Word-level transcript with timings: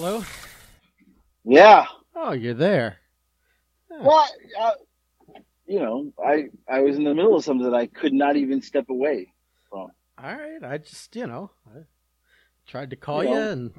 Hello? 0.00 0.22
Yeah. 1.44 1.84
Oh, 2.14 2.30
you're 2.30 2.54
there. 2.54 2.98
Well, 3.90 4.28
uh, 4.60 4.70
you 5.66 5.80
know, 5.80 6.12
I 6.24 6.50
I 6.68 6.82
was 6.82 6.96
in 6.96 7.02
the 7.02 7.12
middle 7.12 7.34
of 7.34 7.42
something 7.42 7.68
that 7.68 7.76
I 7.76 7.88
could 7.88 8.12
not 8.12 8.36
even 8.36 8.62
step 8.62 8.90
away 8.90 9.32
from. 9.68 9.90
All 10.16 10.36
right. 10.36 10.62
I 10.62 10.78
just, 10.78 11.16
you 11.16 11.26
know, 11.26 11.50
I 11.66 11.80
tried 12.68 12.90
to 12.90 12.96
call 12.96 13.24
You 13.24 13.30
you, 13.30 13.34
know, 13.34 13.50
and 13.50 13.74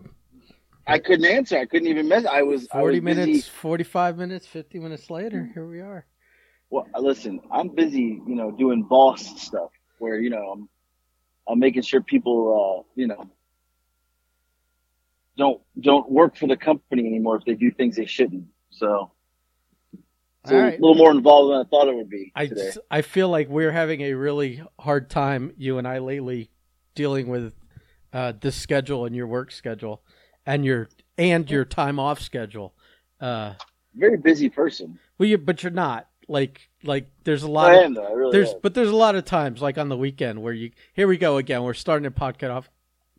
I 0.87 0.99
couldn't 0.99 1.23
answer. 1.23 1.57
I 1.57 1.65
couldn't 1.65 1.87
even 1.87 2.09
mess. 2.09 2.25
I 2.25 2.41
was 2.41 2.67
I 2.73 2.81
40 2.81 2.99
was 2.99 3.15
busy- 3.15 3.31
minutes, 3.31 3.47
45 3.47 4.17
minutes, 4.17 4.45
50 4.45 4.79
minutes 4.79 5.09
later, 5.09 5.49
here 5.53 5.67
we 5.67 5.79
are. 5.79 6.05
Well, 6.69 6.85
listen, 6.99 7.39
I'm 7.49 7.69
busy, 7.69 8.21
you 8.27 8.35
know, 8.35 8.51
doing 8.51 8.83
boss 8.83 9.41
stuff 9.41 9.71
where 9.99 10.19
you 10.19 10.31
know 10.31 10.49
I'm 10.51 10.69
I'm 11.47 11.59
making 11.59 11.83
sure 11.83 12.01
people, 12.01 12.83
uh, 12.85 12.91
you 12.95 13.07
know, 13.07 13.23
don't 15.39 15.61
don't 15.79 16.11
work 16.11 16.35
for 16.35 16.47
the 16.47 16.57
company 16.57 17.07
anymore 17.07 17.37
if 17.37 17.45
they 17.45 17.55
do 17.55 17.71
things 17.71 17.95
they 17.95 18.05
shouldn't. 18.05 18.45
So 18.69 19.11
it's 20.43 20.51
a 20.51 20.77
little 20.79 20.95
more 20.95 21.11
involved 21.11 21.51
than 21.51 21.59
I 21.61 21.63
thought 21.69 21.87
it 21.87 21.95
would 21.95 22.09
be 22.09 22.31
I, 22.35 22.45
today. 22.45 22.71
I 22.91 23.01
feel 23.01 23.29
like 23.29 23.49
we're 23.49 23.71
having 23.71 24.01
a 24.01 24.13
really 24.13 24.61
hard 24.79 25.09
time, 25.09 25.53
you 25.57 25.77
and 25.77 25.87
I 25.87 25.99
lately, 25.99 26.51
dealing 26.93 27.27
with 27.27 27.53
uh, 28.13 28.33
this 28.39 28.55
schedule 28.55 29.05
and 29.05 29.15
your 29.15 29.27
work 29.27 29.51
schedule 29.51 30.03
and 30.45 30.63
your 30.63 30.89
and 31.17 31.49
your 31.49 31.65
time 31.65 31.99
off 31.99 32.21
schedule. 32.21 32.73
Uh, 33.19 33.53
Very 33.95 34.17
busy 34.17 34.49
person. 34.49 34.99
well, 35.17 35.27
you, 35.27 35.37
but 35.37 35.63
you're 35.63 35.71
not 35.71 36.07
like 36.27 36.69
like 36.83 37.09
there's 37.23 37.43
a 37.43 37.49
lot 37.49 37.71
I 37.71 37.75
of 37.75 37.85
am 37.85 37.93
though. 37.95 38.05
I 38.05 38.11
really 38.11 38.31
there's 38.31 38.49
am. 38.49 38.59
but 38.61 38.73
there's 38.73 38.89
a 38.89 38.95
lot 38.95 39.15
of 39.15 39.25
times 39.25 39.61
like 39.61 39.77
on 39.77 39.89
the 39.89 39.97
weekend 39.97 40.41
where 40.41 40.53
you 40.53 40.71
here 40.93 41.07
we 41.07 41.17
go 41.17 41.37
again 41.37 41.63
we're 41.63 41.73
starting 41.73 42.05
a 42.05 42.11
podcast 42.11 42.51
off 42.51 42.69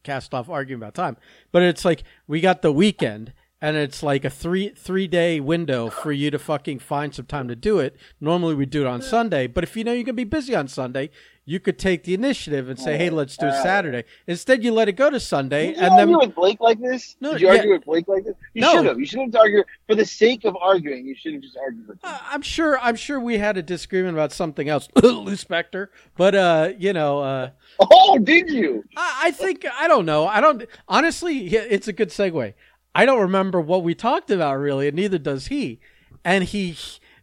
cast 0.03 0.35
off 0.35 0.49
arguing 0.49 0.81
about 0.81 0.95
time. 0.95 1.17
But 1.53 1.63
it's 1.63 1.85
like 1.85 2.05
we 2.27 2.41
got 2.41 2.63
the 2.63 2.73
weekend 2.73 3.33
and 3.63 3.77
it's 3.77 4.03
like 4.03 4.25
a 4.25 4.31
three 4.31 4.71
three 4.71 5.07
day 5.07 5.41
window 5.41 5.89
for 5.91 6.13
you 6.13 6.31
to 6.31 6.39
fucking 6.39 6.79
find 6.79 7.15
some 7.15 7.27
time 7.27 7.49
to 7.49 7.57
do 7.57 7.79
it 7.79 7.97
normally 8.21 8.55
we 8.55 8.67
do 8.67 8.81
it 8.83 8.87
on 8.87 9.03
sunday 9.03 9.47
but 9.47 9.65
if 9.65 9.77
you 9.77 9.85
know 9.85 9.93
you're 9.93 10.05
gonna 10.05 10.15
be 10.15 10.25
busy 10.25 10.55
on 10.55 10.67
sunday 10.69 11.11
you 11.45 11.59
could 11.59 11.79
take 11.79 12.05
the 12.05 12.15
initiative 12.15 12.69
and 12.69 12.79
say 12.79 12.97
hey 12.97 13.11
let's 13.11 13.37
do 13.37 13.47
it 13.47 13.63
saturday 13.63 14.05
instead 14.27 14.63
you 14.63 14.73
let 14.73 14.89
it 14.89 14.93
go 14.93 15.11
to 15.11 15.19
sunday 15.19 15.69
Did 15.69 15.77
you 15.77 15.83
and 15.83 15.93
argue 15.93 16.07
then 16.07 16.19
with 16.29 16.35
Blake 16.37 16.61
like 16.61 16.81
this? 16.81 17.17
No, 17.21 17.33
Did 17.33 17.41
you 17.41 17.47
yeah. 17.49 17.55
argue 17.57 17.73
with 17.73 17.85
Blake 17.85 18.07
like 18.09 18.25
this? 18.25 18.35
You 18.55 18.61
No. 18.63 18.73
should 18.75 18.87
have. 18.87 18.99
You 19.01 19.07
should 19.07 19.21
have 19.21 19.35
argued 19.35 19.65
for 19.89 19.95
the 19.97 20.05
sake 20.05 20.45
of 20.45 20.57
arguing. 20.61 21.07
You 21.07 21.15
should 21.17 21.33
have 21.33 21.43
just 21.43 21.57
argued 21.57 21.89
with 21.89 21.97
him. 21.97 22.01
Uh, 22.11 22.19
I'm 22.31 22.43
sure. 22.43 22.79
I'm 22.79 22.95
sure 22.95 23.19
we 23.19 23.39
had 23.39 23.57
a 23.57 23.63
disagreement 23.63 24.15
about 24.15 24.33
something 24.33 24.69
else, 24.69 24.89
Lou 25.03 25.25
Spector. 25.33 25.89
But 26.17 26.35
uh, 26.35 26.73
you 26.79 26.93
know, 26.93 27.19
uh, 27.21 27.51
Oh, 27.81 28.19
did 28.19 28.49
you? 28.51 28.85
I, 28.97 29.23
I 29.25 29.31
think 29.33 29.67
I 29.79 29.89
don't 29.89 30.07
know. 30.07 30.27
I 30.27 30.41
don't 30.41 30.65
honestly. 30.89 31.49
It's 31.49 31.89
a 31.89 31.93
good 31.93 32.11
segue. 32.11 32.55
I 32.95 33.07
don't 33.07 33.21
remember 33.21 33.61
what 33.61 33.83
we 33.83 33.95
talked 33.95 34.31
about 34.31 34.59
really, 34.59 34.89
and 34.89 34.97
neither 34.97 35.19
does 35.19 35.47
he. 35.47 35.81
And 36.25 36.45
he, 36.45 36.77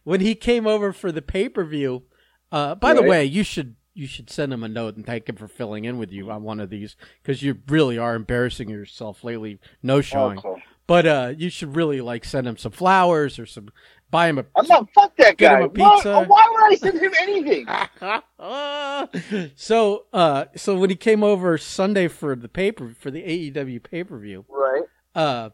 when 0.04 0.20
he 0.20 0.34
came 0.34 0.66
over 0.66 0.92
for 0.92 1.12
the 1.12 1.22
pay 1.22 1.48
per 1.48 1.64
view. 1.64 2.04
Uh, 2.50 2.74
by 2.74 2.94
the 2.94 3.02
way, 3.02 3.24
you 3.24 3.42
should 3.42 3.76
you 3.98 4.06
should 4.06 4.30
send 4.30 4.52
him 4.52 4.62
a 4.62 4.68
note 4.68 4.96
and 4.96 5.04
thank 5.04 5.28
him 5.28 5.34
for 5.34 5.48
filling 5.48 5.84
in 5.84 5.98
with 5.98 6.12
you 6.12 6.30
on 6.30 6.44
one 6.44 6.60
of 6.60 6.70
these 6.70 6.96
because 7.20 7.42
you 7.42 7.58
really 7.66 7.98
are 7.98 8.14
embarrassing 8.14 8.70
yourself 8.70 9.24
lately, 9.24 9.58
no 9.82 10.00
showing. 10.00 10.38
Okay. 10.38 10.62
But 10.86 11.06
uh, 11.06 11.34
you 11.36 11.50
should 11.50 11.76
really 11.76 12.00
like 12.00 12.24
send 12.24 12.46
him 12.46 12.56
some 12.56 12.72
flowers 12.72 13.38
or 13.38 13.44
some 13.44 13.70
buy 14.10 14.28
him 14.28 14.38
a 14.38 14.46
I'm 14.56 14.66
not. 14.66 14.88
Fuck 14.94 15.16
that 15.16 15.36
guy. 15.36 15.58
him 15.58 15.64
a 15.64 15.68
Why, 15.68 16.24
why 16.24 16.48
would 16.50 16.72
I 16.72 16.76
send 16.76 17.00
him 17.00 17.12
anything? 17.20 17.66
so 19.56 20.06
uh 20.12 20.44
so 20.56 20.78
when 20.78 20.90
he 20.90 20.96
came 20.96 21.22
over 21.22 21.58
Sunday 21.58 22.08
for 22.08 22.36
the 22.36 22.48
paper 22.48 22.94
for 22.98 23.10
the 23.10 23.22
AEW 23.22 23.82
pay 23.82 24.04
per 24.04 24.16
view, 24.18 24.46
right. 24.48 24.84
Uh 25.18 25.50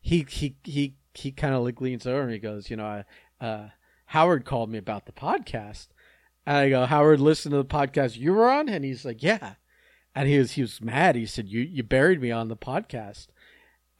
he 0.00 0.24
he 0.28 0.56
he 0.62 0.94
he 1.14 1.32
kind 1.32 1.54
of 1.54 1.64
like 1.64 1.80
leans 1.80 2.06
over 2.06 2.22
and 2.22 2.32
he 2.32 2.38
goes, 2.38 2.70
you 2.70 2.76
know, 2.76 2.86
I, 2.86 3.44
uh 3.44 3.68
Howard 4.06 4.44
called 4.44 4.70
me 4.70 4.78
about 4.78 5.06
the 5.06 5.12
podcast. 5.12 5.88
And 6.46 6.56
I 6.58 6.68
go, 6.68 6.86
Howard, 6.86 7.20
listen 7.20 7.50
to 7.50 7.56
the 7.58 7.64
podcast 7.64 8.18
you 8.18 8.32
were 8.32 8.50
on, 8.50 8.68
and 8.68 8.84
he's 8.84 9.04
like, 9.04 9.22
yeah. 9.22 9.54
And 10.14 10.28
he 10.28 10.38
was 10.38 10.52
he 10.52 10.62
was 10.62 10.80
mad. 10.80 11.16
He 11.16 11.26
said, 11.26 11.48
you 11.48 11.62
you 11.62 11.82
buried 11.82 12.20
me 12.20 12.30
on 12.30 12.48
the 12.48 12.56
podcast. 12.56 13.26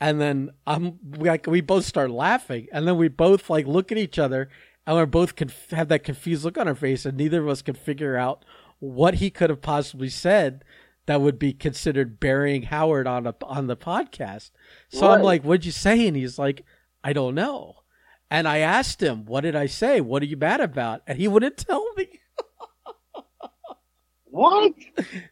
And 0.00 0.20
then 0.20 0.50
I'm 0.66 0.98
like 1.16 1.46
we 1.46 1.60
both 1.60 1.84
start 1.84 2.10
laughing, 2.10 2.68
and 2.72 2.86
then 2.86 2.96
we 2.96 3.08
both 3.08 3.50
like 3.50 3.66
look 3.66 3.90
at 3.90 3.98
each 3.98 4.18
other, 4.20 4.48
and 4.86 4.94
we're 4.96 5.06
both 5.06 5.34
conf- 5.34 5.70
have 5.70 5.88
that 5.88 6.04
confused 6.04 6.44
look 6.44 6.58
on 6.58 6.68
our 6.68 6.74
face, 6.76 7.04
and 7.04 7.16
neither 7.16 7.42
of 7.42 7.48
us 7.48 7.62
can 7.62 7.74
figure 7.74 8.16
out 8.16 8.44
what 8.78 9.14
he 9.14 9.30
could 9.30 9.50
have 9.50 9.62
possibly 9.62 10.08
said 10.08 10.62
that 11.06 11.20
would 11.20 11.38
be 11.38 11.52
considered 11.52 12.20
burying 12.20 12.62
Howard 12.62 13.06
on 13.06 13.26
a 13.26 13.34
on 13.42 13.66
the 13.66 13.76
podcast. 13.76 14.50
So 14.88 15.10
I'm 15.10 15.22
like, 15.22 15.42
"What'd 15.42 15.66
you 15.66 15.72
say?" 15.72 16.06
And 16.06 16.16
he's 16.16 16.38
like, 16.38 16.64
"I 17.02 17.12
don't 17.12 17.34
know." 17.34 17.76
And 18.30 18.48
I 18.48 18.58
asked 18.58 19.02
him, 19.02 19.26
"What 19.26 19.42
did 19.42 19.54
I 19.54 19.66
say? 19.66 20.00
What 20.00 20.22
are 20.22 20.26
you 20.26 20.36
mad 20.36 20.60
about?" 20.60 21.02
And 21.06 21.18
he 21.18 21.28
wouldn't 21.28 21.56
tell 21.56 21.86
me. 21.94 22.08
What? 24.34 24.72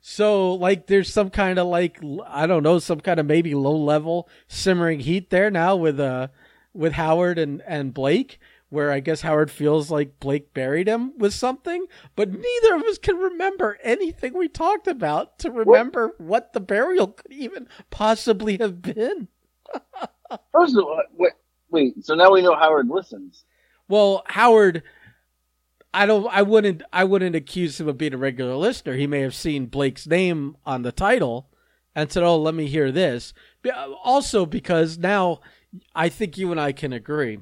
So 0.01 0.55
like, 0.55 0.87
there's 0.87 1.13
some 1.13 1.29
kind 1.31 1.59
of 1.59 1.67
like 1.67 1.99
I 2.25 2.47
don't 2.47 2.63
know, 2.63 2.79
some 2.79 3.01
kind 3.01 3.19
of 3.19 3.27
maybe 3.27 3.53
low 3.53 3.77
level 3.77 4.29
simmering 4.47 5.01
heat 5.01 5.29
there 5.31 5.51
now 5.51 5.75
with 5.75 5.99
uh 5.99 6.29
with 6.73 6.93
Howard 6.93 7.37
and 7.37 7.63
and 7.67 7.93
Blake. 7.93 8.39
Where 8.73 8.91
I 8.91 9.01
guess 9.01 9.21
Howard 9.21 9.51
feels 9.51 9.91
like 9.91 10.19
Blake 10.19 10.55
buried 10.55 10.89
him 10.89 11.13
with 11.19 11.35
something, 11.35 11.85
but 12.17 12.31
neither 12.31 12.75
of 12.75 12.83
us 12.85 12.97
can 12.97 13.19
remember 13.19 13.77
anything 13.83 14.33
we 14.33 14.49
talked 14.49 14.89
about 14.89 15.39
to 15.41 15.51
remember 15.51 16.15
what 16.17 16.55
the 16.55 16.61
burial 16.61 17.09
could 17.09 17.31
even 17.31 17.69
possibly 17.91 18.57
have 18.57 18.81
been. 18.81 19.29
First 20.53 20.75
of 20.79 20.85
all, 20.85 21.03
wait, 21.19 21.33
wait. 21.69 22.03
So 22.03 22.15
now 22.15 22.33
we 22.33 22.41
know 22.41 22.55
Howard 22.55 22.89
listens. 22.89 23.45
Well, 23.89 24.23
Howard, 24.29 24.83
I 25.93 26.07
don't, 26.07 26.27
I 26.33 26.41
wouldn't, 26.41 26.83
I 26.95 27.05
wouldn't 27.05 27.37
accuse 27.37 27.79
him 27.79 27.89
of 27.89 27.99
being 27.99 28.15
a 28.15 28.17
regular 28.17 28.55
listener. 28.55 28.95
He 28.95 29.07
may 29.07 29.21
have 29.21 29.35
seen 29.35 29.67
Blake's 29.67 30.07
name 30.07 30.57
on 30.65 30.81
the 30.81 30.93
title 30.93 31.51
and 31.95 32.11
said, 32.11 32.23
"Oh, 32.23 32.39
let 32.39 32.55
me 32.55 32.69
hear 32.69 32.91
this." 32.91 33.35
Uh, 33.71 33.93
also, 34.03 34.47
because 34.47 34.97
now 34.97 35.41
I 35.95 36.09
think 36.09 36.39
you 36.39 36.51
and 36.51 36.59
I 36.59 36.73
can 36.73 36.95
agree. 36.95 37.41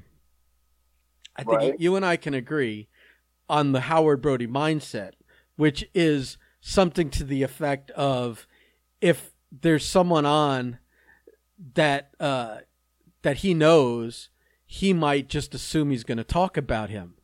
I 1.35 1.43
think 1.43 1.57
Right. 1.57 1.79
you 1.79 1.95
and 1.95 2.05
I 2.05 2.17
can 2.17 2.33
agree 2.33 2.87
on 3.49 3.71
the 3.71 3.81
Howard 3.81 4.21
Brody 4.21 4.47
mindset, 4.47 5.11
which 5.55 5.85
is 5.93 6.37
something 6.61 7.09
to 7.11 7.23
the 7.23 7.43
effect 7.43 7.91
of 7.91 8.47
if 9.01 9.33
there's 9.51 9.85
someone 9.85 10.25
on 10.25 10.79
that 11.73 12.11
uh, 12.19 12.59
that 13.23 13.37
he 13.37 13.53
knows, 13.53 14.29
he 14.65 14.93
might 14.93 15.27
just 15.27 15.53
assume 15.53 15.91
he's 15.91 16.03
going 16.03 16.17
to 16.17 16.23
talk 16.23 16.57
about 16.57 16.89
him. 16.89 17.15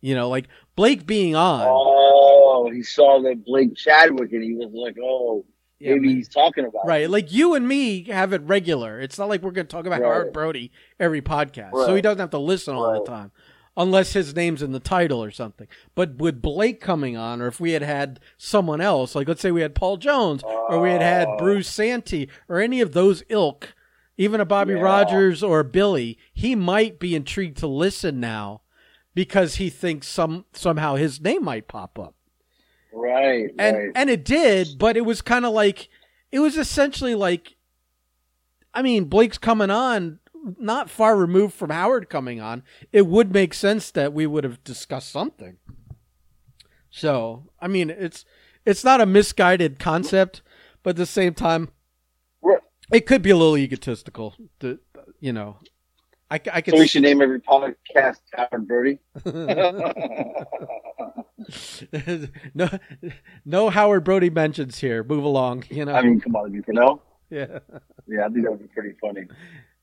You 0.00 0.14
know, 0.14 0.28
like 0.28 0.46
Blake 0.76 1.06
being 1.06 1.34
on. 1.34 1.66
Oh, 1.68 2.70
he 2.72 2.82
saw 2.82 3.20
that 3.22 3.44
Blake 3.44 3.74
Chadwick 3.76 4.32
and 4.32 4.42
he 4.42 4.54
was 4.54 4.70
like, 4.72 4.96
oh, 5.02 5.44
Yeah, 5.80 5.92
maybe 5.94 6.08
man. 6.08 6.16
he's 6.16 6.28
talking 6.28 6.64
about 6.64 6.84
it. 6.84 6.88
Right, 6.88 7.10
like 7.10 7.32
you 7.32 7.54
and 7.54 7.66
me 7.68 8.04
have 8.04 8.32
it 8.32 8.42
regular. 8.42 9.00
It's 9.00 9.18
not 9.18 9.28
like 9.28 9.42
we're 9.42 9.52
going 9.52 9.66
to 9.66 9.70
talk 9.70 9.86
about 9.86 10.00
Right. 10.00 10.08
Howard 10.12 10.32
Brody 10.32 10.72
every 10.98 11.22
podcast, 11.22 11.72
so 11.72 11.94
he 11.94 12.02
doesn't 12.02 12.18
have 12.18 12.30
to 12.30 12.38
listen 12.38 12.74
all 12.74 12.92
Right. 12.92 13.04
the 13.04 13.10
time, 13.10 13.30
unless 13.76 14.12
his 14.12 14.34
name's 14.34 14.60
in 14.62 14.72
the 14.72 14.80
title 14.80 15.22
or 15.22 15.30
something. 15.30 15.68
But 15.94 16.16
with 16.16 16.42
Blake 16.42 16.80
coming 16.80 17.16
on, 17.16 17.40
or 17.40 17.46
if 17.46 17.60
we 17.60 17.72
had 17.72 17.82
had 17.82 18.18
someone 18.36 18.80
else, 18.80 19.14
like 19.14 19.28
let's 19.28 19.40
say 19.40 19.52
we 19.52 19.60
had 19.60 19.74
Paul 19.76 19.98
Jones, 19.98 20.42
or 20.44 20.80
we 20.80 20.90
had 20.90 21.02
had 21.02 21.28
Oh. 21.28 21.36
Bruce 21.38 21.68
Santee, 21.68 22.28
or 22.48 22.58
any 22.60 22.80
of 22.80 22.92
those 22.92 23.22
ilk, 23.28 23.74
even 24.16 24.40
a 24.40 24.44
Bobby 24.44 24.74
Yeah. 24.74 24.80
Rogers 24.80 25.44
or 25.44 25.60
a 25.60 25.64
Billy, 25.64 26.18
he 26.34 26.56
might 26.56 26.98
be 26.98 27.14
intrigued 27.14 27.56
to 27.58 27.68
listen 27.68 28.18
now 28.18 28.62
because 29.14 29.56
he 29.56 29.70
thinks 29.70 30.08
some 30.08 30.44
somehow 30.52 30.96
his 30.96 31.20
name 31.20 31.44
might 31.44 31.68
pop 31.68 32.00
up 32.00 32.14
Right, 32.98 33.50
and 33.58 33.76
right. 33.76 33.90
and 33.94 34.10
it 34.10 34.24
did, 34.24 34.78
but 34.78 34.96
it 34.96 35.04
was 35.04 35.22
kind 35.22 35.44
of 35.44 35.52
like 35.52 35.88
it 36.32 36.40
was 36.40 36.56
essentially 36.56 37.14
like, 37.14 37.56
I 38.74 38.82
mean, 38.82 39.04
Blake's 39.04 39.38
coming 39.38 39.70
on, 39.70 40.18
not 40.58 40.90
far 40.90 41.16
removed 41.16 41.54
from 41.54 41.70
Howard 41.70 42.08
coming 42.08 42.40
on. 42.40 42.62
It 42.92 43.06
would 43.06 43.32
make 43.32 43.54
sense 43.54 43.90
that 43.92 44.12
we 44.12 44.26
would 44.26 44.44
have 44.44 44.62
discussed 44.64 45.10
something. 45.10 45.56
So, 46.90 47.50
I 47.60 47.68
mean, 47.68 47.90
it's 47.90 48.24
it's 48.64 48.84
not 48.84 49.00
a 49.00 49.06
misguided 49.06 49.78
concept, 49.78 50.42
but 50.82 50.90
at 50.90 50.96
the 50.96 51.06
same 51.06 51.34
time, 51.34 51.70
it 52.92 53.06
could 53.06 53.22
be 53.22 53.30
a 53.30 53.36
little 53.36 53.56
egotistical. 53.56 54.34
To, 54.60 54.78
you 55.20 55.32
know, 55.32 55.58
I 56.30 56.38
could. 56.38 56.74
so 56.74 56.78
we 56.78 56.86
should 56.86 57.02
name 57.02 57.22
every 57.22 57.40
podcast 57.40 58.20
Howard 58.34 58.66
Brody. 58.66 58.98
no, 62.54 62.68
no 63.44 63.70
Howard 63.70 64.04
Brody 64.04 64.30
mentions 64.30 64.78
here. 64.78 65.02
Move 65.04 65.24
along. 65.24 65.64
You 65.70 65.84
know. 65.84 65.92
I 65.92 66.02
mean, 66.02 66.20
come 66.20 66.36
on, 66.36 66.52
you 66.52 66.62
know? 66.68 67.02
yeah. 67.30 67.58
Yeah, 68.06 68.24
I 68.26 68.28
think 68.28 68.44
that 68.44 68.50
would 68.50 68.60
be 68.60 68.66
pretty 68.68 68.94
funny. 69.00 69.26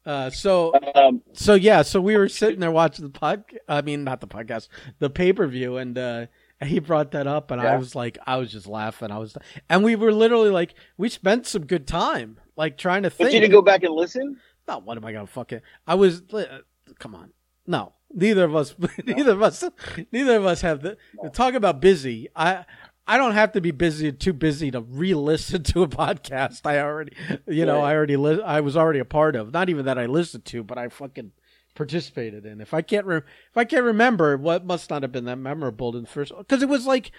Uh, 0.06 0.30
so 0.30 0.74
Um, 0.96 1.22
so 1.34 1.54
yeah, 1.56 1.82
so 1.82 2.00
we 2.02 2.16
were 2.18 2.28
sitting 2.30 2.60
there 2.60 2.72
watching 2.72 3.06
the 3.06 3.12
pod. 3.12 3.44
I 3.68 3.82
mean, 3.82 4.04
not 4.04 4.22
the 4.22 4.28
podcast, 4.28 4.68
the 5.00 5.10
pay 5.10 5.34
per 5.34 5.48
view, 5.48 5.78
and 5.78 5.98
uh, 5.98 6.26
he 6.64 6.80
brought 6.80 7.12
that 7.12 7.26
up, 7.28 7.52
and 7.52 7.60
I 7.62 7.76
was 7.78 7.96
like, 7.96 8.18
I 8.26 8.38
was 8.38 8.52
just 8.52 8.68
laughing. 8.68 9.10
I 9.12 9.18
was, 9.18 9.36
and 9.70 9.84
we 9.84 9.96
were 9.96 10.12
literally 10.14 10.50
like, 10.52 10.76
we 10.98 11.10
spent 11.10 11.48
some 11.48 11.66
good 11.66 11.88
time, 11.88 12.40
like 12.56 12.78
trying 12.78 13.04
to 13.04 13.10
But 13.10 13.18
think. 13.18 13.34
you 13.34 13.40
didn't 13.40 13.54
go 13.54 13.62
back 13.64 13.84
and 13.84 13.94
listen. 13.96 14.38
No, 14.68 14.80
what 14.80 14.98
am 14.98 15.06
I 15.06 15.12
gonna 15.12 15.28
fucking? 15.28 15.62
I 15.88 15.96
was. 15.96 16.22
uh, 16.34 16.60
Come 17.00 17.16
on, 17.16 17.32
no. 17.68 17.94
Neither 18.16 18.46
of 18.46 18.56
us. 18.56 18.74
Neither 19.06 19.34
of 19.34 19.42
us. 19.44 19.64
Neither 20.12 20.38
of 20.38 20.46
us 20.46 20.62
have 20.62 20.82
the. 20.82 20.98
Talk 21.34 21.54
about 21.54 21.80
busy. 21.82 22.30
I. 22.36 22.66
I 23.08 23.18
don't 23.18 23.34
have 23.34 23.52
to 23.52 23.62
be 23.62 23.70
busy, 23.70 24.12
too 24.12 24.34
busy 24.34 24.72
to 24.72 24.82
re-listen 24.82 25.62
to 25.62 25.84
a 25.84 25.88
podcast. 25.88 26.62
I 26.66 26.80
already, 26.80 27.12
you 27.48 27.64
know, 27.64 27.76
Right. 27.78 27.92
I 27.92 27.96
already, 27.96 28.16
li- 28.18 28.42
I 28.42 28.62
was 28.62 28.76
already 28.76 28.98
a 28.98 29.06
part 29.06 29.36
of. 29.36 29.54
Not 29.54 29.70
even 29.70 29.86
that 29.86 30.00
I 30.00 30.08
listened 30.08 30.44
to, 30.46 30.64
but 30.64 30.80
I 30.80 30.88
fucking 30.90 31.32
participated 31.76 32.48
in. 32.48 32.62
If 32.62 32.74
I 32.74 32.82
can't, 32.82 33.06
re- 33.06 33.18
if 33.18 33.56
I 33.58 33.64
can't 33.64 33.84
remember, 33.84 34.38
what 34.38 34.66
must 34.66 34.90
not 34.90 35.04
have 35.04 35.12
been 35.12 35.26
that 35.26 35.36
memorable 35.38 35.96
in 35.96 36.06
the 36.06 36.10
first, 36.10 36.34
because 36.36 36.64
it 36.64 36.70
was 36.70 36.88
like, 36.88 37.12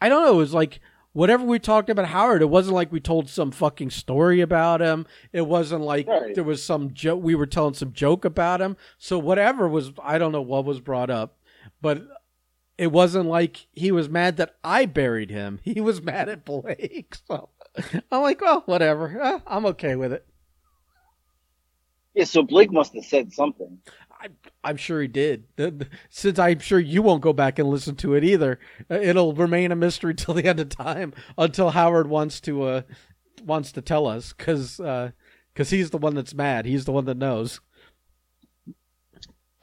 I 0.00 0.08
don't 0.08 0.24
know, 0.24 0.32
it 0.32 0.36
was 0.36 0.54
like 0.54 0.80
whatever 1.14 1.44
we 1.44 1.58
talked 1.58 1.88
about 1.88 2.06
Howard. 2.08 2.42
It 2.42 2.50
wasn't 2.50 2.74
like 2.74 2.92
we 2.92 3.00
told 3.00 3.30
some 3.30 3.50
fucking 3.50 3.88
story 3.90 4.42
about 4.42 4.82
him. 4.82 5.06
It 5.32 5.46
wasn't 5.46 5.80
like 5.82 6.06
Right. 6.06 6.34
there 6.34 6.44
was 6.44 6.62
some 6.62 6.92
joke. 6.92 7.22
We 7.22 7.34
were 7.34 7.46
telling 7.46 7.72
some 7.74 7.92
joke 7.94 8.26
about 8.26 8.60
him. 8.60 8.76
So 8.98 9.18
whatever 9.18 9.66
was, 9.66 9.92
I 10.02 10.18
don't 10.18 10.32
know 10.32 10.42
what 10.42 10.66
was 10.66 10.80
brought 10.80 11.08
up, 11.10 11.38
but 11.80 12.02
it 12.76 12.88
wasn't 12.92 13.26
like 13.26 13.66
he 13.72 13.90
was 13.92 14.08
mad 14.08 14.36
that 14.36 14.56
I 14.62 14.84
buried 14.86 15.30
him. 15.30 15.60
He 15.64 15.80
was 15.80 16.02
mad 16.02 16.28
at 16.28 16.44
Blake. 16.44 17.16
So 17.26 17.48
I'm 18.12 18.22
like, 18.22 18.40
well, 18.40 18.62
whatever. 18.66 19.20
Eh, 19.20 19.38
I'm 19.46 19.66
okay 19.66 19.96
with 19.96 20.12
it. 20.12 20.24
Yeah, 22.14 22.24
so 22.24 22.42
Blake 22.44 22.70
must 22.70 22.94
have 22.94 23.04
said 23.04 23.32
something. 23.32 23.78
I, 24.20 24.28
I'm 24.62 24.76
sure 24.76 25.00
he 25.00 25.08
did. 25.08 25.46
Since 26.10 26.38
I'm 26.38 26.58
sure 26.58 26.78
you 26.78 27.02
won't 27.02 27.22
go 27.22 27.32
back 27.32 27.58
and 27.58 27.68
listen 27.68 27.96
to 27.96 28.14
it 28.14 28.24
either, 28.24 28.58
uh, 28.90 28.94
it'll 28.94 29.34
remain 29.34 29.72
a 29.72 29.76
mystery 29.76 30.14
till 30.14 30.34
the 30.34 30.46
end 30.46 30.60
of 30.60 30.68
time 30.68 31.12
until 31.36 31.70
Howard 31.70 32.08
wants 32.08 32.40
to 32.42 32.62
uh, 32.62 32.82
wants 33.44 33.72
to 33.72 33.82
tell 33.82 34.06
us 34.06 34.32
because 34.32 34.76
because 34.76 35.70
he's 35.70 35.90
the 35.90 35.98
one 35.98 36.14
that's 36.14 36.34
mad. 36.34 36.66
He's 36.66 36.84
the 36.84 36.92
one 36.92 37.04
that 37.06 37.16
knows. 37.16 37.60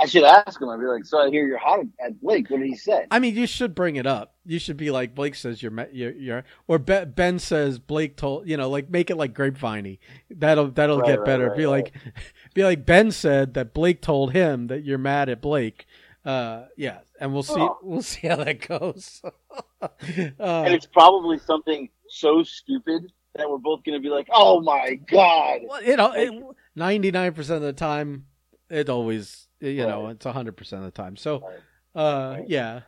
I 0.01 0.06
should 0.07 0.24
ask 0.24 0.59
him. 0.59 0.68
I'd 0.69 0.80
be 0.80 0.86
like, 0.88 1.06
"So 1.06 1.19
I 1.21 1.30
hear 1.30 1.45
you're 1.45 1.57
hot 1.59 1.81
at 2.03 2.19
Blake. 2.21 2.50
What 2.50 2.59
did 2.59 2.68
he 2.68 2.75
say?" 2.75 3.06
I 3.12 3.19
mean, 3.19 3.36
you 3.36 3.45
should 3.45 3.75
bring 3.75 3.98
it 3.98 4.07
up. 4.07 4.33
You 4.45 4.57
should 4.57 4.77
be 4.77 4.89
like 4.89 5.13
Blake 5.13 5.36
says 5.36 5.62
you're 5.62 5.88
you're, 5.92 6.12
you're 6.13 6.44
or 6.68 6.80
Be- 6.80 7.06
Ben 7.06 7.38
says 7.39 7.77
Blake 7.77 8.15
told 8.18 8.48
you 8.48 8.57
know 8.57 8.69
like 8.69 8.89
make 8.89 9.09
it 9.12 9.15
like 9.15 9.33
grapeviney. 9.33 10.00
That'll 10.31 10.69
that'll 10.71 11.00
Right, 11.00 11.07
get 11.07 11.19
right, 11.19 11.25
better. 11.25 11.48
right, 11.50 11.57
be 11.57 11.68
like 11.68 11.94
be 12.56 12.63
like 12.63 12.86
Ben 12.86 13.12
said 13.12 13.53
that 13.53 13.74
Blake 13.74 14.01
told 14.01 14.33
him 14.33 14.68
that 14.68 14.83
you're 14.83 14.98
mad 14.98 15.30
at 15.30 15.39
Blake. 15.42 15.86
Uh, 16.25 16.65
yeah, 16.77 17.00
and 17.19 17.33
we'll 17.33 17.44
see 17.44 17.59
Oh. 17.59 17.77
we'll 17.83 18.01
see 18.01 18.27
how 18.27 18.38
that 18.38 18.68
goes. 18.68 19.21
uh, 19.81 19.88
and 20.39 20.74
it's 20.74 20.86
probably 20.88 21.38
something 21.39 21.89
so 22.09 22.44
stupid 22.44 23.12
that 23.36 23.50
we're 23.50 23.57
both 23.57 23.83
going 23.83 24.00
to 24.00 24.01
be 24.04 24.09
like, 24.13 24.27
"Oh 24.31 24.62
my 24.62 24.95
god!" 24.95 25.62
well, 25.68 25.83
you 25.83 25.95
know, 25.95 26.54
ninety 26.75 27.12
nine 27.12 27.33
percent 27.33 27.57
of 27.57 27.62
the 27.63 27.74
time, 27.74 28.25
it 28.69 28.89
always 28.89 29.47
you 29.62 29.86
know 29.86 30.06
Right. 30.06 30.12
it's 30.16 30.25
hundred 30.25 30.58
percent 30.58 30.84
of 30.84 30.86
the 30.94 31.02
time. 31.02 31.16
So, 31.16 31.44
uh, 31.96 32.36
Right. 32.40 32.50
yeah, 32.50 32.81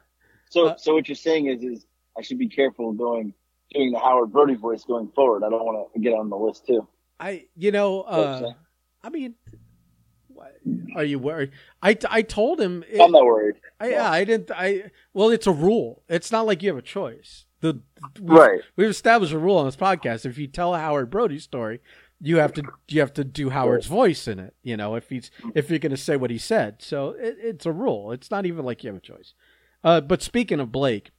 So, 0.50 0.68
Uh, 0.68 0.78
so 0.78 0.94
what 0.94 1.08
you're 1.08 1.16
saying 1.16 1.48
is, 1.48 1.64
is 1.64 1.86
I 2.18 2.22
should 2.22 2.38
be 2.38 2.50
careful 2.50 2.92
going 2.94 3.34
doing 3.74 3.92
the 3.92 4.00
Howard 4.00 4.32
Brody 4.32 4.56
voice 4.56 4.84
going 4.84 5.08
forward. 5.16 5.44
I 5.44 5.50
don't 5.50 5.66
want 5.66 5.92
to 5.94 6.00
get 6.00 6.14
on 6.14 6.30
the 6.30 6.38
list 6.38 6.66
too. 6.68 6.88
I 7.20 7.46
you 7.56 7.72
know 7.72 8.02
uh. 8.02 8.52
I 9.04 9.10
mean, 9.10 9.36
what- 10.28 10.56
are 10.96 11.04
you 11.04 11.20
worried? 11.20 11.52
I, 11.82 11.98
I 12.10 12.22
told 12.22 12.60
him. 12.62 12.84
It, 12.90 13.02
I'm 13.02 13.12
not 13.12 13.26
worried. 13.26 13.56
I, 13.80 13.90
yeah, 13.92 14.10
I 14.10 14.24
didn't. 14.24 14.52
I 14.52 14.92
well, 15.14 15.30
it's 15.30 15.48
a 15.48 15.52
rule. 15.52 16.04
It's 16.08 16.32
not 16.32 16.46
like 16.46 16.62
you 16.64 16.70
have 16.70 16.78
a 16.78 16.82
choice. 16.82 17.46
The 17.62 17.80
we've, 18.20 18.30
Right. 18.30 18.62
We've 18.76 18.90
established 18.90 19.34
a 19.34 19.40
rule 19.40 19.58
on 19.58 19.66
this 19.66 19.76
podcast. 19.76 20.26
If 20.26 20.38
you 20.38 20.48
tell 20.48 20.74
a 20.76 20.80
Howard 20.80 21.10
Brody 21.10 21.40
story, 21.40 21.80
you 22.26 22.38
have 22.38 22.54
to 22.54 22.64
you 22.88 23.02
have 23.02 23.14
to 23.14 23.24
do 23.26 23.50
Howard's 23.50 23.88
voice 23.88 24.28
in 24.28 24.40
it. 24.40 24.56
You 24.64 24.78
know, 24.78 24.96
if 24.96 25.10
he's 25.10 25.30
if 25.54 25.70
you're 25.70 25.78
going 25.80 25.90
to 25.92 25.98
say 25.98 26.16
what 26.16 26.32
he 26.32 26.38
said. 26.38 26.82
So 26.82 27.10
it, 27.20 27.36
it's 27.40 27.66
a 27.66 27.72
rule. 27.72 28.12
It's 28.14 28.32
not 28.32 28.46
even 28.46 28.64
like 28.66 28.84
you 28.84 28.88
have 28.90 28.98
a 28.98 29.02
choice. 29.02 29.34
Uh, 29.84 30.00
but 30.00 30.22
speaking 30.22 30.60
of 30.62 30.72
Blake, 30.72 31.12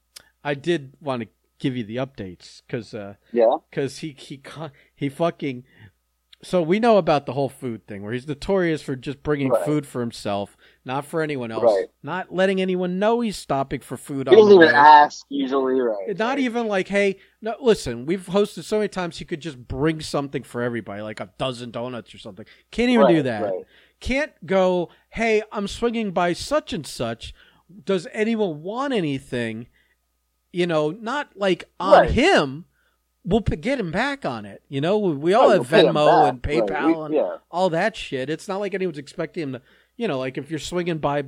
I 0.43 0.55
did 0.55 0.93
want 0.99 1.21
to 1.21 1.27
give 1.59 1.77
you 1.77 1.83
the 1.83 1.97
updates 1.97 2.61
because 2.65 2.93
Yeah. 3.31 3.55
because 3.69 3.99
he 3.99 4.15
he 4.17 4.41
he 4.95 5.07
fucking. 5.09 5.63
So 6.43 6.61
we 6.61 6.79
know 6.79 6.97
about 6.97 7.25
the 7.25 7.33
whole 7.33 7.49
food 7.49 7.87
thing, 7.87 8.03
where 8.03 8.13
he's 8.13 8.27
notorious 8.27 8.81
for 8.81 8.95
just 8.95 9.23
bringing 9.23 9.49
Right. 9.49 9.65
food 9.65 9.85
for 9.87 10.01
himself, 10.01 10.57
not 10.85 11.03
for 11.05 11.21
anyone 11.21 11.51
else, 11.51 11.63
Right. 11.63 11.87
not 12.03 12.31
letting 12.33 12.61
anyone 12.61 12.99
know 12.99 13.21
he's 13.21 13.35
stopping 13.37 13.79
for 13.81 13.97
food. 13.97 14.27
He 14.29 14.35
doesn't 14.35 14.49
the 14.49 14.63
even 14.63 14.75
ask 14.75 15.25
usually, 15.29 15.79
right? 15.81 16.17
Not 16.17 16.29
right. 16.29 16.39
even 16.39 16.67
like, 16.67 16.87
hey, 16.87 17.17
no, 17.41 17.55
listen, 17.59 18.05
we've 18.05 18.27
hosted 18.27 18.63
so 18.63 18.77
many 18.77 18.87
times 18.87 19.17
he 19.17 19.25
could 19.25 19.41
just 19.41 19.57
bring 19.67 19.99
something 20.01 20.43
for 20.43 20.61
everybody, 20.61 21.01
like 21.01 21.19
a 21.19 21.31
dozen 21.37 21.71
donuts 21.71 22.13
or 22.13 22.19
something. 22.19 22.45
Can't 22.71 22.91
even 22.91 23.07
do 23.07 23.23
that. 23.23 23.43
right. 23.43 23.63
Can't 23.99 24.31
go, 24.45 24.89
hey, 25.09 25.41
I'm 25.51 25.67
swinging 25.67 26.11
by 26.11 26.33
such 26.33 26.71
and 26.73 26.85
such. 26.85 27.33
Does 27.83 28.07
anyone 28.13 28.61
want 28.61 28.93
anything? 28.93 29.67
You 30.53 30.67
know, 30.67 30.91
not 30.91 31.29
like 31.35 31.65
on 31.79 31.91
Right. 32.01 32.11
him. 32.11 32.65
We'll 33.27 33.41
p- 33.41 33.55
get 33.55 33.79
him 33.79 33.91
back 33.91 34.23
on 34.23 34.45
it. 34.45 34.61
You 34.69 34.81
know, 34.81 34.99
we, 34.99 35.15
we 35.15 35.33
all 35.33 35.49
Right, 35.49 35.57
have 35.57 35.71
we'll 35.71 35.93
Venmo 35.93 36.29
and. 36.29 36.45
Right, 36.45 36.63
PayPal 36.67 36.85
we- 36.87 37.05
and 37.05 37.13
yeah. 37.15 37.37
all 37.49 37.71
that 37.71 37.95
shit. 37.95 38.29
It's 38.29 38.47
not 38.47 38.57
like 38.59 38.75
anyone's 38.75 38.99
expecting 38.99 39.41
him 39.43 39.53
to, 39.53 39.61
you 39.97 40.07
know, 40.07 40.19
like 40.19 40.37
if 40.37 40.49
you're 40.49 40.59
swinging 40.59 40.97
by, 40.99 41.23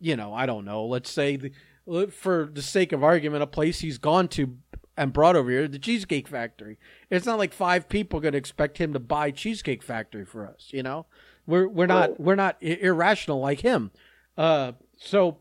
you 0.00 0.16
know, 0.16 0.32
I 0.34 0.46
don't 0.46 0.64
know, 0.64 0.84
let's 0.86 1.10
say, 1.10 1.36
the, 1.36 2.06
for 2.10 2.48
the 2.52 2.62
sake 2.62 2.92
of 2.92 3.02
argument, 3.04 3.42
a 3.42 3.46
place 3.46 3.80
he's 3.80 3.98
gone 3.98 4.28
to 4.28 4.56
and 4.96 5.12
brought 5.12 5.36
over 5.36 5.50
here, 5.50 5.68
the 5.68 5.78
Cheesecake 5.78 6.26
Factory. 6.26 6.78
It's 7.10 7.26
not 7.26 7.38
like 7.38 7.52
five 7.52 7.88
people 7.88 8.18
going 8.20 8.32
to 8.32 8.38
expect 8.38 8.78
him 8.78 8.92
to 8.94 8.98
buy 8.98 9.30
Cheesecake 9.30 9.82
Factory 9.82 10.24
for 10.24 10.46
us, 10.46 10.70
you 10.72 10.82
know? 10.82 11.06
We're 11.46 11.68
we're 11.68 11.86
not 11.86 12.10
Right. 12.10 12.20
we're 12.20 12.34
not 12.34 12.56
irrational 12.62 13.38
like 13.40 13.60
him. 13.60 13.90
Uh, 14.36 14.72
so 14.96 15.38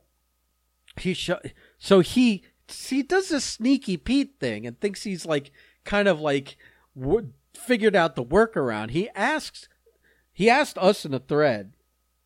he 1.00 1.14
sh- 1.16 1.32
so 1.80 2.02
he 2.02 2.44
he 2.68 3.02
does 3.02 3.30
this 3.30 3.44
sneaky 3.44 3.98
Pete 3.98 4.36
thing 4.40 4.68
and 4.68 4.80
thinks 4.80 5.02
he's 5.04 5.26
like 5.26 5.52
kind 5.84 6.08
of 6.08 6.20
like 6.20 6.58
w- 7.00 7.32
figured 7.56 7.96
out 7.96 8.16
the 8.16 8.24
workaround. 8.24 8.92
He 8.92 9.10
asks 9.16 9.68
he 10.32 10.48
asked 10.50 10.78
us 10.78 11.06
in 11.06 11.14
a 11.14 11.20
thread 11.20 11.74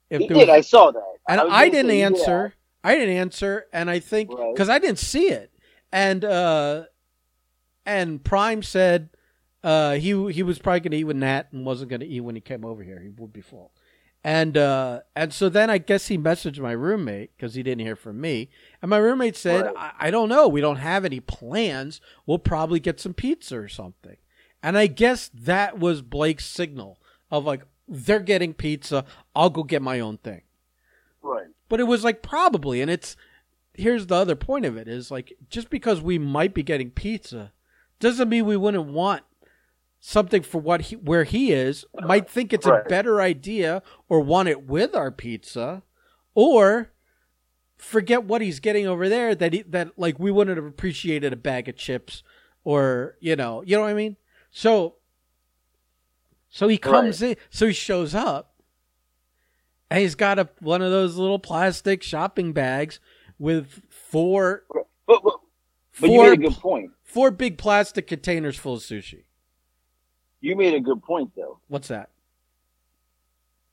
if 0.09 0.21
He 0.21 0.27
did. 0.27 0.38
was, 0.38 0.50
I 0.50 0.61
saw 0.61 0.91
that. 0.91 1.03
and 1.27 1.41
was 1.41 1.50
I, 1.51 1.69
didn't 1.69 1.89
say, 1.91 2.00
yeah. 2.00 2.06
answer. 2.06 2.53
I 2.83 2.95
didn't 2.95 3.15
answer, 3.15 3.66
and 3.73 3.89
I 3.89 3.99
think 3.99 4.31
Right. 4.31 4.54
because 4.54 4.69
I 4.69 4.80
didn't 4.80 4.99
see 4.99 5.30
it, 5.30 5.51
and 5.92 6.23
uh, 6.23 6.85
and 7.85 8.23
Prime 8.23 8.63
said 8.63 9.09
uh, 9.63 9.94
he 9.95 10.31
he 10.31 10.44
was 10.44 10.59
probably 10.59 10.80
going 10.80 10.92
to 10.92 10.97
eat 10.97 11.04
with 11.04 11.18
Nat 11.18 11.47
and 11.51 11.66
wasn't 11.66 11.89
going 11.89 11.99
to 12.01 12.07
eat 12.07 12.21
when 12.21 12.35
he 12.35 12.42
came 12.42 12.63
over 12.63 12.83
here. 12.83 12.99
He 13.01 13.09
would 13.09 13.33
be 13.33 13.42
full, 13.42 13.71
and 14.23 14.57
uh, 14.57 15.01
and 15.16 15.33
so 15.33 15.49
then 15.49 15.69
I 15.69 15.78
guess 15.78 16.07
he 16.07 16.18
messaged 16.18 16.59
my 16.59 16.71
roommate 16.71 17.31
because 17.35 17.56
he 17.56 17.63
didn't 17.63 17.85
hear 17.85 17.95
from 17.97 18.21
me, 18.21 18.49
and 18.81 18.89
my 18.89 18.97
roommate 18.97 19.35
said, 19.35 19.66
Right. 19.66 19.75
I, 19.99 20.07
"I 20.07 20.11
don't 20.11 20.30
know. 20.30 20.47
We 20.47 20.61
don't 20.61 20.78
have 20.78 21.04
any 21.04 21.19
plans. 21.19 21.99
We'll 22.25 22.39
probably 22.39 22.80
get 22.80 22.99
some 22.99 23.13
pizza 23.13 23.57
or 23.59 23.68
something." 23.68 24.18
And 24.63 24.78
I 24.78 24.87
guess 24.87 25.30
that 25.33 25.80
was 25.80 26.01
Blake's 26.01 26.45
signal 26.45 26.99
of 27.31 27.45
like 27.45 27.63
they're 27.90 28.19
getting 28.19 28.54
pizza. 28.54 29.04
I'll 29.36 29.50
go 29.50 29.64
get 29.64 29.81
my 29.81 30.00
own 30.00 30.18
thing 30.19 30.42
Right. 31.22 31.48
but 31.68 31.80
it 31.80 31.84
was 31.86 32.04
like 32.04 32.22
probably 32.22 32.81
and 32.81 32.90
it's 32.90 33.16
here's 33.74 34.08
the 34.08 34.16
other 34.16 34.36
point 34.36 34.66
of 34.66 34.78
it 34.78 34.88
is 34.88 35.10
like 35.12 35.34
just 35.50 35.69
because 35.69 36.00
we 36.02 36.18
might 36.19 36.54
be 36.54 36.64
getting 36.64 36.92
pizza 36.92 37.52
doesn't 38.00 38.30
mean 38.30 38.46
we 38.46 38.56
wouldn't 38.58 38.86
want 38.86 39.24
something 40.00 40.42
for 40.42 40.62
what 40.62 40.81
he 40.84 40.96
where 40.96 41.24
he 41.26 41.52
is 41.52 41.84
might 42.06 42.30
think 42.30 42.54
it's 42.54 42.66
a 42.66 42.84
better 42.90 43.19
idea 43.22 43.81
or 44.08 44.22
want 44.22 44.48
it 44.48 44.64
with 44.68 44.96
our 44.96 45.12
pizza 45.12 45.84
or 46.36 46.92
forget 47.78 48.24
what 48.24 48.42
he's 48.42 48.60
getting 48.60 48.86
over 48.88 49.10
there 49.10 49.34
that 49.36 49.52
he, 49.54 49.62
that 49.64 49.98
like 49.98 50.18
we 50.19 50.31
wouldn't 50.31 50.58
have 50.58 50.66
appreciated 50.66 51.34
a 51.34 51.38
bag 51.38 51.68
of 51.68 51.76
chips 51.76 52.24
or 52.64 53.18
you 53.19 53.36
know 53.36 53.62
you 53.66 53.76
know 53.76 53.81
what 53.81 53.90
i 53.90 53.94
mean 53.94 54.16
so 54.52 54.96
so 56.49 56.68
he 56.68 56.77
comes 56.77 57.21
in 57.21 57.35
so 57.49 57.68
he 57.68 57.73
shows 57.73 58.13
up 58.15 58.53
and 59.89 59.99
he's 60.01 60.15
got 60.15 60.39
a 60.39 60.49
one 60.59 60.81
of 60.81 60.91
those 60.91 61.15
little 61.18 61.39
plastic 61.39 62.03
shopping 62.03 62.53
bags 62.53 62.99
with 63.37 63.81
four 63.89 64.63
But, 64.73 64.85
but, 65.07 65.21
but 66.01 66.09
you 66.09 66.21
made 66.21 66.33
a 66.33 66.37
good 66.37 66.53
point. 66.57 66.91
four 67.03 67.31
big 67.31 67.57
plastic 67.57 68.07
containers 68.07 68.57
full 68.57 68.75
of 68.75 68.81
sushi. 68.81 69.23
You 70.41 70.56
made 70.56 70.73
a 70.73 70.79
good 70.79 71.01
point 71.03 71.31
though. 71.35 71.59
What's 71.68 71.87
that? 71.89 72.09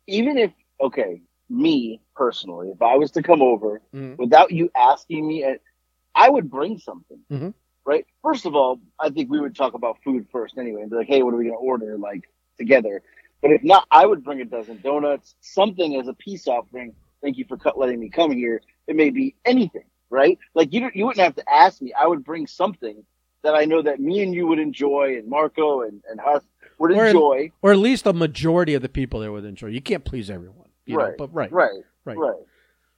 Even 0.07 0.39
if 0.39 0.53
okay, 0.81 1.21
me 1.49 2.01
personally, 2.15 2.71
if 2.71 2.83
I 2.83 2.97
was 2.97 3.11
to 3.13 3.23
come 3.23 3.43
over 3.43 3.81
Mhm. 3.95 4.19
without 4.19 4.51
you 4.53 4.71
asking 4.77 5.27
me, 5.27 5.45
I 6.15 6.29
would 6.31 6.51
bring 6.51 6.79
something. 6.79 7.19
Mhm. 7.31 7.55
Right. 7.85 8.05
First 8.23 8.47
of 8.47 8.55
all, 8.57 8.81
I 8.99 9.11
think 9.11 9.31
we 9.31 9.39
would 9.41 9.55
talk 9.55 9.75
about 9.75 9.99
food 10.03 10.27
first 10.33 10.59
anyway, 10.59 10.83
and 10.83 10.91
be 10.91 10.97
like, 10.97 11.07
"Hey, 11.07 11.23
what 11.23 11.33
are 11.35 11.37
we 11.37 11.45
going 11.45 11.55
to 11.57 11.61
order?" 11.61 11.97
Like 11.97 12.29
together. 12.57 13.03
But 13.43 13.53
if 13.53 13.63
not, 13.63 13.87
I 13.91 14.07
would 14.07 14.25
bring 14.25 14.41
a 14.41 14.45
dozen 14.45 14.81
donuts, 14.83 15.35
something 15.41 15.97
as 16.01 16.09
a 16.09 16.15
peace 16.15 16.47
offering. 16.49 16.95
Thank 17.23 17.37
you 17.39 17.45
for 17.49 17.57
cut, 17.57 17.79
letting 17.79 18.01
me 18.01 18.09
come 18.09 18.31
here. 18.33 18.61
It 18.87 18.97
may 18.97 19.11
be 19.11 19.35
anything, 19.45 19.85
right? 20.11 20.39
Like 20.55 20.73
you 20.73 20.91
you 20.95 21.07
wouldn't 21.07 21.25
have 21.25 21.35
to 21.37 21.53
ask 21.53 21.81
me. 21.83 21.93
I 21.93 22.07
would 22.07 22.25
bring 22.25 22.47
something 22.47 23.05
that 23.43 23.55
I 23.55 23.65
know 23.65 23.83
that 23.83 24.01
me 24.01 24.23
and 24.23 24.35
you 24.35 24.47
would 24.47 24.59
enjoy, 24.59 25.17
and 25.19 25.29
Marco 25.29 25.83
and 25.83 26.03
and 26.11 26.19
Huss 26.21 26.43
would 26.79 26.93
Or- 26.93 27.07
enjoy. 27.07 27.53
or 27.63 27.73
at 27.73 27.79
least 27.79 28.07
a 28.07 28.13
majority 28.13 28.75
of 28.75 28.83
the 28.83 28.89
people 28.89 29.21
there 29.21 29.33
would 29.33 29.45
enjoy. 29.45 29.69
You 29.69 29.81
can't 29.81 30.05
please 30.05 30.31
everyone, 30.31 30.69
you 30.85 30.97
know, 30.97 31.05
Right. 31.05 31.17
but 31.19 31.33
right, 31.35 31.51
Right, 31.53 31.71
right. 32.05 32.17
right, 32.19 32.35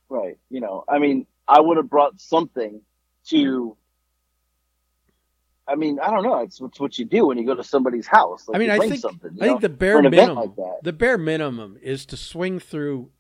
right. 0.09 0.39
You 0.51 0.61
know, 0.61 0.85
I 0.89 0.99
mean, 0.99 1.27
I 1.47 1.61
would 1.61 1.77
have 1.79 1.89
brought 1.91 2.21
something 2.21 2.81
to. 3.29 3.37
Mm-hmm. 3.37 3.81
I 5.69 5.75
mean, 5.75 5.99
I 6.01 6.11
don't 6.11 6.23
know. 6.23 6.39
It's, 6.41 6.61
it's 6.61 6.81
what 6.81 6.99
you 6.99 7.05
do 7.05 7.27
when 7.27 7.37
you 7.39 7.45
go 7.45 7.55
to 7.55 7.63
somebody's 7.65 8.07
house. 8.07 8.49
Like 8.49 8.57
I 8.57 8.59
mean, 8.59 8.71
I 8.71 8.79
bring 8.79 8.91
think 8.91 9.03
something. 9.03 9.31
I 9.41 9.47
think 9.47 9.61
the 9.61 9.69
bare 9.69 10.01
minimum, 10.03 10.37
like 10.37 10.57
that. 10.57 10.79
the 10.83 10.93
bare 10.93 11.19
minimum 11.19 11.77
is 11.83 12.07
to 12.07 12.17
swing 12.17 12.59
through 12.59 13.11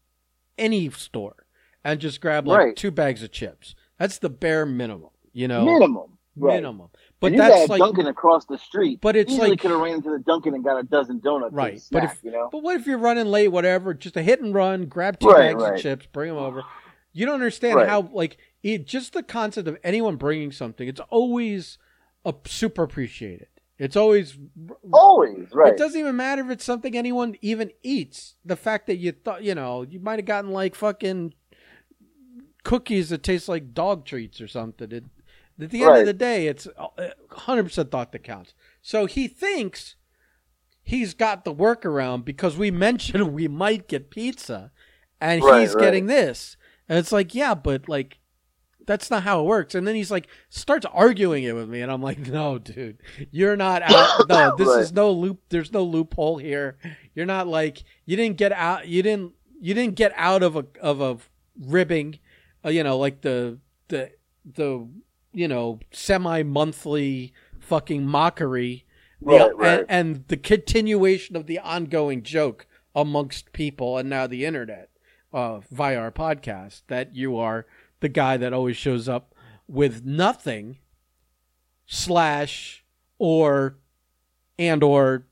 any 0.57 0.89
store 0.91 1.45
and 1.85 2.01
just 2.01 2.21
grab 2.21 2.47
like 2.47 2.59
Right. 2.59 2.77
two 2.77 2.91
bags 2.91 3.23
of 3.23 3.31
chips. 3.33 3.75
That's 3.99 4.19
the 4.19 4.31
bare 4.31 4.65
minimum, 4.67 5.11
you 5.33 5.47
know, 5.49 5.65
minimum, 5.65 6.19
right. 6.37 6.55
minimum. 6.57 6.89
But 7.21 7.33
And 7.33 7.41
that's 7.41 7.69
like, 7.69 7.81
Dunkin' 7.81 8.07
across 8.07 8.45
the 8.47 8.59
street. 8.59 9.01
But 9.01 9.17
it's 9.17 9.33
Easily 9.33 9.51
like- 9.51 9.61
could 9.61 9.71
have 9.73 9.81
ran 9.81 9.95
into 9.95 10.11
the 10.11 10.21
Dunkin' 10.21 10.55
and 10.55 10.63
got 10.65 10.79
a 10.79 10.85
dozen 10.85 11.19
donuts. 11.21 11.53
Right, 11.53 11.73
Right, 11.75 11.83
but 11.91 12.05
if- 12.05 12.21
you 12.23 12.31
know, 12.31 12.49
but 12.51 12.63
what 12.63 12.77
if 12.81 12.87
you're 12.87 12.99
running 12.99 13.27
late, 13.27 13.49
whatever? 13.49 13.93
Just 13.95 14.17
a 14.17 14.23
hit 14.23 14.41
and 14.41 14.55
run, 14.55 14.87
grab 14.87 15.19
two 15.19 15.29
Right, 15.29 15.53
bags 15.53 15.63
right. 15.63 15.75
of 15.75 15.81
chips, 15.81 16.07
bring 16.07 16.29
them 16.29 16.39
over. 16.39 16.63
You 17.13 17.27
don't 17.27 17.35
understand 17.35 17.81
how 17.89 18.09
like 18.13 18.37
it, 18.63 18.87
just 18.87 19.13
the 19.13 19.23
concept 19.23 19.67
of 19.67 19.77
anyone 19.83 20.17
bringing 20.17 20.53
something. 20.53 20.87
It's 20.87 21.01
always 21.11 21.79
super 22.45 22.83
appreciated. 22.83 23.49
It's 23.79 23.97
always 23.97 24.37
always 24.93 25.49
right. 25.53 25.73
It 25.73 25.79
doesn't 25.79 25.99
even 25.99 26.17
matter 26.17 26.43
if 26.43 26.51
it's 26.51 26.65
something 26.65 26.97
anyone 26.97 27.37
even 27.41 27.71
eats. 27.83 28.35
The 28.45 28.57
fact 28.57 28.89
that 28.89 28.97
you 28.97 29.13
thought, 29.13 29.45
you 29.45 29.55
know, 29.55 29.83
you 29.83 30.01
might 30.01 30.19
have 30.19 30.27
gotten 30.27 30.51
like 30.51 30.75
fucking 30.75 31.35
cookies 32.65 33.11
that 33.11 33.23
taste 33.23 33.49
like 33.49 33.73
dog 33.73 34.05
treats 34.05 34.41
or 34.41 34.49
something. 34.49 34.91
It, 34.91 35.05
at 35.61 35.71
the 35.71 35.83
end 35.83 35.97
of 35.99 36.07
the 36.07 36.13
day, 36.13 36.47
it's 36.47 36.69
uh, 36.77 36.89
100% 37.31 37.91
thought 37.91 38.13
that 38.13 38.23
counts. 38.23 38.55
So 38.83 39.07
he 39.07 39.27
thinks 39.27 39.97
he's 40.83 41.15
got 41.15 41.45
the 41.45 41.55
workaround 41.55 42.25
because 42.25 42.57
we 42.57 42.71
mentioned 42.73 43.33
we 43.33 43.49
might 43.49 43.89
get 43.89 44.11
pizza 44.11 44.71
and 45.21 45.43
Right, 45.43 45.61
he's 45.61 45.75
right. 45.75 45.83
getting 45.83 46.07
this. 46.07 46.57
And 46.89 46.99
it's 46.99 47.13
like, 47.13 47.35
yeah, 47.35 47.55
but 47.55 47.89
like, 47.89 48.19
that's 48.89 49.11
not 49.11 49.23
how 49.23 49.41
it 49.41 49.45
works. 49.45 49.75
And 49.75 49.87
then 49.87 49.95
he's 49.95 50.11
like, 50.11 50.27
starts 50.49 50.87
arguing 50.93 51.45
it 51.45 51.55
with 51.55 51.69
me. 51.69 51.83
And 51.83 51.93
I'm 51.93 52.03
like, 52.03 52.19
no, 52.19 52.59
dude, 52.59 52.99
you're 53.31 53.55
not 53.57 53.83
out. 53.83 54.25
No, 54.29 54.57
this 54.57 54.67
Right. 54.67 54.81
is 54.81 54.93
no 54.93 55.13
loop. 55.13 55.41
There's 55.51 55.73
no 55.73 55.85
loophole 55.85 56.39
here. 56.39 56.79
You're 57.15 57.27
not 57.27 57.47
like, 57.47 57.85
you 58.07 58.17
didn't 58.17 58.39
get 58.39 58.51
out. 58.51 58.89
You 58.89 59.03
didn't, 59.03 59.33
you 59.61 59.75
didn't 59.75 59.95
get 59.95 60.13
out 60.17 60.43
of 60.43 60.57
a, 60.57 60.65
of 60.81 61.01
a 61.01 61.19
ribbing, 61.61 62.19
uh, 62.65 62.71
you 62.71 62.83
know, 62.83 62.97
like 62.99 63.21
the, 63.21 63.59
the, 63.89 64.11
the, 64.55 64.89
you 65.33 65.47
know, 65.49 65.81
semi 65.93 66.43
monthly 66.43 67.33
fucking 67.61 68.07
mockery. 68.07 68.85
The- 69.21 69.27
Right, 69.33 69.57
right. 69.57 69.81
And, 69.81 70.17
and 70.17 70.25
the 70.29 70.37
continuation 70.39 71.37
of 71.37 71.47
the 71.47 71.59
ongoing 71.59 72.23
joke 72.23 72.67
amongst 72.95 73.53
people 73.53 73.99
and 73.99 74.09
now 74.09 74.27
the 74.27 74.45
internet 74.47 74.89
uh, 75.33 75.61
via 75.71 75.99
our 75.99 76.11
podcast 76.11 76.83
that 76.89 77.15
you 77.15 77.37
are 77.37 77.67
the 78.01 78.09
guy 78.09 78.37
that 78.37 78.53
always 78.53 78.77
shows 78.77 79.09
up 79.09 79.35
with 79.67 80.05
nothing 80.05 80.79
slash 81.87 82.85
or 83.19 83.77
and 84.59 84.83
or 84.83 85.27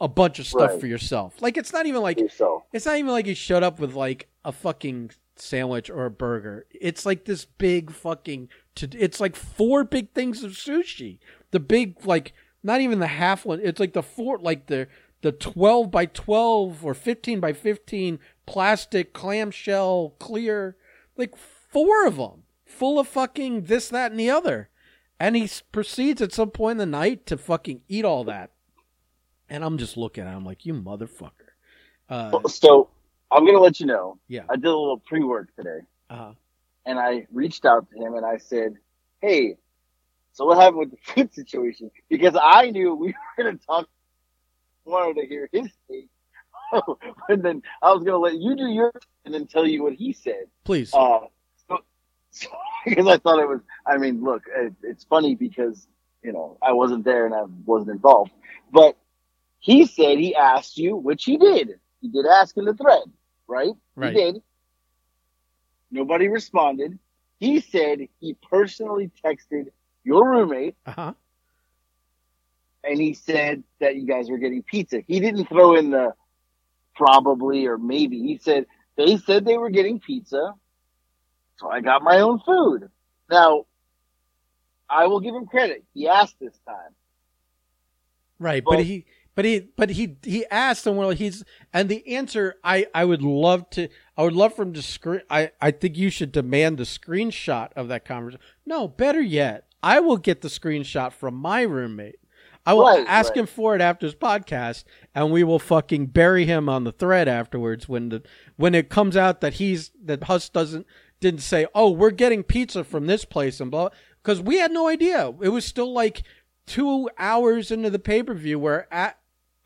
a 0.00 0.08
bunch 0.08 0.38
of 0.38 0.46
stuff 0.46 0.70
Right. 0.72 0.80
for 0.80 0.86
yourself. 0.86 1.40
Like 1.40 1.56
it's 1.56 1.72
not 1.72 1.86
even 1.86 2.02
like 2.02 2.18
yourself. 2.18 2.64
it's 2.72 2.86
not 2.86 2.96
even 2.96 3.10
like 3.10 3.26
he 3.26 3.34
showed 3.34 3.62
up 3.62 3.78
with 3.78 3.94
like 3.94 4.28
a 4.44 4.52
fucking 4.52 5.10
sandwich 5.36 5.90
or 5.90 6.06
a 6.06 6.10
burger. 6.10 6.66
It's 6.70 7.04
like 7.04 7.24
this 7.24 7.44
big 7.44 7.90
fucking. 7.90 8.48
To, 8.76 8.88
it's 8.98 9.20
like 9.20 9.36
four 9.36 9.84
big 9.84 10.12
things 10.12 10.42
of 10.44 10.52
sushi. 10.52 11.18
The 11.50 11.60
big 11.60 12.04
like 12.06 12.32
not 12.62 12.80
even 12.80 12.98
the 12.98 13.06
half 13.06 13.44
one. 13.44 13.60
It's 13.62 13.80
like 13.80 13.92
the 13.92 14.02
four 14.02 14.38
like 14.38 14.66
the 14.66 14.88
the 15.22 15.32
twelve 15.32 15.90
by 15.90 16.06
twelve 16.06 16.84
or 16.84 16.94
fifteen 16.94 17.40
by 17.40 17.52
fifteen 17.52 18.18
plastic 18.46 19.12
clamshell 19.12 20.14
clear 20.18 20.76
like 21.16 21.34
four 21.70 22.06
of 22.06 22.16
them 22.16 22.42
full 22.64 22.98
of 22.98 23.08
fucking 23.08 23.62
this 23.62 23.88
that 23.88 24.10
and 24.10 24.20
the 24.20 24.30
other. 24.30 24.68
And 25.18 25.36
he 25.36 25.48
proceeds 25.72 26.22
at 26.22 26.32
some 26.32 26.50
point 26.50 26.72
in 26.72 26.78
the 26.78 26.86
night 26.86 27.26
to 27.26 27.36
fucking 27.36 27.82
eat 27.88 28.04
all 28.04 28.24
that. 28.24 28.50
And 29.48 29.64
I'm 29.64 29.76
just 29.78 29.96
looking 29.96 30.24
at 30.24 30.34
him 30.34 30.44
like, 30.44 30.64
you 30.64 30.72
motherfucker. 30.74 31.30
Uh, 32.08 32.46
So 32.48 32.88
I'm 33.30 33.44
gonna 33.44 33.58
let 33.58 33.80
you 33.80 33.86
know. 33.86 34.18
yeah. 34.28 34.44
I 34.48 34.56
did 34.56 34.64
a 34.66 34.68
little 34.70 34.98
pre-work 34.98 35.54
today, 35.56 35.80
Uh, 36.08 36.32
and 36.86 36.98
I 36.98 37.26
reached 37.32 37.64
out 37.66 37.86
to 37.90 37.96
him 38.04 38.14
and 38.14 38.24
I 38.26 38.38
said, 38.38 38.74
"Hey, 39.20 39.56
so 40.32 40.46
what 40.46 40.56
happened 40.58 40.78
with 40.78 40.90
the 40.92 40.96
food 41.12 41.32
situation?" 41.40 41.90
Because 42.08 42.36
I 42.40 42.70
knew 42.70 42.94
we 42.94 43.08
were 43.38 43.44
gonna 43.44 43.58
talk. 43.58 43.88
Wanted 44.84 45.20
to 45.20 45.26
hear 45.28 45.48
his 45.52 45.68
take, 45.88 46.08
and 47.28 47.42
then 47.42 47.62
I 47.82 47.92
was 47.92 48.02
gonna 48.02 48.18
let 48.18 48.34
you 48.40 48.56
do 48.56 48.66
yours 48.66 49.02
and 49.24 49.32
then 49.34 49.46
tell 49.46 49.66
you 49.66 49.82
what 49.82 49.92
he 49.92 50.12
said. 50.12 50.46
please. 50.64 50.92
Uh, 50.94 51.26
because 52.84 53.06
I 53.06 53.18
thought 53.18 53.40
it 53.40 53.48
was. 53.48 53.60
I 53.86 53.96
mean, 53.98 54.22
look, 54.22 54.42
it, 54.54 54.74
it's 54.82 55.04
funny 55.04 55.34
because 55.34 55.86
you 56.22 56.32
know 56.32 56.56
I 56.62 56.72
wasn't 56.72 57.04
there 57.04 57.26
and 57.26 57.34
I 57.34 57.42
wasn't 57.64 57.90
involved, 57.90 58.32
but 58.72 58.96
he 59.58 59.86
said 59.86 60.18
he 60.18 60.34
asked 60.34 60.78
you, 60.78 60.96
which 60.96 61.24
he 61.24 61.36
did. 61.36 61.78
He 62.00 62.08
did 62.08 62.26
ask 62.26 62.56
in 62.56 62.64
the 62.64 62.74
thread, 62.74 63.02
right? 63.46 63.72
Right. 63.96 64.14
He 64.14 64.18
did. 64.20 64.42
Nobody 65.90 66.28
responded. 66.28 66.98
He 67.38 67.60
said 67.60 68.08
he 68.20 68.34
personally 68.50 69.10
texted 69.24 69.68
your 70.04 70.28
roommate 70.30 70.76
Uh 70.86 70.92
huh. 70.92 71.14
and 72.84 73.00
he 73.00 73.14
said 73.14 73.62
that 73.80 73.96
you 73.96 74.06
guys 74.06 74.30
were 74.30 74.38
getting 74.38 74.62
pizza. 74.62 75.00
He 75.06 75.20
didn't 75.20 75.46
throw 75.46 75.74
in 75.76 75.90
the 75.90 76.14
probably 76.94 77.66
or 77.66 77.78
maybe. 77.78 78.20
He 78.20 78.38
said 78.38 78.66
they 78.96 79.16
said 79.16 79.44
they 79.44 79.58
were 79.58 79.70
getting 79.70 80.00
pizza, 80.00 80.54
so 81.60 81.70
I 81.70 81.80
got 81.80 82.02
my 82.02 82.20
own 82.20 82.40
food. 82.40 82.88
Now, 83.30 83.66
I 84.88 85.06
will 85.06 85.20
give 85.20 85.34
him 85.34 85.46
credit. 85.46 85.84
He 85.94 86.08
asked 86.08 86.36
this 86.40 86.58
time. 86.66 86.94
Right, 88.38 88.64
but 88.64 88.76
Well- 88.76 88.84
he, 88.84 89.04
but 89.36 89.44
he, 89.44 89.68
but 89.76 89.90
he, 89.90 90.16
he 90.22 90.44
asked 90.50 90.86
and 90.86 90.96
Well, 90.96 91.10
he's 91.10 91.44
and 91.72 91.88
the 91.88 92.06
answer. 92.16 92.56
I, 92.64 92.86
I 92.94 93.04
would 93.04 93.22
love 93.22 93.70
to. 93.70 93.88
I 94.16 94.24
would 94.24 94.34
love 94.34 94.54
for 94.54 94.62
him 94.62 94.72
to 94.74 94.82
screen. 94.82 95.22
I, 95.30 95.52
I 95.60 95.70
think 95.70 95.96
you 95.96 96.10
should 96.10 96.32
demand 96.32 96.76
the 96.78 96.82
screenshot 96.84 97.72
of 97.74 97.88
that 97.88 98.04
conversation. 98.04 98.44
No, 98.66 98.88
better 98.88 99.20
yet, 99.20 99.66
I 99.82 100.00
will 100.00 100.16
get 100.18 100.40
the 100.42 100.48
screenshot 100.48 101.12
from 101.12 101.34
my 101.36 101.62
roommate. 101.62 102.16
I 102.66 102.74
will 102.74 102.84
Right, 102.86 103.06
ask 103.06 103.30
right. 103.30 103.38
him 103.38 103.46
for 103.46 103.74
it 103.74 103.80
after 103.80 104.04
his 104.04 104.14
podcast, 104.14 104.84
and 105.14 105.32
we 105.32 105.42
will 105.44 105.58
fucking 105.58 106.06
bury 106.06 106.44
him 106.44 106.68
on 106.68 106.84
the 106.84 106.92
thread 106.92 107.26
afterwards 107.28 107.88
when 107.88 108.10
the 108.10 108.22
when 108.56 108.74
it 108.74 108.90
comes 108.90 109.16
out 109.16 109.40
that 109.40 109.54
he's 109.54 109.90
that 110.04 110.24
Huss 110.24 110.48
doesn't 110.50 110.86
didn't 111.20 111.40
say, 111.42 111.66
oh, 111.74 111.90
we're 111.90 112.10
getting 112.10 112.42
pizza 112.42 112.84
from 112.84 113.06
this 113.06 113.24
place 113.24 113.60
and 113.60 113.70
blah, 113.70 113.90
because 114.22 114.40
we 114.40 114.58
had 114.58 114.72
no 114.72 114.88
idea. 114.88 115.32
It 115.40 115.50
was 115.50 115.64
still 115.64 115.92
like 115.92 116.22
two 116.66 117.08
hours 117.18 117.70
into 117.70 117.90
the 117.90 117.98
pay 117.98 118.22
per 118.22 118.34
view 118.34 118.58
where 118.58 118.86
A- 118.90 119.14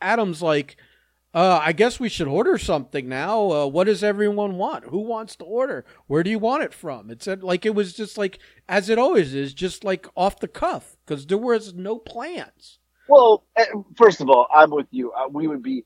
Adam's 0.01 0.43
like, 0.43 0.77
uh, 1.33 1.61
I 1.63 1.73
guess 1.73 1.99
we 1.99 2.09
should 2.09 2.29
order 2.29 2.59
something 2.59 3.09
now. 3.09 3.51
Uh, 3.51 3.67
what 3.67 3.85
does 3.85 4.05
everyone 4.05 4.57
want? 4.57 4.85
Who 4.85 5.01
wants 5.01 5.35
to 5.37 5.45
order? 5.45 5.85
Where 6.07 6.23
do 6.23 6.31
you 6.31 6.39
want 6.39 6.63
it 6.63 6.73
from? 6.73 7.11
It 7.11 7.23
said 7.23 7.43
like 7.43 7.67
it 7.67 7.75
was 7.75 7.93
just 7.93 8.17
like 8.17 8.39
as 8.69 8.89
it 8.89 8.99
always 8.99 9.35
is, 9.35 9.53
just 9.53 9.83
like 9.83 10.07
off 10.17 10.39
the 10.39 10.49
cuff 10.49 10.97
because 11.05 11.27
there 11.27 11.39
was 11.39 11.75
no 11.75 11.99
plans. 11.99 12.79
Well, 13.09 13.45
eh, 13.57 13.65
first 13.97 14.21
of 14.21 14.31
all, 14.31 14.47
I'm 14.55 14.71
with 14.71 14.87
you. 14.93 15.13
Uh, 15.13 15.29
We 15.29 15.49
would 15.49 15.63
be. 15.63 15.85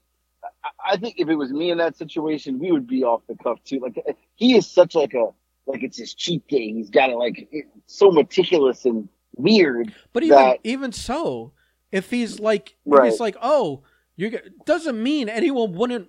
I- 0.64 0.92
I 0.92 0.96
think 0.98 1.16
if 1.18 1.28
it 1.28 1.34
was 1.34 1.52
me 1.52 1.70
in 1.70 1.78
that 1.78 1.96
situation, 1.96 2.58
we 2.58 2.70
would 2.72 2.86
be 2.86 3.04
off 3.04 3.22
the 3.26 3.36
cuff 3.36 3.58
too. 3.64 3.80
Like 3.80 3.98
eh, 4.06 4.12
he 4.36 4.54
is 4.56 4.66
such 4.70 4.94
like 4.94 5.14
a 5.14 5.28
like 5.68 5.82
it's 5.82 5.98
his 5.98 6.14
cheat 6.14 6.46
day. 6.48 6.72
He's 6.72 6.90
got 6.90 7.10
it 7.10 7.16
like 7.16 7.48
it's 7.52 7.68
so 7.86 8.10
meticulous 8.10 8.84
and 8.84 9.08
weird. 9.36 9.92
But 10.12 10.22
even 10.24 10.36
that- 10.38 10.58
even 10.64 10.92
so, 10.92 11.52
if 11.92 12.10
he's 12.10 12.40
like, 12.40 12.74
if 12.86 13.04
he's 13.04 13.20
like, 13.20 13.36
oh, 13.42 13.82
you 14.16 14.38
doesn't 14.64 15.00
mean 15.00 15.28
anyone 15.28 15.72
wouldn't 15.74 16.08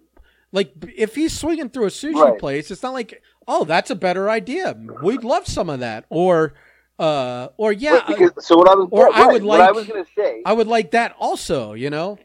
like 0.52 0.74
if 0.96 1.14
he's 1.16 1.38
swinging 1.38 1.70
through 1.70 1.86
a 1.86 1.90
sushi 1.90 2.16
Right. 2.16 2.40
place. 2.40 2.72
It's 2.72 2.82
not 2.82 2.94
like, 2.94 3.22
oh, 3.48 3.66
that's 3.66 3.92
a 3.92 3.96
better 3.96 4.30
idea. 4.30 4.76
We'd 5.04 5.24
love 5.24 5.46
some 5.48 5.70
of 5.70 5.82
that, 5.82 6.06
or, 6.10 6.54
uh, 6.98 7.50
or 7.58 7.72
yeah, 7.72 7.98
Right, 7.98 8.08
because, 8.08 8.46
so 8.48 8.58
what 8.58 8.68
I 8.68 8.74
was 8.76 8.88
or 8.92 9.14
I 9.14 9.26
right, 9.26 9.34
would 9.34 9.44
what 9.44 9.62
I 9.62 9.66
like- 9.68 9.76
was 9.76 9.88
gonna 9.88 10.06
say. 10.16 10.42
I 10.46 10.54
would 10.54 10.68
like 10.68 10.92
that 10.92 11.16
also. 11.20 11.74
You 11.74 11.90
know, 11.92 12.18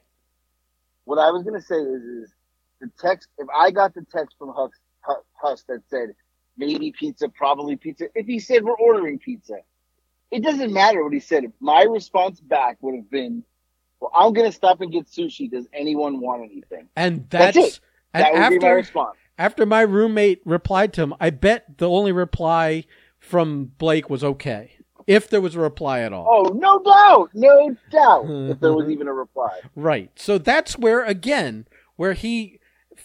what 1.04 1.18
I 1.18 1.30
was 1.30 1.42
gonna 1.42 1.60
say 1.60 1.76
is, 1.76 2.02
is 2.02 2.32
the 2.80 2.90
text. 2.98 3.28
If 3.38 3.46
I 3.54 3.70
got 3.70 3.92
the 3.94 4.06
text 4.10 4.36
from 4.38 4.52
Huss, 4.54 4.70
Hu- 5.04 5.22
Huss 5.34 5.62
that 5.68 5.82
said 5.90 6.14
maybe 6.56 6.92
pizza, 6.92 7.28
probably 7.28 7.76
pizza. 7.76 8.06
If 8.14 8.26
he 8.26 8.38
said 8.38 8.64
we're 8.64 8.76
ordering 8.76 9.18
pizza, 9.18 9.58
it 10.30 10.42
doesn't 10.42 10.72
matter 10.72 11.02
what 11.04 11.12
he 11.12 11.20
said. 11.20 11.52
My 11.60 11.82
response 11.82 12.40
back 12.40 12.78
would 12.80 12.94
have 12.96 13.10
been, 13.10 13.44
"Well, 14.00 14.10
I'm 14.14 14.32
gonna 14.32 14.52
stop 14.52 14.80
and 14.80 14.90
get 14.92 15.06
sushi. 15.06 15.50
Does 15.50 15.66
anyone 15.72 16.20
want 16.20 16.42
anything?" 16.42 16.88
and 16.96 17.28
That's 17.30 17.56
that's, 17.56 17.76
it. 17.76 17.80
and 18.14 18.24
That 18.24 18.34
would 18.34 18.58
be 18.60 18.64
my 18.66 18.72
response. 18.72 19.16
after 19.38 19.66
my 19.66 19.82
roommate 19.82 20.40
replied 20.44 20.92
to 20.94 21.02
him, 21.02 21.14
I 21.20 21.30
bet 21.30 21.78
the 21.78 21.88
only 21.88 22.12
reply 22.12 22.84
from 23.18 23.72
Blake 23.78 24.10
was 24.10 24.22
okay, 24.22 24.72
if 25.06 25.28
there 25.30 25.40
was 25.40 25.54
a 25.54 25.60
reply 25.60 26.00
at 26.00 26.12
all. 26.12 26.26
Oh, 26.28 26.52
no 26.52 26.78
doubt, 26.82 27.30
no 27.34 27.74
doubt, 27.90 28.24
if 28.28 28.60
there 28.60 28.72
was 28.74 28.88
even 28.90 29.08
a 29.08 29.12
reply. 29.14 29.60
Right. 29.74 30.10
So 30.16 30.36
that's 30.38 30.78
where 30.78 31.04
again, 31.04 31.66
where 31.96 32.12
he 32.14 32.60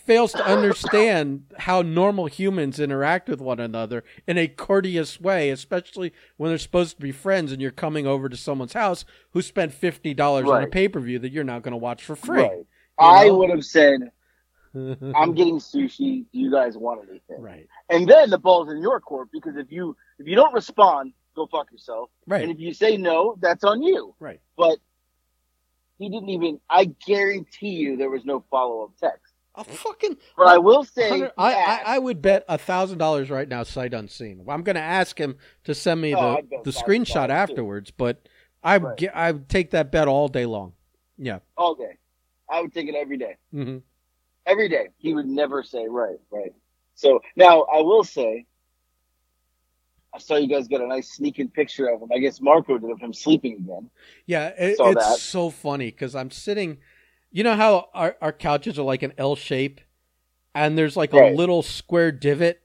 fails 0.10 0.32
to 0.32 0.44
understand 0.44 1.44
how 1.60 1.84
normal 1.84 2.26
humans 2.26 2.80
interact 2.80 3.30
with 3.30 3.40
one 3.40 3.60
another 3.60 4.04
in 4.26 4.40
a 4.40 4.48
courteous 4.48 5.22
way, 5.22 5.52
especially 5.52 6.12
when 6.36 6.50
they're 6.50 6.58
supposed 6.58 6.96
to 6.96 7.02
be 7.04 7.12
friends 7.12 7.52
and 7.52 7.62
you're 7.62 7.70
coming 7.70 8.08
over 8.08 8.28
to 8.28 8.36
someone's 8.36 8.74
house 8.74 9.06
who 9.34 9.42
spent 9.44 9.72
fifty 9.72 10.16
dollars 10.16 10.50
on 10.50 10.64
a 10.64 10.68
pay 10.68 10.88
per 10.88 11.00
view 11.00 11.20
that 11.20 11.32
you're 11.32 11.44
not 11.44 11.62
going 11.62 11.74
to 11.74 11.78
watch 11.78 12.04
for 12.04 12.16
free. 12.16 12.42
Right. 12.42 12.66
I 12.98 13.28
know? 13.28 13.38
would 13.38 13.52
have 13.52 13.64
said, 13.64 14.12
"I'm 14.74 15.36
getting 15.36 15.60
sushi. 15.60 16.26
Do 16.34 16.40
you 16.40 16.50
guys 16.50 16.76
want 16.76 17.02
anything?" 17.08 17.40
right. 17.40 17.68
And 17.92 18.10
then 18.10 18.32
the 18.32 18.40
ball's 18.40 18.72
in 18.72 18.82
your 18.82 19.00
court 19.00 19.30
because 19.32 19.58
if 19.58 19.72
you 19.72 19.96
if 20.18 20.26
you 20.26 20.36
don't 20.36 20.56
respond, 20.56 21.14
go 21.36 21.46
fuck 21.46 21.72
yourself. 21.72 22.10
Right. 22.26 22.42
And 22.42 22.52
if 22.52 22.60
you 22.60 22.74
say 22.74 22.98
no, 22.98 23.38
that's 23.40 23.64
on 23.64 23.84
you. 23.84 24.16
Right. 24.20 24.40
But 24.58 24.80
he 26.00 26.10
didn't 26.10 26.30
even. 26.30 26.60
I 26.68 26.86
guarantee 27.06 27.76
you, 27.76 27.96
there 27.96 28.10
was 28.10 28.26
no 28.26 28.44
follow 28.50 28.86
up 28.86 28.94
text. 29.00 29.29
I'll 29.60 29.66
fucking. 29.66 30.16
But 30.38 30.48
I 30.48 30.58
will 30.58 30.86
say, 30.86 31.30
I, 31.38 31.54
I, 31.54 31.82
I 31.86 32.00
would 32.00 32.22
bet 32.22 32.46
a 32.48 32.58
thousand 32.58 32.98
dollars 32.98 33.30
right 33.30 33.48
now, 33.48 33.64
sight 33.64 33.94
unseen. 33.94 34.46
I'm 34.48 34.64
going 34.64 34.78
to 34.78 34.82
ask 34.82 35.20
him 35.20 35.36
to 35.66 35.76
send 35.76 36.00
me 36.00 36.16
Oh, 36.16 36.38
the, 36.50 36.62
the 36.64 36.72
$1,000 36.72 36.84
screenshot 36.86 37.28
too. 37.28 37.34
afterwards, 37.34 37.92
but 37.92 38.28
I 38.64 38.78
would 38.78 38.88
Right. 38.88 38.98
get, 38.98 39.16
I 39.16 39.32
would 39.34 39.50
take 39.50 39.72
that 39.72 39.92
bet 39.92 40.08
all 40.08 40.30
day 40.30 40.46
long. 40.46 40.74
Yeah. 41.18 41.40
all 41.58 41.76
day. 41.76 41.98
I 42.50 42.62
would 42.62 42.74
take 42.74 42.88
it 42.88 42.96
every 42.96 43.18
day. 43.18 43.36
hmm 43.52 43.80
Every 44.46 44.70
day. 44.70 44.88
He 44.98 45.14
would 45.14 45.28
never 45.28 45.62
say 45.62 45.86
right, 45.90 46.18
right. 46.32 46.54
So 46.96 47.20
now 47.36 47.64
I 47.64 47.82
will 47.82 48.06
say, 48.06 48.46
I 50.14 50.20
saw 50.20 50.38
you 50.38 50.48
guys 50.48 50.68
got 50.70 50.82
a 50.82 50.88
nice 50.88 51.12
sneaking 51.12 51.50
picture 51.50 51.88
of 51.88 52.02
him. 52.02 52.10
I 52.14 52.18
guess 52.20 52.40
Marco 52.42 52.78
did 52.78 52.90
of 52.90 53.00
him 53.00 53.14
sleeping 53.14 53.54
again. 53.58 53.90
Yeah, 54.26 54.48
it, 54.48 54.78
it's 54.80 54.80
that. 54.80 55.18
so 55.20 55.50
funny 55.50 55.92
because 55.92 56.16
I'm 56.16 56.32
sitting. 56.32 56.78
You 57.32 57.44
know 57.44 57.56
how 57.56 57.90
our, 57.94 58.16
our 58.22 58.34
couches 58.34 58.80
are 58.80 58.84
like 58.84 59.04
an 59.04 59.14
L 59.18 59.36
shape, 59.36 59.82
and 60.56 60.78
there's 60.78 60.98
like 60.98 61.14
a 61.14 61.20
little 61.20 61.62
square 61.62 62.12
divot 62.12 62.62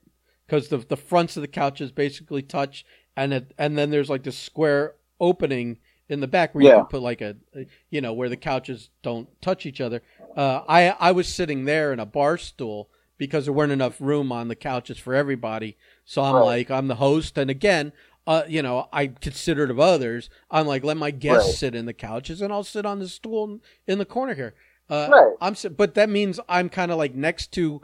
because 0.46 0.68
the 0.68 0.78
the 0.78 0.96
fronts 0.96 1.36
of 1.36 1.42
the 1.42 1.48
couches 1.48 1.92
basically 1.92 2.42
touch, 2.42 2.84
and 3.16 3.32
it, 3.34 3.54
and 3.58 3.76
then 3.76 3.90
there's 3.90 4.10
like 4.10 4.22
this 4.22 4.38
square 4.38 4.94
opening 5.20 5.78
in 6.08 6.20
the 6.20 6.26
back 6.28 6.54
where 6.54 6.64
you 6.64 6.72
can 6.72 6.86
put 6.86 7.02
like 7.02 7.20
a, 7.20 7.36
a- 7.54 7.66
you 7.90 8.00
know, 8.00 8.12
where 8.12 8.28
the 8.28 8.36
couches 8.36 8.90
don't 9.02 9.28
touch 9.42 9.66
each 9.66 9.80
other. 9.80 10.02
Uh, 10.36 10.62
I 10.68 10.88
I 10.98 11.12
was 11.12 11.28
sitting 11.28 11.64
there 11.64 11.92
in 11.92 12.00
a 12.00 12.06
bar 12.06 12.38
stool 12.38 12.88
because 13.18 13.44
there 13.44 13.54
weren't 13.54 13.72
enough 13.72 14.00
room 14.00 14.32
on 14.32 14.48
the 14.48 14.56
couches 14.56 14.98
for 14.98 15.14
everybody. 15.14 15.76
So 16.04 16.22
I'm 16.22 16.36
Right. 16.36 16.44
like, 16.44 16.70
I'm 16.70 16.88
the 16.88 16.96
host, 16.96 17.38
and 17.38 17.50
again, 17.50 17.92
uh, 18.26 18.42
you 18.48 18.62
know, 18.62 18.88
I 18.92 19.08
considerate 19.08 19.70
of 19.70 19.78
others. 19.80 20.30
I'm 20.50 20.66
like, 20.66 20.82
let 20.84 20.96
my 20.96 21.10
guests 21.10 21.48
Right. 21.48 21.54
sit 21.56 21.74
in 21.74 21.86
the 21.86 21.92
couches, 21.92 22.40
and 22.40 22.52
I'll 22.52 22.64
sit 22.64 22.86
on 22.86 22.98
the 22.98 23.08
stool 23.08 23.60
in- 23.86 23.98
the 23.98 24.04
corner 24.04 24.34
here. 24.34 24.54
Uh, 24.88 25.08
Right. 25.10 25.34
I'm, 25.40 25.54
but 25.76 25.94
that 25.94 26.08
means 26.10 26.40
I'm 26.48 26.68
kind 26.68 26.90
of 26.90 26.98
like 26.98 27.14
next 27.14 27.52
to 27.52 27.80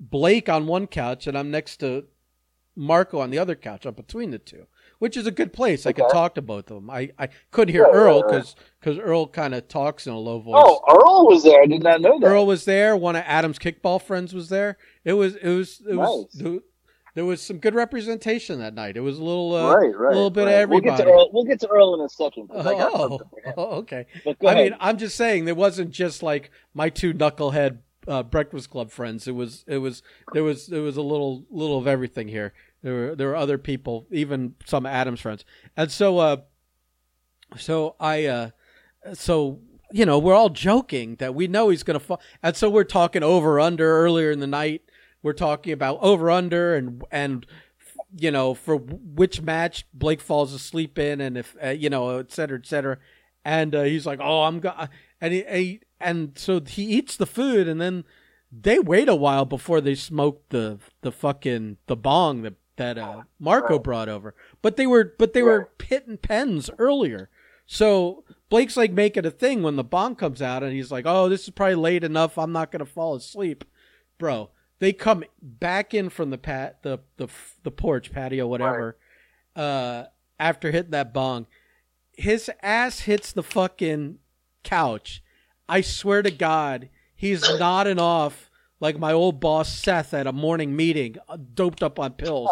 Blake 0.00 0.48
on 0.48 0.66
one 0.66 0.86
couch, 0.86 1.26
and 1.26 1.36
I'm 1.36 1.50
next 1.50 1.76
to 1.78 2.04
Marco 2.74 3.20
on 3.20 3.30
the 3.30 3.38
other 3.38 3.54
couch. 3.54 3.84
I'm 3.84 3.94
between 3.94 4.30
the 4.30 4.38
two, 4.38 4.66
which 4.98 5.16
is 5.16 5.26
a 5.26 5.30
good 5.30 5.52
place. 5.52 5.84
I 5.84 5.92
could 5.92 6.08
talk 6.10 6.34
to 6.36 6.42
both 6.42 6.70
of 6.70 6.76
them. 6.76 6.88
I, 6.90 7.10
I 7.18 7.28
couldn't 7.50 7.74
hear 7.74 7.84
Right, 7.84 7.94
Earl 7.94 8.22
right. 8.22 8.54
because 8.80 8.98
Earl 8.98 9.26
kind 9.26 9.54
of 9.54 9.68
talks 9.68 10.06
in 10.06 10.12
a 10.14 10.18
low 10.18 10.40
voice. 10.40 10.54
Oh, 10.64 10.80
Earl 10.88 11.26
was 11.26 11.42
there. 11.44 11.62
I 11.62 11.66
did 11.66 11.82
not 11.82 12.00
know 12.00 12.18
that. 12.18 12.26
Earl 12.26 12.46
was 12.46 12.64
there. 12.64 12.96
One 12.96 13.14
of 13.14 13.24
Adam's 13.26 13.58
kickball 13.58 14.00
friends 14.00 14.32
was 14.34 14.48
there. 14.48 14.78
It 15.04 15.12
was 15.12 15.36
it 15.36 15.48
was 15.54 15.82
it 15.86 15.96
was 15.96 16.34
Nice. 16.34 16.42
There 17.14 17.24
was 17.24 17.42
some 17.42 17.58
good 17.58 17.74
representation 17.74 18.58
that 18.60 18.74
night. 18.74 18.96
It 18.96 19.00
was 19.00 19.18
a 19.18 19.24
little 19.24 19.54
uh, 19.54 19.74
right, 19.76 19.96
right. 19.96 20.12
a 20.12 20.14
little 20.14 20.30
bit 20.30 20.44
right. 20.44 20.52
of 20.52 20.54
everybody. 20.60 20.86
We'll 20.86 20.96
get 20.96 21.04
to 21.04 21.10
Earl. 21.10 21.30
We'll 21.32 21.44
get 21.44 21.60
to 21.60 21.68
Earl 21.68 21.94
in 21.94 22.00
a 22.00 22.08
second. 22.08 22.48
'cause 22.48 22.66
I 22.66 22.72
got 22.72 22.92
Oh, 22.94 23.08
something 23.08 23.28
for 23.28 23.40
him. 23.48 23.54
oh, 23.58 23.64
okay. 23.78 24.06
I 24.46 24.54
mean, 24.54 24.76
I'm 24.80 24.96
just 24.98 25.16
saying 25.16 25.44
there 25.44 25.54
wasn't 25.54 25.90
just 25.90 26.22
like 26.22 26.50
my 26.74 26.88
two 26.88 27.12
knucklehead 27.12 27.78
uh, 28.08 28.22
Breakfast 28.22 28.70
Club 28.70 28.90
friends. 28.90 29.28
It 29.28 29.34
was 29.34 29.64
it 29.66 29.78
was 29.78 30.02
there 30.32 30.42
was 30.42 30.66
there 30.66 30.82
was 30.82 30.96
a 30.96 31.02
little 31.02 31.44
little 31.50 31.78
of 31.78 31.86
everything 31.86 32.28
here. 32.28 32.52
There 32.82 32.94
were 32.94 33.14
there 33.14 33.28
were 33.28 33.36
other 33.36 33.58
people, 33.58 34.06
even 34.10 34.54
some 34.64 34.86
Adams 34.86 35.20
friends, 35.20 35.44
and 35.76 35.90
so 35.90 36.18
uh, 36.18 36.36
so 37.56 37.94
I 38.00 38.24
uh, 38.26 38.50
so 39.14 39.60
you 39.92 40.04
know 40.06 40.18
we're 40.18 40.34
all 40.34 40.48
joking 40.48 41.16
that 41.16 41.34
we 41.34 41.46
know 41.46 41.68
he's 41.68 41.82
gonna 41.82 42.00
fall, 42.00 42.20
and 42.42 42.56
so 42.56 42.68
we're 42.70 42.84
talking 42.84 43.22
over 43.22 43.60
under 43.60 43.98
earlier 43.98 44.30
in 44.30 44.40
the 44.40 44.46
night. 44.46 44.82
We're 45.22 45.32
talking 45.32 45.72
about 45.72 45.98
over 46.00 46.30
under 46.30 46.74
and 46.74 47.02
and 47.10 47.46
you 48.18 48.30
know 48.30 48.54
for 48.54 48.76
which 48.76 49.40
match 49.42 49.86
Blake 49.94 50.20
falls 50.20 50.52
asleep 50.52 50.98
in, 50.98 51.20
and 51.20 51.36
if 51.38 51.56
uh, 51.62 51.68
you 51.70 51.88
know 51.90 52.18
et 52.18 52.30
cetera 52.32 52.58
et 52.58 52.66
cetera. 52.66 52.98
And 53.44 53.74
uh, 53.74 53.82
he's 53.82 54.06
like, 54.06 54.20
"Oh, 54.22 54.42
I'm 54.42 54.60
go," 54.60 54.72
and 55.20 55.32
he, 55.32 55.42
he 55.50 55.80
and 56.00 56.32
so 56.38 56.60
he 56.60 56.84
eats 56.84 57.16
the 57.16 57.26
food, 57.26 57.66
and 57.66 57.80
then 57.80 58.04
they 58.52 58.78
wait 58.78 59.08
a 59.08 59.16
while 59.16 59.44
before 59.44 59.80
they 59.80 59.94
smoke 59.94 60.48
the 60.50 60.78
the 61.00 61.10
fucking 61.12 61.78
the 61.86 61.96
bong 61.96 62.42
that 62.42 62.54
that 62.76 62.98
uh, 62.98 63.22
Marco 63.40 63.74
Right. 63.74 63.82
brought 63.82 64.08
over. 64.08 64.34
But 64.62 64.76
they 64.76 64.86
were 64.86 65.14
but 65.18 65.32
they 65.32 65.42
were 65.42 65.58
Right. 65.80 65.88
hitting 65.88 66.18
pens 66.18 66.70
earlier. 66.78 67.30
So 67.66 68.24
Blake's 68.48 68.76
like 68.76 68.92
making 68.92 69.26
a 69.26 69.30
thing 69.30 69.62
when 69.62 69.76
the 69.76 69.84
bong 69.84 70.14
comes 70.14 70.40
out, 70.42 70.62
and 70.62 70.72
he's 70.72 70.92
like, 70.92 71.04
"Oh, 71.06 71.28
this 71.28 71.44
is 71.44 71.50
probably 71.50 71.74
late 71.76 72.04
enough. 72.04 72.38
I'm 72.38 72.52
not 72.52 72.70
gonna 72.70 72.84
fall 72.86 73.14
asleep, 73.16 73.64
bro." 74.18 74.50
They 74.82 74.92
come 74.92 75.22
back 75.40 75.94
in 75.94 76.08
from 76.08 76.30
the 76.30 76.38
pat 76.38 76.82
the 76.82 76.98
the 77.16 77.28
the 77.62 77.70
porch 77.70 78.10
patio 78.10 78.48
whatever, 78.48 78.98
uh, 79.54 80.06
after 80.40 80.72
hitting 80.72 80.90
that 80.90 81.14
bong. 81.14 81.46
His 82.16 82.50
ass 82.64 82.98
hits 82.98 83.30
the 83.30 83.44
fucking 83.44 84.18
couch. 84.64 85.22
I 85.68 85.82
swear 85.82 86.22
to 86.22 86.32
God, 86.32 86.88
he's 87.14 87.48
nodding 87.60 88.00
off 88.00 88.50
like 88.80 88.98
my 88.98 89.12
old 89.12 89.38
boss 89.38 89.72
Seth 89.72 90.12
at 90.12 90.26
a 90.26 90.32
morning 90.32 90.74
meeting, 90.74 91.14
uh, 91.28 91.38
doped 91.54 91.84
up 91.84 92.00
on 92.00 92.14
pills. 92.14 92.50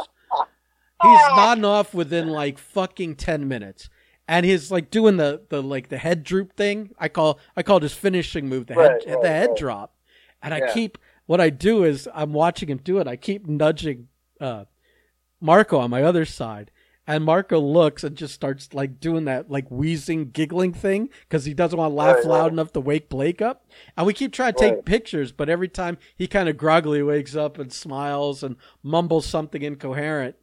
He's 1.02 1.20
nodding 1.34 1.64
off 1.64 1.92
within 1.92 2.28
like 2.28 2.58
fucking 2.58 3.16
ten 3.16 3.48
minutes, 3.48 3.90
and 4.28 4.46
he's 4.46 4.70
like 4.70 4.88
doing 4.92 5.16
the 5.16 5.42
the 5.48 5.60
like 5.60 5.88
the 5.88 5.98
head 5.98 6.22
droop 6.22 6.52
thing. 6.52 6.94
I 6.96 7.08
call 7.08 7.40
I 7.56 7.64
call 7.64 7.78
it 7.78 7.82
his 7.82 7.92
finishing 7.94 8.48
move, 8.48 8.68
the 8.68 8.74
Right, 8.74 9.04
head 9.04 9.14
right, 9.14 9.22
the 9.22 9.28
head 9.28 9.48
right. 9.48 9.58
drop. 9.58 9.96
And 10.42 10.54
I 10.54 10.72
keep 10.72 10.96
what 11.30 11.40
I 11.40 11.48
do 11.48 11.84
is 11.84 12.08
I'm 12.12 12.32
watching 12.32 12.68
him 12.68 12.78
do 12.78 12.98
it. 12.98 13.06
I 13.06 13.14
keep 13.14 13.46
nudging 13.46 14.08
uh, 14.40 14.64
Marco 15.40 15.78
on 15.78 15.88
my 15.88 16.02
other 16.02 16.24
side. 16.24 16.72
And 17.06 17.22
Marco 17.24 17.60
looks 17.60 18.02
and 18.02 18.16
just 18.16 18.34
starts 18.34 18.74
like 18.74 18.98
doing 18.98 19.26
that 19.26 19.48
like 19.48 19.70
wheezing, 19.70 20.30
giggling 20.30 20.72
thing 20.72 21.08
because 21.28 21.44
he 21.44 21.54
doesn't 21.54 21.78
want 21.78 21.92
to 21.92 21.94
laugh 21.94 22.16
Right, 22.16 22.24
loud 22.24 22.42
right. 22.46 22.52
enough 22.54 22.72
to 22.72 22.80
wake 22.80 23.08
Blake 23.08 23.40
up. 23.40 23.64
And 23.96 24.08
we 24.08 24.12
keep 24.12 24.32
trying 24.32 24.54
to 24.54 24.58
take 24.58 24.74
Right. 24.74 24.84
pictures, 24.84 25.30
but 25.30 25.48
every 25.48 25.68
time 25.68 25.98
he 26.16 26.26
kind 26.26 26.48
of 26.48 26.56
groggily 26.56 27.00
wakes 27.00 27.36
up 27.36 27.60
and 27.60 27.72
smiles 27.72 28.42
and 28.42 28.56
mumbles 28.82 29.24
something 29.24 29.62
incoherent, 29.62 30.34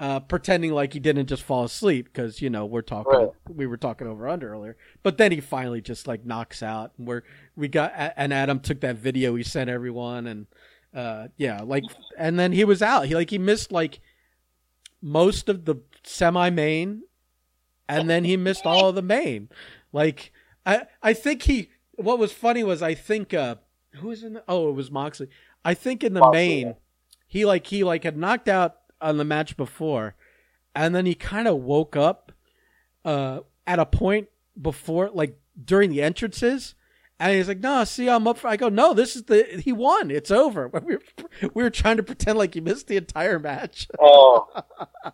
uh, 0.00 0.18
pretending 0.18 0.72
like 0.72 0.94
he 0.94 0.98
didn't 0.98 1.26
just 1.26 1.42
fall 1.42 1.64
asleep 1.64 2.06
because 2.06 2.40
you 2.40 2.48
know 2.48 2.64
we're 2.64 2.80
talking 2.80 3.12
Right. 3.12 3.28
we 3.48 3.66
were 3.66 3.76
talking 3.76 4.06
over 4.06 4.26
under 4.26 4.50
earlier. 4.52 4.76
But 5.02 5.18
then 5.18 5.30
he 5.30 5.40
finally 5.40 5.82
just 5.82 6.08
like 6.08 6.24
knocks 6.24 6.62
out, 6.62 6.92
and 6.98 7.06
we're 7.06 7.22
we 7.54 7.68
got 7.68 7.92
and 8.16 8.32
Adam 8.32 8.60
took 8.60 8.80
that 8.80 8.96
video 8.96 9.34
he 9.36 9.42
sent 9.42 9.68
everyone, 9.68 10.26
and 10.26 10.46
uh, 10.94 11.28
yeah, 11.36 11.60
like 11.60 11.84
and 12.18 12.38
then 12.38 12.52
he 12.52 12.64
was 12.64 12.80
out. 12.80 13.06
He 13.06 13.14
like 13.14 13.28
he 13.30 13.38
missed 13.38 13.70
like 13.70 14.00
most 15.02 15.48
of 15.50 15.66
the 15.66 15.76
semi 16.02 16.48
main, 16.48 17.02
and 17.88 18.08
then 18.08 18.24
he 18.24 18.36
missed 18.38 18.64
all 18.64 18.88
of 18.88 18.94
the 18.94 19.02
main. 19.02 19.50
Like 19.92 20.32
I 20.64 20.86
I 21.02 21.12
think 21.12 21.42
he 21.42 21.68
what 21.96 22.18
was 22.18 22.32
funny 22.32 22.64
was 22.64 22.80
I 22.80 22.94
think 22.94 23.34
uh 23.34 23.56
who 23.96 24.08
was 24.08 24.22
in 24.22 24.32
the, 24.32 24.44
oh 24.48 24.70
it 24.70 24.72
was 24.72 24.90
Moxley. 24.90 25.28
I 25.62 25.74
think 25.74 26.02
in 26.02 26.14
the 26.14 26.20
Moxley, 26.20 26.64
main 26.64 26.74
he 27.26 27.44
like 27.44 27.66
he 27.66 27.84
like 27.84 28.04
had 28.04 28.16
knocked 28.16 28.48
out 28.48 28.79
on 29.00 29.16
the 29.16 29.24
match 29.24 29.56
before, 29.56 30.14
and 30.74 30.94
then 30.94 31.06
he 31.06 31.14
kind 31.14 31.48
of 31.48 31.58
woke 31.58 31.96
up 31.96 32.32
uh 33.04 33.40
at 33.66 33.78
a 33.78 33.86
point 33.86 34.28
before 34.60 35.10
like 35.10 35.38
during 35.62 35.90
the 35.90 36.02
entrances. 36.02 36.74
And 37.18 37.34
he's 37.36 37.48
like, 37.48 37.60
"No, 37.60 37.84
see, 37.84 38.08
I'm 38.08 38.26
up." 38.26 38.38
For, 38.38 38.48
I 38.48 38.56
go, 38.56 38.70
"No, 38.70 38.94
this 38.94 39.14
is 39.14 39.24
the 39.24 39.60
he 39.62 39.72
won. 39.72 40.10
It's 40.10 40.30
over." 40.30 40.68
We 40.82 40.96
were, 40.96 41.02
we 41.52 41.62
were 41.62 41.68
trying 41.70 41.98
to 41.98 42.02
pretend 42.02 42.38
like 42.38 42.54
he 42.54 42.62
missed 42.62 42.86
the 42.86 42.96
entire 42.96 43.38
match, 43.38 43.88
Oh, 44.00 44.48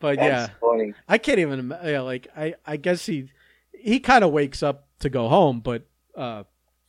but 0.00 0.16
that's 0.16 0.18
yeah, 0.18 0.48
funny. 0.60 0.94
I 1.08 1.18
can't 1.18 1.38
even 1.38 1.72
yeah, 1.84 2.00
like 2.00 2.26
I 2.36 2.54
I 2.66 2.76
guess 2.78 3.06
he 3.06 3.30
he 3.72 4.00
kind 4.00 4.24
of 4.24 4.32
wakes 4.32 4.60
up 4.62 4.88
to 4.98 5.08
go 5.08 5.28
home, 5.28 5.60
but 5.60 5.86
uh 6.16 6.42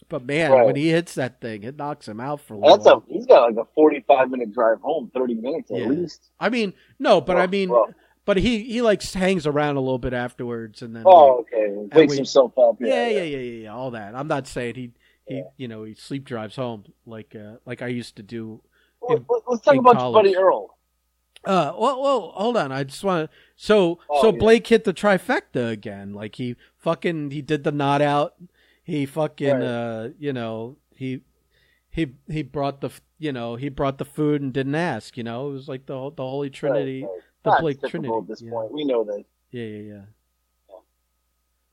but 0.09 0.25
man, 0.25 0.51
Right. 0.51 0.65
when 0.65 0.75
he 0.75 0.89
hits 0.89 1.15
that 1.15 1.39
thing, 1.39 1.63
it 1.63 1.77
knocks 1.77 2.07
him 2.07 2.19
out 2.19 2.41
for 2.41 2.55
a 2.55 2.57
little 2.57 2.77
That's 2.77 2.87
a 2.89 3.01
he's 3.07 3.25
got 3.25 3.43
like 3.55 3.57
a 3.57 3.67
forty-five 3.75 4.29
minute 4.29 4.51
drive 4.51 4.81
home, 4.81 5.11
thirty 5.13 5.35
minutes 5.35 5.71
at 5.71 5.77
Yeah. 5.77 5.87
least. 5.87 6.29
I 6.39 6.49
mean, 6.49 6.73
no, 6.97 7.21
but 7.21 7.37
I 7.37 7.47
mean, 7.47 7.69
well. 7.69 7.93
but 8.25 8.37
he 8.37 8.63
he 8.63 8.81
like 8.81 9.01
hangs 9.03 9.45
around 9.47 9.77
a 9.77 9.81
little 9.81 9.99
bit 9.99 10.13
afterwards 10.13 10.81
and 10.81 10.95
then 10.95 11.03
Oh, 11.05 11.39
okay. 11.39 11.67
Wakes 11.95 12.11
we- 12.11 12.17
himself 12.17 12.57
up. 12.57 12.77
yeah, 12.79 13.07
yeah, 13.07 13.21
yeah, 13.21 13.37
yeah, 13.37 13.61
yeah, 13.63 13.73
all 13.75 13.91
that. 13.91 14.15
I'm 14.15 14.27
not 14.27 14.47
saying 14.47 14.75
he 14.75 14.91
he 15.25 15.35
Yeah. 15.37 15.43
you 15.57 15.67
know, 15.67 15.83
he 15.83 15.93
sleep 15.93 16.25
drives 16.25 16.55
home 16.55 16.85
like 17.05 17.35
uh 17.35 17.57
like 17.65 17.81
I 17.81 17.87
used 17.87 18.15
to 18.17 18.23
do. 18.23 18.61
Let- 19.07 19.21
Let's 19.47 19.61
talk 19.63 19.73
in 19.75 19.79
about 19.79 19.95
college. 19.97 20.23
Buddy 20.25 20.35
Earl. 20.37 20.75
Uh, 21.45 21.71
well, 21.79 22.01
well, 22.01 22.21
hold 22.35 22.57
on. 22.57 22.69
I 22.69 22.83
just 22.83 23.01
want 23.01 23.31
to. 23.31 23.37
So, 23.55 23.99
Oh, 24.09 24.21
so 24.21 24.31
yeah. 24.33 24.39
Blake 24.39 24.67
hit 24.67 24.83
the 24.83 24.93
trifecta 24.93 25.69
again. 25.71 26.13
Like 26.13 26.35
he 26.35 26.57
fucking 26.75 27.31
he 27.31 27.41
did 27.41 27.63
the 27.63 27.71
not 27.71 28.01
out. 28.01 28.33
He 28.89 29.05
fucking 29.05 29.53
Right. 29.57 29.63
uh, 29.63 30.09
you 30.17 30.33
know, 30.33 30.77
he 30.95 31.21
he 31.89 32.15
he 32.27 32.41
brought 32.43 32.81
the 32.81 32.89
you 33.17 33.31
know 33.31 33.55
he 33.55 33.69
brought 33.69 33.97
the 33.99 34.05
food 34.05 34.41
and 34.41 34.51
didn't 34.51 34.75
ask. 34.75 35.15
You 35.17 35.23
know, 35.23 35.49
it 35.49 35.53
was 35.53 35.67
like 35.67 35.85
the 35.85 35.93
the 36.15 36.23
Holy 36.23 36.49
Trinity. 36.49 37.03
Right, 37.03 37.09
right. 37.09 37.21
the 37.43 37.49
Not 37.51 37.61
Blake 37.61 37.81
Trinity, 37.83 38.13
At 38.15 38.27
this 38.27 38.41
yeah. 38.41 38.49
point, 38.51 38.71
we 38.71 38.83
know 38.85 39.03
that. 39.05 39.23
Yeah, 39.51 39.63
yeah, 39.65 39.93
yeah. 39.93 40.01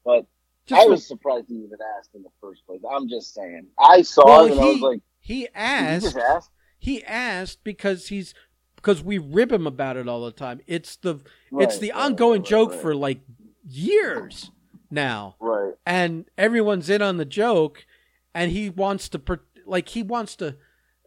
But 0.04 0.26
Just 0.66 0.82
I 0.82 0.86
was 0.86 1.06
surprised 1.06 1.46
he 1.48 1.54
even 1.56 1.78
asked 1.98 2.10
in 2.14 2.22
the 2.22 2.28
first 2.40 2.64
place. 2.66 2.80
I'm 2.88 3.08
just 3.08 3.34
saying. 3.34 3.66
I 3.78 4.02
saw 4.02 4.24
Well, 4.26 4.44
it 4.46 4.52
and 4.52 4.60
I 4.60 4.64
he- 4.64 4.72
was 4.72 4.80
like, 4.80 5.00
he 5.20 5.34
"Did 5.34 5.40
you 5.42 5.48
asked. 5.54 6.04
just 6.04 6.16
ask?" 6.18 6.50
He 6.78 7.04
asked 7.04 7.64
because 7.64 8.08
he's 8.08 8.34
because 8.76 9.02
we 9.02 9.18
rib 9.18 9.50
him 9.50 9.66
about 9.66 9.96
it 9.96 10.06
all 10.08 10.24
the 10.24 10.30
time. 10.32 10.60
It's 10.66 10.96
the 10.96 11.20
it's 11.52 11.78
the 11.78 11.90
right, 11.92 12.04
ongoing 12.04 12.42
right, 12.42 12.48
joke 12.48 12.70
right. 12.72 12.80
for 12.80 12.94
like 12.94 13.20
years 13.68 14.50
now. 14.96 15.36
Right. 15.38 15.74
and 15.86 16.24
everyone's 16.36 16.90
in 16.90 17.00
on 17.02 17.16
the 17.18 17.24
joke 17.24 17.86
and 18.34 18.50
he 18.50 18.68
wants 18.68 19.08
to 19.10 19.20
like 19.64 19.88
he 19.90 20.02
wants 20.02 20.34
to 20.36 20.56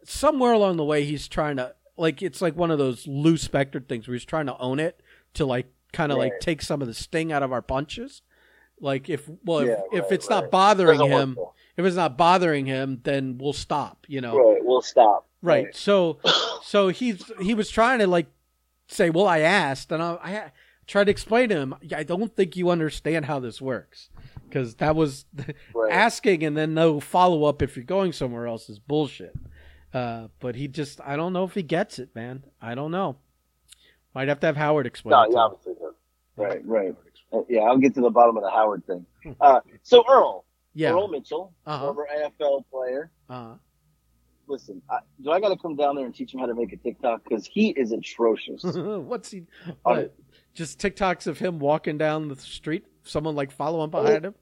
somewhere 0.04 0.52
along 0.52 0.78
the 0.78 0.84
way 0.84 1.04
he's 1.04 1.28
trying 1.28 1.56
to 1.58 1.74
like 1.98 2.22
it's 2.22 2.40
like 2.40 2.56
one 2.56 2.70
of 2.70 2.78
those 2.78 3.06
Lou 3.06 3.34
Spector 3.34 3.86
things 3.86 4.08
where 4.08 4.14
he's 4.14 4.24
trying 4.24 4.46
to 4.46 4.56
own 4.58 4.80
it 4.80 5.02
to 5.34 5.44
like 5.44 5.66
kind 5.92 6.10
of 6.12 6.16
like 6.18 6.40
take 6.40 6.62
some 6.62 6.80
of 6.80 6.88
the 6.88 6.94
sting 6.94 7.30
out 7.32 7.42
of 7.42 7.52
our 7.52 7.60
punches 7.62 8.22
like 8.80 9.10
if 9.10 9.28
well 9.44 9.58
if, 9.58 9.68
Yeah, 9.68 9.74
if 9.92 10.02
right, 10.04 10.12
it's 10.12 10.28
right. 10.30 10.40
not 10.42 10.50
bothering 10.50 10.98
Doesn't 10.98 11.12
him 11.12 11.36
if 11.76 11.84
it's 11.84 11.96
not 11.96 12.16
bothering 12.16 12.64
him 12.66 13.00
then 13.02 13.36
we'll 13.38 13.52
stop 13.52 14.06
you 14.08 14.20
know 14.22 14.36
Right. 14.38 14.64
We'll 14.64 14.82
stop. 14.82 15.26
right 15.42 15.74
so 15.76 16.18
so 16.62 16.88
he's 16.88 17.30
he 17.40 17.54
was 17.54 17.68
trying 17.70 17.98
to 17.98 18.06
like 18.06 18.28
say 18.88 19.10
well 19.10 19.26
i 19.26 19.40
asked 19.40 19.92
and 19.92 20.02
i, 20.02 20.18
I 20.22 20.52
tried 20.90 21.04
to 21.04 21.10
explain 21.10 21.48
to 21.48 21.56
him 21.56 21.74
i 21.96 22.02
don't 22.02 22.34
think 22.34 22.56
you 22.56 22.68
understand 22.70 23.24
how 23.24 23.38
this 23.38 23.60
works 23.60 24.08
because 24.48 24.74
that 24.76 24.94
was 24.96 25.24
Right. 25.74 25.92
asking 25.92 26.42
and 26.42 26.56
then 26.56 26.74
no 26.74 26.98
follow-up 27.00 27.62
if 27.62 27.76
you're 27.76 27.84
going 27.84 28.12
somewhere 28.12 28.46
else 28.46 28.68
is 28.68 28.78
bullshit 28.78 29.34
uh, 29.94 30.28
but 30.40 30.56
he 30.56 30.66
just 30.68 31.00
i 31.02 31.14
don't 31.16 31.32
know 31.32 31.44
if 31.44 31.54
he 31.54 31.62
gets 31.62 31.98
it 31.98 32.14
man 32.14 32.44
i 32.60 32.74
don't 32.74 32.90
know 32.90 33.16
might 34.14 34.28
have 34.28 34.40
to 34.40 34.46
have 34.46 34.56
howard 34.56 34.86
explain 34.86 35.12
No, 35.12 35.22
it 35.22 35.26
to 35.26 35.30
he 35.32 35.36
obviously 35.38 35.74
does. 35.74 35.94
Right. 36.36 36.66
Right. 36.66 36.94
Yeah, 37.48 37.60
I'll 37.62 37.76
get 37.78 37.94
to 37.94 38.00
the 38.00 38.10
bottom 38.10 38.36
of 38.36 38.42
the 38.42 38.50
Howard 38.50 38.84
thing. 38.86 39.04
Uh, 39.40 39.60
so 39.82 40.02
Earl, 40.08 40.44
yeah 40.74 40.90
Earl 40.90 41.06
Mitchell, 41.08 41.52
Uh-huh. 41.66 41.84
former 41.92 42.08
NFL 42.18 42.64
player. 42.72 43.10
uh, 43.28 43.54
Listen, 44.48 44.80
I, 44.90 44.98
do 45.22 45.30
I 45.30 45.38
got 45.38 45.50
to 45.50 45.56
come 45.56 45.76
down 45.76 45.94
there 45.94 46.06
and 46.06 46.14
teach 46.14 46.32
him 46.34 46.40
how 46.40 46.46
to 46.46 46.54
make 46.54 46.72
a 46.72 46.76
TikTok? 46.76 47.22
Because 47.22 47.46
he 47.46 47.68
is 47.70 47.92
atrocious. 47.92 48.62
what's 48.64 49.30
he 49.30 49.44
what 49.82 50.12
just 50.54 50.78
tiktoks 50.78 51.26
of 51.26 51.38
him 51.38 51.58
walking 51.58 51.98
down 51.98 52.28
the 52.28 52.36
street 52.36 52.84
someone 53.02 53.34
like 53.34 53.50
following 53.50 53.90
behind 53.90 54.24
him 54.24 54.34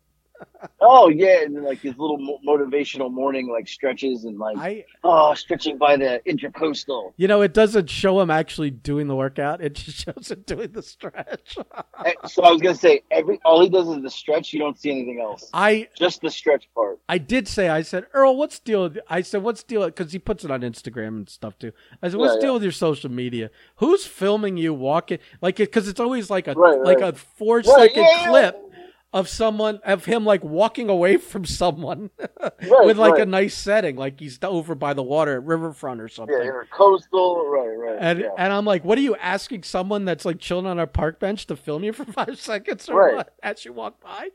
oh 0.80 1.08
yeah, 1.08 1.42
and 1.42 1.56
then 1.56 1.64
like 1.64 1.80
his 1.80 1.96
little 1.98 2.18
mo- 2.18 2.38
motivational 2.46 3.10
morning 3.12 3.48
like 3.48 3.68
stretches 3.68 4.24
and 4.24 4.38
like 4.38 4.56
i 4.58 4.84
oh 5.04 5.34
stretching 5.34 5.78
by 5.78 5.96
the 5.96 6.20
intercoastal. 6.26 7.12
You 7.16 7.28
know, 7.28 7.42
it 7.42 7.54
doesn't 7.54 7.88
show 7.90 8.20
him 8.20 8.30
actually 8.30 8.70
doing 8.70 9.06
the 9.08 9.16
workout. 9.16 9.60
It 9.60 9.74
just 9.74 10.04
shows 10.04 10.30
him 10.30 10.42
doing 10.46 10.72
the 10.72 10.82
stretch. 10.82 11.56
Eh, 12.04 12.12
so 12.26 12.42
I 12.44 12.50
was 12.50 12.60
gonna 12.60 12.74
say 12.74 13.02
every 13.10 13.38
all 13.44 13.62
he 13.62 13.68
does 13.68 13.88
is 13.88 14.02
the 14.02 14.10
stretch. 14.10 14.52
You 14.52 14.58
don't 14.60 14.78
see 14.78 14.90
anything 14.90 15.20
else. 15.20 15.48
I 15.52 15.88
Just 15.96 16.20
the 16.20 16.30
stretch 16.30 16.68
part. 16.74 16.98
I 17.08 17.18
did 17.18 17.48
say 17.48 17.68
I 17.68 17.82
said 17.82 18.06
Earl, 18.12 18.36
what's 18.36 18.58
deal? 18.58 18.92
I 19.08 19.22
said 19.22 19.42
what's 19.42 19.62
deal 19.62 19.84
because 19.86 20.12
he 20.12 20.18
puts 20.18 20.44
it 20.44 20.50
on 20.50 20.62
Instagram 20.62 21.08
and 21.08 21.28
stuff 21.28 21.58
too. 21.58 21.72
I 22.02 22.08
said 22.08 22.18
what's 22.18 22.34
Yeah, 22.34 22.40
deal 22.40 22.48
yeah. 22.50 22.54
with 22.54 22.62
your 22.62 22.72
social 22.72 23.10
media? 23.10 23.50
Who's 23.76 24.06
filming 24.06 24.56
you 24.56 24.74
walking 24.74 25.18
like 25.40 25.56
because 25.56 25.88
it's 25.88 26.00
always 26.00 26.30
like 26.30 26.48
a 26.48 26.54
Right, 26.54 26.78
like 26.80 27.00
right. 27.00 27.14
a 27.14 27.16
four 27.16 27.62
second 27.62 27.78
Right, 27.78 27.88
second 27.90 28.02
yeah, 28.02 28.20
yeah. 28.22 28.28
clip 28.28 28.64
of 29.12 29.26
someone 29.28 29.80
of 29.84 30.04
him 30.04 30.24
like 30.24 30.44
walking 30.44 30.90
away 30.90 31.16
from 31.16 31.44
someone 31.44 32.10
Right, 32.40 32.84
with 32.84 32.98
like 32.98 33.12
right. 33.14 33.22
a 33.22 33.26
nice 33.26 33.54
setting, 33.54 33.96
like 33.96 34.20
he's 34.20 34.38
over 34.42 34.74
by 34.74 34.92
the 34.92 35.02
water 35.02 35.34
at 35.36 35.44
Riverfront 35.44 36.00
or 36.00 36.08
something. 36.08 36.36
Yeah, 36.36 36.50
intercoastal. 36.50 37.44
Right, 37.50 37.74
right. 37.76 37.96
And 37.98 38.20
yeah. 38.20 38.28
and 38.36 38.52
I'm 38.52 38.64
like, 38.66 38.84
what 38.84 38.98
are 38.98 39.02
you 39.02 39.16
asking 39.16 39.62
someone 39.62 40.04
that's 40.04 40.24
like 40.26 40.38
chilling 40.40 40.66
on 40.66 40.78
a 40.78 40.86
park 40.86 41.18
bench 41.20 41.46
to 41.46 41.56
film 41.56 41.84
you 41.84 41.92
for 41.94 42.04
five 42.12 42.38
seconds 42.38 42.88
or 42.88 42.98
Right. 43.00 43.14
what 43.16 43.34
as 43.42 43.64
you 43.64 43.72
walk 43.72 44.00
by? 44.02 44.28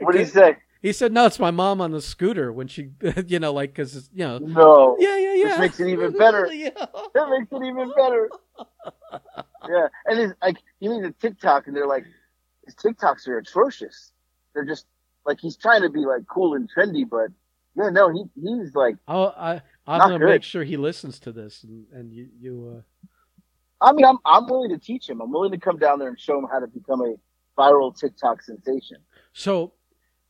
what 0.00 0.12
do 0.12 0.18
you 0.20 0.26
say? 0.26 0.58
He 0.80 0.92
said, 0.92 1.12
no, 1.14 1.24
it's 1.24 1.38
my 1.38 1.50
mom 1.50 1.80
on 1.80 1.92
the 1.92 2.02
scooter 2.02 2.52
when 2.52 2.68
she, 2.68 2.90
you 3.26 3.38
know, 3.38 3.52
like 3.54 3.70
because 3.74 4.10
you 4.12 4.24
know, 4.24 4.36
No. 4.38 4.96
yeah, 5.00 5.16
yeah, 5.16 5.34
yeah. 5.34 5.44
Which 5.52 5.58
makes 5.60 5.80
it 5.80 5.88
even 5.88 6.12
better. 6.16 6.46
yeah. 6.52 6.68
That 7.14 7.28
makes 7.30 7.50
it 7.50 7.66
even 7.66 7.90
better. 7.96 8.28
yeah, 9.68 9.88
and 10.06 10.20
it's 10.20 10.34
like 10.42 10.58
he 10.80 10.88
made 10.88 11.04
a 11.04 11.10
TikTok, 11.12 11.66
and 11.66 11.74
they're 11.76 11.86
like, 11.86 12.04
his 12.64 12.74
TikToks 12.74 13.28
are 13.28 13.38
atrocious. 13.38 14.12
They're 14.54 14.64
just 14.64 14.86
like 15.26 15.38
he's 15.40 15.56
trying 15.56 15.82
to 15.82 15.88
be 15.90 16.00
like 16.00 16.26
cool 16.26 16.54
and 16.54 16.68
trendy, 16.70 17.08
but 17.08 17.28
yeah, 17.76 17.90
no, 17.90 18.10
he 18.10 18.24
he's 18.40 18.74
like. 18.74 18.96
I'll, 19.08 19.34
I, 19.36 19.62
I'm 19.86 20.00
gonna 20.00 20.18
good. 20.18 20.28
make 20.28 20.42
sure 20.42 20.64
he 20.64 20.76
listens 20.76 21.18
to 21.20 21.32
this 21.32 21.64
and, 21.64 21.86
and 21.92 22.12
you, 22.12 22.28
you. 22.38 22.76
Uh, 22.78 23.06
I 23.80 23.92
mean, 23.92 24.04
I'm 24.04 24.18
I'm 24.24 24.46
willing 24.46 24.70
to 24.70 24.78
teach 24.78 25.08
him. 25.08 25.20
I'm 25.20 25.30
willing 25.30 25.52
to 25.52 25.58
come 25.58 25.78
down 25.78 25.98
there 25.98 26.08
and 26.08 26.18
show 26.18 26.38
him 26.38 26.46
how 26.50 26.60
to 26.60 26.66
become 26.66 27.00
a 27.02 27.14
viral 27.58 27.98
TikTok 27.98 28.42
sensation. 28.42 28.98
So 29.32 29.74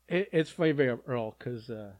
it, 0.08 0.28
it's 0.32 0.50
funny, 0.50 0.72
very 0.72 0.98
Earl, 1.06 1.36
because 1.38 1.70
uh, 1.70 1.92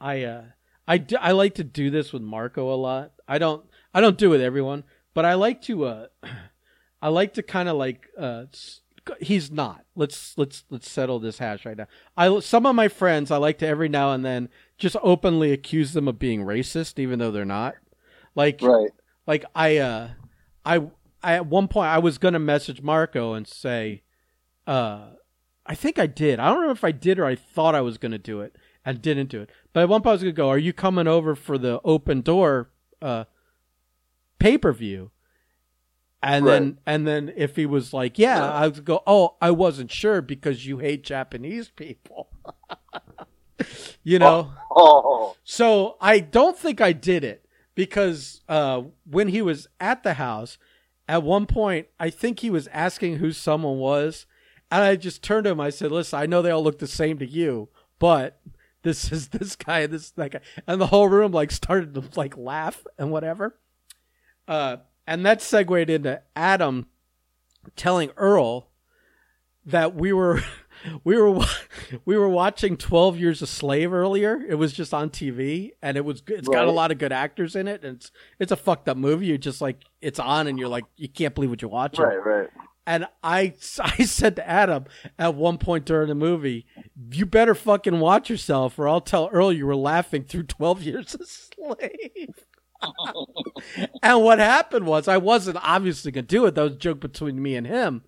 I 0.00 0.22
uh, 0.24 0.42
I 0.86 0.98
do, 0.98 1.16
I 1.16 1.32
like 1.32 1.54
to 1.56 1.64
do 1.64 1.90
this 1.90 2.12
with 2.12 2.22
Marco 2.22 2.72
a 2.72 2.76
lot. 2.76 3.12
I 3.26 3.38
don't 3.38 3.64
I 3.92 4.00
don't 4.00 4.16
do 4.16 4.26
it 4.26 4.30
with 4.30 4.40
everyone, 4.40 4.84
but 5.14 5.24
I 5.24 5.34
like 5.34 5.62
to 5.62 5.84
uh, 5.84 6.06
I 7.02 7.08
like 7.08 7.34
to 7.34 7.42
kind 7.42 7.68
of 7.68 7.76
like 7.76 8.06
uh, 8.18 8.44
s- 8.52 8.80
he's 9.20 9.50
not. 9.50 9.84
Let's 9.94 10.36
let's 10.36 10.64
let's 10.70 10.90
settle 10.90 11.18
this 11.18 11.38
hash 11.38 11.64
right 11.64 11.76
now. 11.76 11.86
I 12.16 12.40
some 12.40 12.66
of 12.66 12.74
my 12.74 12.88
friends 12.88 13.30
I 13.30 13.36
like 13.36 13.58
to 13.58 13.66
every 13.66 13.88
now 13.88 14.12
and 14.12 14.24
then 14.24 14.48
just 14.78 14.96
openly 15.02 15.52
accuse 15.52 15.92
them 15.92 16.08
of 16.08 16.18
being 16.18 16.42
racist, 16.42 16.98
even 16.98 17.18
though 17.18 17.30
they're 17.30 17.44
not. 17.44 17.74
Like 18.34 18.60
Right. 18.62 18.90
like 19.26 19.44
I 19.54 19.78
uh 19.78 20.08
I 20.64 20.76
I 21.22 21.34
at 21.34 21.46
one 21.46 21.68
point 21.68 21.88
I 21.88 21.98
was 21.98 22.18
gonna 22.18 22.38
message 22.38 22.82
Marco 22.82 23.32
and 23.34 23.46
say, 23.46 24.02
uh 24.66 25.10
I 25.64 25.74
think 25.74 25.98
I 25.98 26.06
did. 26.06 26.38
I 26.38 26.46
don't 26.48 26.56
remember 26.58 26.72
if 26.78 26.84
I 26.84 26.92
did 26.92 27.18
or 27.18 27.26
I 27.26 27.34
thought 27.34 27.74
I 27.74 27.80
was 27.80 27.98
gonna 27.98 28.18
do 28.18 28.40
it 28.40 28.56
and 28.84 29.02
didn't 29.02 29.28
do 29.30 29.40
it. 29.42 29.50
But 29.72 29.80
at 29.82 29.88
one 29.88 30.02
point 30.02 30.10
I 30.10 30.12
was 30.14 30.22
gonna 30.22 30.32
go, 30.32 30.48
Are 30.48 30.58
you 30.58 30.72
coming 30.72 31.06
over 31.08 31.34
for 31.34 31.58
the 31.58 31.80
open 31.84 32.20
door 32.20 32.70
uh 33.02 33.24
pay 34.38 34.58
per 34.58 34.72
view? 34.72 35.10
And 36.22 36.46
then 36.46 36.78
and 36.86 37.06
then 37.06 37.32
if 37.36 37.56
he 37.56 37.66
was 37.66 37.92
like, 37.92 38.18
Yeah, 38.18 38.50
I 38.50 38.66
would 38.68 38.84
go, 38.84 39.02
Oh, 39.06 39.36
I 39.40 39.50
wasn't 39.50 39.90
sure 39.90 40.22
because 40.22 40.66
you 40.66 40.78
hate 40.78 41.04
Japanese 41.04 41.68
people. 41.68 42.28
you 44.02 44.18
know? 44.18 44.52
Oh, 44.70 45.36
So 45.44 45.96
I 46.00 46.20
don't 46.20 46.58
think 46.58 46.80
I 46.80 46.92
did 46.92 47.22
it 47.24 47.46
because 47.74 48.40
uh, 48.48 48.82
when 49.04 49.28
he 49.28 49.42
was 49.42 49.68
at 49.78 50.02
the 50.02 50.14
house, 50.14 50.58
at 51.08 51.22
one 51.22 51.46
point, 51.46 51.86
I 52.00 52.10
think 52.10 52.40
he 52.40 52.50
was 52.50 52.66
asking 52.68 53.16
who 53.16 53.32
someone 53.32 53.78
was. 53.78 54.26
And 54.70 54.82
I 54.82 54.96
just 54.96 55.22
turned 55.22 55.44
to 55.44 55.50
him. 55.50 55.60
I 55.60 55.70
said, 55.70 55.92
listen, 55.92 56.18
I 56.18 56.26
know 56.26 56.42
they 56.42 56.50
all 56.50 56.64
look 56.64 56.80
the 56.80 56.88
same 56.88 57.18
to 57.18 57.26
you, 57.26 57.68
but 58.00 58.40
this 58.82 59.12
is 59.12 59.28
this 59.30 59.54
guy, 59.54 59.80
and 59.80 59.92
this 59.92 60.06
is 60.06 60.10
that 60.12 60.32
guy. 60.32 60.40
And 60.66 60.80
the 60.80 60.88
whole 60.88 61.08
room 61.08 61.30
like 61.32 61.52
started 61.52 61.94
to 61.94 62.02
like 62.16 62.36
laugh 62.36 62.84
and 62.98 63.12
whatever. 63.12 63.56
Uh, 64.48 64.78
and 65.06 65.24
that 65.24 65.40
segued 65.40 65.90
into 65.90 66.22
Adam 66.34 66.86
telling 67.74 68.10
Earl 68.16 68.68
that 69.64 69.94
we 69.94 70.12
were 70.12 70.42
we 71.04 71.16
were 71.20 71.44
we 72.04 72.16
were 72.16 72.28
watching 72.28 72.76
12 72.76 73.18
years 73.18 73.42
a 73.42 73.46
slave 73.46 73.92
earlier. 73.92 74.40
It 74.48 74.54
was 74.54 74.72
just 74.72 74.94
on 74.94 75.10
tv 75.10 75.72
and 75.82 75.96
it 75.96 76.04
was 76.04 76.22
it's 76.28 76.48
got 76.48 76.66
a 76.66 76.70
lot 76.72 76.92
of 76.92 76.98
good 76.98 77.12
actors 77.12 77.56
in 77.56 77.68
it. 77.68 77.84
And 77.84 77.96
it's 77.96 78.10
it's 78.38 78.52
a 78.52 78.56
fucked 78.56 78.88
up 78.88 78.96
movie. 78.96 79.26
You 79.26 79.38
just 79.38 79.60
like 79.60 79.82
it's 80.00 80.18
on 80.18 80.46
and 80.46 80.58
you're 80.58 80.68
like 80.68 80.84
you 80.96 81.08
can't 81.08 81.34
believe 81.34 81.50
what 81.50 81.60
you're 81.60 81.70
watching 81.70 82.04
right, 82.04 82.24
right. 82.24 82.48
and 82.86 83.06
I, 83.22 83.54
I 83.80 84.04
said 84.04 84.36
to 84.36 84.48
Adam 84.48 84.84
at 85.18 85.34
one 85.34 85.58
point 85.58 85.84
during 85.84 86.08
the 86.08 86.14
movie, 86.14 86.66
you 87.10 87.26
better 87.26 87.54
fucking 87.54 88.00
watch 88.00 88.30
yourself 88.30 88.78
or 88.78 88.88
I'll 88.88 89.00
tell 89.00 89.28
Earl 89.32 89.52
you 89.52 89.66
were 89.66 89.76
laughing 89.76 90.24
through 90.24 90.44
12 90.44 90.82
years 90.82 91.14
a 91.14 91.26
slave. 91.26 92.46
And 94.02 94.22
what 94.22 94.38
happened 94.38 94.86
was 94.86 95.08
I 95.08 95.16
wasn't 95.16 95.58
obviously 95.62 96.12
going 96.12 96.26
to 96.26 96.34
do 96.34 96.46
it. 96.46 96.54
That 96.54 96.62
was 96.62 96.72
a 96.72 96.76
joke 96.76 97.00
between 97.00 97.42
me 97.42 97.56
and 97.56 97.66
him. 97.66 98.02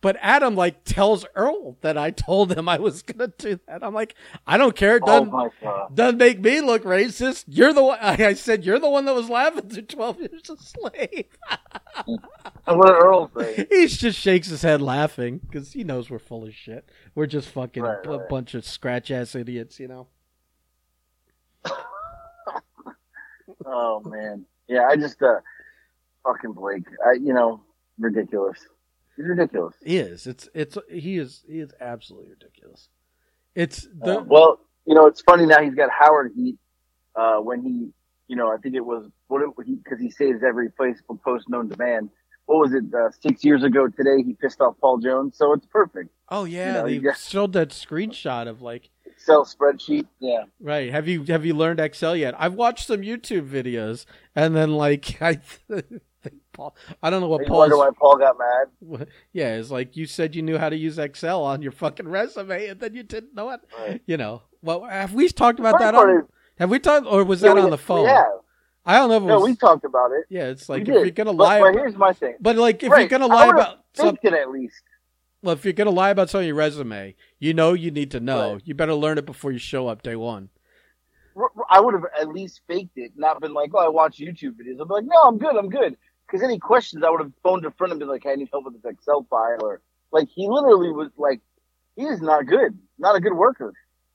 But 0.00 0.16
Adam 0.20 0.56
like 0.56 0.82
tells 0.84 1.24
Earl 1.36 1.76
that 1.80 1.96
I 1.96 2.10
told 2.10 2.52
him 2.52 2.68
I 2.68 2.78
was 2.78 3.02
going 3.02 3.18
to 3.30 3.32
do 3.38 3.60
that. 3.68 3.84
I'm 3.84 3.94
like, 3.94 4.16
I 4.48 4.56
don't 4.56 4.74
care. 4.74 4.96
It 4.96 5.04
Oh 5.06 5.24
doesn't, 5.24 5.52
god. 5.62 5.94
doesn't 5.94 6.18
make 6.18 6.40
me 6.40 6.60
look 6.60 6.82
racist. 6.82 7.44
You're 7.46 7.72
the 7.72 7.84
one. 7.84 7.98
I 8.02 8.34
said, 8.34 8.64
you're 8.64 8.80
the 8.80 8.90
one 8.90 9.04
that 9.04 9.14
was 9.14 9.30
laughing 9.30 9.68
through 9.68 9.82
12 9.82 10.18
years 10.20 10.50
a 10.50 10.56
slave. 10.56 11.26
And 12.64 12.78
what 12.78 12.86
did 12.86 13.02
Earl 13.02 13.30
say? 13.36 13.66
He 13.70 13.86
just 13.86 14.18
shakes 14.18 14.48
his 14.48 14.62
head 14.62 14.80
laughing 14.80 15.38
because 15.38 15.72
he 15.72 15.84
knows 15.84 16.10
we're 16.10 16.18
full 16.20 16.44
of 16.46 16.54
shit. 16.54 16.88
We're 17.14 17.26
just 17.26 17.48
fucking 17.48 17.82
Right, 17.82 18.06
a 18.06 18.18
right. 18.18 18.28
bunch 18.28 18.54
of 18.54 18.64
scratch 18.64 19.10
ass 19.10 19.34
idiots, 19.34 19.78
you 19.80 19.88
know. 19.88 20.06
Oh 23.66 24.00
man, 24.04 24.44
yeah. 24.68 24.86
I 24.88 24.96
just 24.96 25.22
uh, 25.22 25.40
fucking 26.24 26.52
Blake. 26.52 26.84
I 27.06 27.12
you 27.14 27.32
know 27.34 27.62
ridiculous. 27.98 28.58
He's 29.16 29.26
ridiculous. 29.26 29.74
He 29.84 29.98
is. 29.98 30.26
It's 30.26 30.48
it's 30.54 30.76
he 30.90 31.18
is 31.18 31.44
he 31.46 31.60
is 31.60 31.72
absolutely 31.80 32.30
ridiculous. 32.30 32.88
It's 33.54 33.86
the 34.00 34.20
Uh, 34.20 34.22
well, 34.22 34.60
you 34.86 34.94
know, 34.94 35.06
it's 35.06 35.20
funny 35.20 35.46
now. 35.46 35.60
He's 35.62 35.74
got 35.74 35.90
Howard 35.90 36.32
Heat. 36.34 36.56
Uh, 37.14 37.36
when 37.40 37.62
he, 37.62 37.90
you 38.28 38.36
know, 38.36 38.50
I 38.50 38.56
think 38.56 38.74
it 38.74 38.80
was 38.84 39.06
what 39.28 39.42
because 39.54 39.66
he, 39.68 39.76
'cause 39.86 39.98
he 40.00 40.10
saves 40.10 40.42
every 40.42 40.70
Facebook 40.70 41.20
post 41.22 41.48
known 41.50 41.68
to 41.68 41.76
man. 41.78 42.08
What 42.46 42.58
was 42.58 42.72
it? 42.72 42.84
Uh, 42.92 43.10
six 43.20 43.44
years 43.44 43.62
ago 43.62 43.86
today, 43.88 44.22
he 44.22 44.32
pissed 44.32 44.60
off 44.62 44.76
Paul 44.80 44.96
Jones. 44.98 45.36
So 45.36 45.52
it's 45.52 45.66
perfect. 45.66 46.08
oh 46.30 46.44
yeah, 46.44 46.66
you 46.68 46.72
know, 46.72 46.84
they 46.86 46.98
just- 46.98 47.28
showed 47.30 47.52
that 47.52 47.68
screenshot 47.68 48.48
of 48.48 48.62
like 48.62 48.88
Excel 49.22 49.44
spreadsheet. 49.44 50.06
Yeah. 50.18 50.44
right. 50.60 50.90
Have 50.90 51.06
you 51.06 51.22
have 51.24 51.46
you 51.46 51.54
learned 51.54 51.78
Excel 51.78 52.16
yet? 52.16 52.34
I've 52.38 52.54
watched 52.54 52.86
some 52.88 53.02
YouTube 53.02 53.48
videos 53.48 54.04
and 54.34 54.54
then 54.56 54.72
like 54.72 55.16
I 55.22 55.34
think 55.34 56.02
Paul 56.52 56.74
I 57.02 57.08
don't 57.08 57.20
know 57.20 57.28
what 57.28 57.46
You 57.46 57.52
wonder 57.52 57.76
why 57.76 57.90
Paul 57.96 58.18
got 58.18 58.36
mad. 58.36 59.06
yeah 59.32 59.54
it's 59.56 59.70
like 59.70 59.96
you 59.96 60.06
said 60.06 60.34
you 60.34 60.42
knew 60.42 60.58
how 60.58 60.68
to 60.68 60.76
use 60.76 60.98
Excel 60.98 61.44
on 61.44 61.62
your 61.62 61.70
fucking 61.72 62.08
resume 62.08 62.66
and 62.66 62.80
then 62.80 62.94
you 62.94 63.04
didn't 63.04 63.34
know 63.34 63.50
it. 63.50 63.60
Right. 63.78 64.02
You 64.06 64.16
know. 64.16 64.42
Well, 64.60 64.84
have 64.84 65.14
we 65.14 65.28
talked 65.28 65.60
about 65.60 65.78
that 65.78 65.94
on? 65.94 66.10
is- 66.10 66.24
Have 66.58 66.70
we 66.70 66.80
talked 66.80 67.06
or 67.06 67.22
was 67.24 67.42
Yeah, 67.42 67.50
that 67.50 67.54
we- 67.56 67.62
on 67.62 67.70
the 67.70 67.78
phone? 67.78 68.06
Yeah. 68.06 68.24
I 68.84 68.96
don't 68.96 69.08
know 69.10 69.16
if 69.18 69.22
No, 69.22 69.38
was. 69.38 69.50
we 69.50 69.54
talked 69.54 69.84
about 69.84 70.10
it. 70.10 70.24
yeah, 70.28 70.46
it's 70.48 70.68
like 70.68 70.82
if 70.82 70.88
you're 70.88 71.10
gonna 71.10 71.32
but, 71.32 71.44
lie, 71.44 71.60
but 71.60 71.68
about, 71.68 71.78
here's 71.78 71.96
my 71.96 72.12
thing. 72.12 72.34
but 72.40 72.56
like 72.56 72.82
if 72.82 72.90
Right. 72.90 72.98
you're 73.08 73.08
gonna 73.08 73.32
lie 73.32 73.46
about 73.46 73.84
some, 73.94 74.16
faked 74.16 74.24
it 74.24 74.32
at 74.34 74.50
least. 74.50 74.82
Well, 75.42 75.54
if 75.54 75.64
you're 75.64 75.72
gonna 75.72 75.90
lie 75.90 76.10
about 76.10 76.30
something 76.30 76.44
on 76.44 76.48
your 76.48 76.56
resume, 76.56 77.14
you 77.38 77.52
know 77.52 77.72
you 77.72 77.90
need 77.90 78.10
to 78.12 78.20
know. 78.20 78.54
Right. 78.54 78.62
You 78.64 78.74
better 78.74 78.94
learn 78.94 79.18
it 79.18 79.26
before 79.26 79.52
you 79.52 79.58
show 79.58 79.88
up 79.88 80.02
day 80.02 80.16
one. 80.16 80.48
I 81.70 81.80
would 81.80 81.94
have 81.94 82.04
at 82.20 82.28
least 82.28 82.60
faked 82.68 82.96
it, 82.96 83.12
not 83.16 83.40
been 83.40 83.54
like, 83.54 83.70
oh, 83.74 83.78
I 83.78 83.88
watch 83.88 84.18
YouTube 84.18 84.52
videos. 84.52 84.80
I'd 84.80 84.88
be 84.88 84.94
like, 84.94 85.04
no, 85.04 85.22
I'm 85.24 85.38
good, 85.38 85.56
I'm 85.56 85.70
good. 85.70 85.96
Because 86.26 86.42
any 86.42 86.58
questions, 86.58 87.02
I 87.04 87.10
would 87.10 87.20
have 87.20 87.32
phoned 87.42 87.64
a 87.64 87.70
friend 87.70 87.90
and 87.90 87.98
been 87.98 88.08
like, 88.08 88.22
hey, 88.22 88.32
I 88.32 88.34
need 88.36 88.48
help 88.52 88.66
with 88.66 88.74
this 88.74 88.84
Excel 88.90 89.26
file. 89.30 89.58
Or, 89.62 89.80
like, 90.12 90.28
he 90.28 90.46
literally 90.46 90.90
was 90.90 91.10
like, 91.16 91.40
he 91.96 92.04
is 92.04 92.20
not 92.20 92.46
good. 92.46 92.78
Not 92.98 93.16
a 93.16 93.20
good 93.20 93.32
worker. 93.34 93.72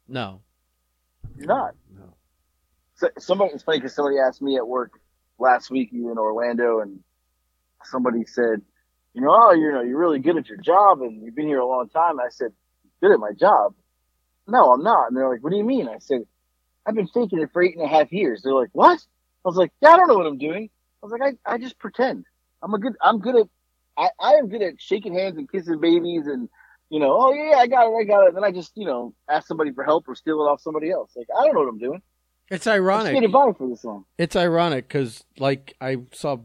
No, 0.07 0.41
He's 1.35 1.45
not. 1.45 1.75
no. 1.95 2.13
So, 2.95 3.09
somebody, 3.17 3.53
it's 3.53 3.63
funny 3.63 3.79
because 3.79 3.93
somebody 3.93 4.17
asked 4.19 4.41
me 4.41 4.57
at 4.57 4.67
work 4.67 4.99
last 5.39 5.69
week, 5.69 5.89
you 5.91 6.11
in 6.11 6.17
Orlando, 6.17 6.79
and 6.81 6.99
somebody 7.83 8.25
said, 8.25 8.61
you 9.17 9.23
know, 9.23 9.33
oh, 9.35 9.51
you 9.51 9.71
know, 9.71 9.81
you're 9.81 9.97
really 9.97 10.19
good 10.19 10.37
at 10.37 10.47
your 10.47 10.59
job 10.59 11.01
and 11.01 11.23
you've 11.23 11.33
been 11.33 11.47
here 11.47 11.57
a 11.57 11.65
long 11.65 11.89
time. 11.89 12.19
I 12.19 12.29
said, 12.29 12.51
good 13.01 13.11
at 13.11 13.19
my 13.19 13.31
job. 13.31 13.73
No, 14.45 14.73
I'm 14.73 14.83
not. 14.83 15.07
And 15.07 15.17
they're 15.17 15.27
like, 15.27 15.43
what 15.43 15.49
do 15.49 15.57
you 15.57 15.63
mean? 15.63 15.89
I 15.89 15.97
said, 15.97 16.21
I've 16.85 16.93
been 16.93 17.07
faking 17.07 17.39
it 17.39 17.49
for 17.51 17.63
eight 17.63 17.75
and 17.75 17.83
a 17.83 17.87
half 17.87 18.11
years. 18.13 18.43
They're 18.43 18.53
like, 18.53 18.69
what? 18.73 18.99
I 18.99 19.47
was 19.47 19.55
like, 19.55 19.71
yeah, 19.81 19.89
I 19.89 19.97
don't 19.97 20.07
know 20.07 20.13
what 20.13 20.27
I'm 20.27 20.37
doing. 20.37 20.69
I 21.01 21.05
was 21.05 21.11
like, 21.11 21.35
I, 21.47 21.53
I 21.53 21.57
just 21.57 21.79
pretend. 21.79 22.25
I'm 22.61 22.75
a 22.75 22.77
good, 22.77 22.93
I'm 23.01 23.17
good 23.17 23.37
at, 23.37 23.47
I, 23.97 24.09
I 24.19 24.33
am 24.33 24.49
good 24.49 24.61
at 24.61 24.75
shaking 24.77 25.15
hands 25.15 25.35
and 25.37 25.51
kissing 25.51 25.81
babies 25.81 26.27
and, 26.27 26.47
you 26.91 26.99
know, 26.99 27.17
oh 27.19 27.33
yeah, 27.33 27.57
I 27.57 27.65
got 27.65 27.87
it, 27.87 27.95
I 27.99 28.03
got 28.03 28.25
it. 28.25 28.27
And 28.27 28.37
then 28.37 28.43
I 28.43 28.51
just, 28.51 28.73
you 28.75 28.85
know, 28.85 29.15
ask 29.27 29.47
somebody 29.47 29.71
for 29.71 29.83
help 29.83 30.07
or 30.07 30.13
steal 30.13 30.41
it 30.41 30.43
off 30.45 30.61
somebody 30.61 30.91
else. 30.91 31.11
Like, 31.15 31.27
I 31.35 31.43
don't 31.43 31.55
know 31.55 31.61
what 31.61 31.69
I'm 31.69 31.79
doing. 31.79 32.03
It's 32.51 32.67
I 32.67 32.75
ironic. 32.75 33.31
by 33.31 33.51
for 33.57 33.67
this 33.67 33.83
long. 33.83 34.05
It's 34.19 34.35
ironic 34.35 34.87
because, 34.87 35.23
like, 35.39 35.75
I 35.81 35.97
saw 36.13 36.37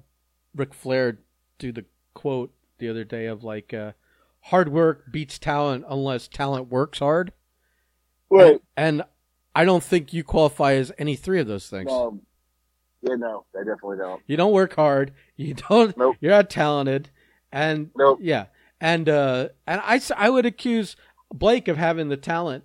Ric 0.56 0.72
Flair 0.72 1.18
do 1.58 1.70
the 1.70 1.84
quote 2.14 2.52
the 2.82 2.90
other 2.90 3.04
day 3.04 3.26
of 3.26 3.44
like, 3.44 3.72
uh, 3.72 3.92
"Hard 4.40 4.68
work 4.68 5.04
beats 5.12 5.38
talent 5.38 5.84
unless 5.88 6.26
talent 6.28 6.68
works 6.68 6.98
hard." 6.98 7.32
Right. 8.28 8.60
And 8.76 9.04
I 9.54 9.64
don't 9.64 9.82
think 9.84 10.12
you 10.12 10.24
qualify 10.24 10.72
as 10.74 10.90
any 10.98 11.14
three 11.14 11.38
of 11.40 11.46
those 11.46 11.68
things. 11.68 11.90
Um, 11.92 12.22
yeah, 13.02 13.14
no, 13.14 13.44
I 13.54 13.58
definitely 13.60 13.98
don't. 13.98 14.20
You 14.26 14.36
don't 14.36 14.52
work 14.52 14.74
hard. 14.74 15.12
You 15.36 15.54
don't. 15.54 15.96
Nope. 15.96 16.16
You're 16.20 16.30
not 16.32 16.50
talented. 16.50 17.10
And 17.52 17.90
Nope. 17.96 18.18
yeah, 18.22 18.46
and 18.80 19.08
uh, 19.08 19.48
and 19.66 19.80
I, 19.84 20.00
I 20.16 20.28
would 20.30 20.46
accuse 20.46 20.96
Blake 21.32 21.68
of 21.68 21.76
having 21.76 22.08
the 22.08 22.16
talent, 22.16 22.64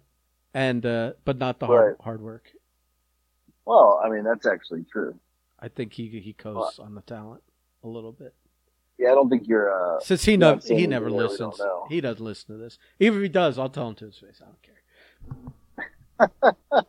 and 0.54 0.86
uh, 0.86 1.14
but 1.26 1.38
not 1.38 1.60
the 1.60 1.68
hard 1.68 1.86
Right. 2.00 2.04
hard 2.04 2.22
work. 2.22 2.52
Well, 3.66 4.02
I 4.04 4.10
mean, 4.10 4.24
that's 4.24 4.46
actually 4.48 4.86
true. 4.92 5.20
I 5.60 5.68
think 5.68 5.94
he 5.94 6.08
he 6.08 6.34
goes 6.34 6.80
on 6.80 6.96
the 6.96 7.02
talent 7.02 7.44
a 7.84 7.88
little 7.88 8.12
bit. 8.14 8.34
Yeah, 8.98 9.12
I 9.12 9.16
don't 9.16 9.30
think 9.30 9.48
you're. 9.48 9.72
Uh, 9.72 10.00
Since 10.00 10.26
he 10.26 10.38
no, 10.38 10.58
he 10.58 10.88
never 10.88 11.10
listens. 11.12 11.62
He 11.90 12.02
doesn't 12.02 12.24
listen 12.24 12.56
to 12.56 12.62
this. 12.62 12.80
Even 13.00 13.20
if 13.20 13.24
he 13.24 13.30
does, 13.30 13.60
I'll 13.60 13.70
tell 13.70 13.90
him 13.90 13.96
to 13.96 14.06
his 14.06 14.18
face. 14.18 14.42
I 14.42 14.46
don't 14.46 14.62
care. 14.64 14.74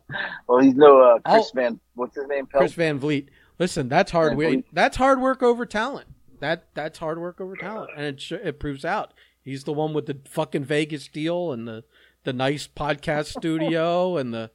well, 0.49 0.61
he's 0.61 0.75
no 0.75 1.01
uh, 1.01 1.19
Chris 1.19 1.47
I'll- 1.47 1.51
Van. 1.55 1.81
What's 1.95 2.17
his 2.17 2.27
name? 2.29 2.47
Chris 2.47 2.73
Van 2.73 2.99
Vliet. 2.99 3.29
Listen, 3.59 3.89
that's 3.89 4.11
hard 4.13 4.37
work. 4.39 4.65
That's 4.73 4.97
hard 4.97 5.21
work 5.21 5.43
over 5.43 5.67
talent. 5.67 6.07
That 6.41 6.69
that's 6.75 6.99
hard 6.99 7.21
work 7.21 7.41
over 7.41 7.57
talent, 7.57 7.91
and 7.97 8.07
it 8.07 8.21
sh- 8.21 8.33
it 8.33 8.61
proves 8.61 8.85
out. 8.85 9.13
He's 9.43 9.65
the 9.65 9.73
one 9.73 9.93
with 9.93 10.07
the 10.07 10.19
fucking 10.29 10.65
Vegas 10.65 11.09
deal 11.09 11.53
and 11.53 11.67
the 11.67 11.85
the 12.25 12.33
nice 12.33 12.69
podcast 12.69 13.37
studio 13.37 14.17
and 14.19 14.33
the 14.33 14.51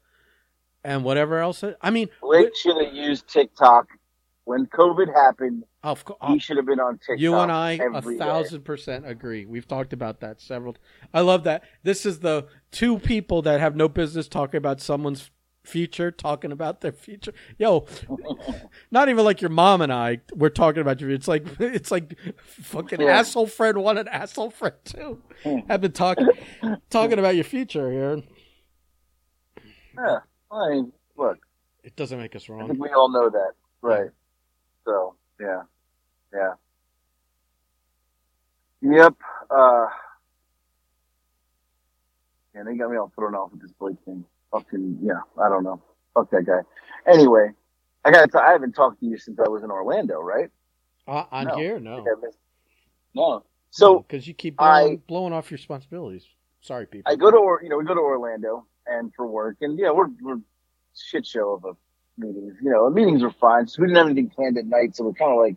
and 0.84 1.04
whatever 1.04 1.40
else. 1.40 1.64
I 1.82 1.90
mean, 1.90 2.10
Blake 2.22 2.56
should 2.56 2.84
have 2.84 2.94
used 2.94 3.28
TikTok 3.28 3.88
when 4.46 4.66
COVID 4.68 5.14
happened. 5.14 5.64
of 5.84 6.04
course, 6.06 6.20
He 6.28 6.36
uh, 6.36 6.40
should 6.40 6.58
have 6.58 6.66
been 6.66 6.80
on 6.80 6.98
TikTok. 6.98 7.20
You 7.20 7.36
and 7.36 7.52
I, 7.52 7.72
a 7.74 7.96
every 7.96 8.16
day. 8.16 8.20
thousand 8.20 8.64
percent 8.64 9.08
agree. 9.08 9.46
We've 9.46 9.68
talked 9.68 9.94
about 9.94 10.20
that 10.22 10.42
several. 10.42 10.76
I 11.14 11.22
love 11.22 11.44
that. 11.46 11.64
This 11.84 12.06
is 12.06 12.20
the 12.20 12.48
two 12.72 13.00
people 13.00 13.42
that 13.44 13.60
have 13.60 13.76
no 13.76 13.88
business 13.88 14.28
talking 14.28 14.58
about 14.58 14.82
someone's 14.82 15.30
future, 15.64 16.12
talking 16.12 16.52
about 16.52 16.82
their 16.82 16.92
future. 16.92 17.32
Yo, 17.58 17.86
not 18.92 19.08
even 19.08 19.24
like 19.24 19.40
your 19.42 19.50
mom 19.50 19.82
and 19.82 19.94
I. 19.94 20.20
We're 20.36 20.50
talking 20.50 20.82
about 20.82 21.00
your. 21.00 21.10
It's 21.10 21.28
like 21.30 21.46
it's 21.60 21.90
like 21.92 22.18
fucking 22.38 23.00
Yeah. 23.00 23.20
asshole 23.20 23.48
friend 23.48 23.78
one 23.78 23.98
and 23.98 24.10
asshole 24.10 24.50
friend 24.52 24.76
two. 24.84 25.22
Have 25.70 25.80
been 25.80 25.94
talking 25.94 26.28
talking 26.90 27.18
about 27.18 27.36
your 27.36 27.46
future 27.46 27.90
here. 27.92 28.24
Yeah, 29.98 30.18
I 30.52 30.70
mean, 30.70 30.92
look, 31.16 31.38
It 31.84 31.96
doesn't 31.96 32.18
make 32.20 32.36
us 32.36 32.50
wrong. 32.50 32.78
we 32.80 32.90
all 32.90 33.10
know 33.10 33.30
that, 33.30 33.52
right? 33.82 34.10
So, 34.86 35.16
yeah, 35.40 35.62
yeah. 36.34 36.54
Yep. 38.82 39.16
Uh, 39.50 39.86
yeah, 42.56 42.64
they 42.66 42.76
got 42.76 42.92
me 42.92 42.98
all 42.98 43.12
thrown 43.16 43.34
off 43.36 43.52
with 43.52 43.62
this 43.62 43.72
Blake 43.80 43.96
thing. 44.06 44.26
Fucking, 44.52 45.00
yeah, 45.02 45.22
I 45.42 45.50
don't 45.50 45.64
know. 45.64 45.82
Fuck 46.14 46.30
that 46.32 46.46
guy. 46.46 46.60
Anyway, 47.12 47.50
I 48.06 48.12
got. 48.12 48.32
to 48.32 48.40
I 48.40 48.52
haven't 48.52 48.74
talked 48.74 49.00
to 49.00 49.06
you 49.06 49.18
since 49.18 49.40
I 49.40 49.50
was 49.50 49.64
in 49.64 49.72
Orlando, 49.72 50.20
right? 50.20 50.50
Uh, 51.08 51.24
on 51.32 51.46
No. 51.48 51.56
here, 51.56 51.80
no. 51.80 52.02
I 52.06 52.16
No. 53.16 53.44
So 53.72 54.00
because 54.00 54.28
you 54.28 54.34
keep 54.36 54.62
I- 54.62 54.82
blowing, 54.84 54.98
blowing 55.08 55.34
off 55.34 55.50
your 55.50 55.58
responsibilities. 55.58 56.26
Sorry, 56.62 56.86
people. 56.86 57.12
I 57.12 57.16
go 57.16 57.32
to, 57.32 57.38
Or- 57.38 57.62
you 57.64 57.70
know, 57.70 57.78
we 57.78 57.84
go 57.86 57.96
to 57.96 58.00
Orlando 58.00 58.66
and 58.86 59.12
for 59.16 59.26
work, 59.28 59.58
and 59.62 59.78
yeah, 59.80 59.90
we're 59.92 60.10
we're 60.22 60.40
shit 60.96 61.26
show 61.26 61.54
of 61.54 61.66
a 61.66 61.74
meetings. 62.18 62.56
You 62.62 62.72
know, 62.72 62.90
the 62.90 62.96
meetings 62.96 63.22
were 63.24 63.32
fine. 63.32 63.68
So 63.68 63.82
we 63.82 63.88
didn't 63.88 63.98
have 63.98 64.08
anything 64.08 64.30
planned 64.30 64.58
at 64.58 64.66
night, 64.66 64.96
so 64.96 65.04
we're 65.06 65.14
kind 65.14 65.32
of 65.32 65.38
like 65.38 65.56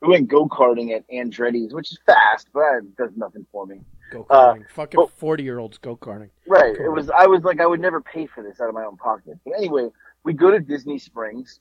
we 0.00 0.08
went 0.08 0.28
go 0.28 0.46
karting 0.46 0.94
at 0.94 1.08
Andretti's, 1.10 1.74
which 1.74 1.92
is 1.92 1.98
fast, 2.06 2.48
but 2.52 2.62
it 2.78 2.96
does 2.96 3.10
nothing 3.16 3.44
for 3.50 3.66
me. 3.66 3.80
Go 4.10 4.26
Uh, 4.30 4.54
karting. 4.54 4.70
Fucking 4.70 5.06
forty 5.16 5.42
year 5.42 5.58
olds 5.58 5.78
go 5.78 5.96
karting. 5.96 6.30
Right. 6.46 6.76
Cool. 6.76 6.86
It 6.86 6.92
was. 6.92 7.10
I 7.10 7.26
was 7.26 7.42
like, 7.42 7.60
I 7.60 7.66
would 7.66 7.80
never 7.80 8.00
pay 8.00 8.26
for 8.26 8.42
this 8.42 8.60
out 8.60 8.68
of 8.68 8.74
my 8.74 8.84
own 8.84 8.96
pocket. 8.96 9.38
But 9.44 9.54
anyway, 9.56 9.90
we 10.24 10.32
go 10.32 10.50
to 10.50 10.60
Disney 10.60 10.98
Springs. 10.98 11.60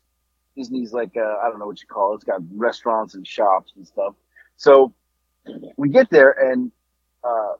Disney's 0.55 0.91
like, 0.91 1.15
uh, 1.15 1.35
I 1.43 1.49
don't 1.49 1.59
know 1.59 1.67
what 1.67 1.79
you 1.81 1.87
call 1.87 2.13
it. 2.13 2.15
It's 2.15 2.23
got 2.23 2.41
restaurants 2.55 3.13
and 3.13 3.27
shops 3.27 3.73
and 3.75 3.85
stuff. 3.85 4.15
So 4.55 4.91
we 5.77 5.89
get 5.89 6.09
there, 6.09 6.31
and 6.31 6.71
uh, 7.23 7.53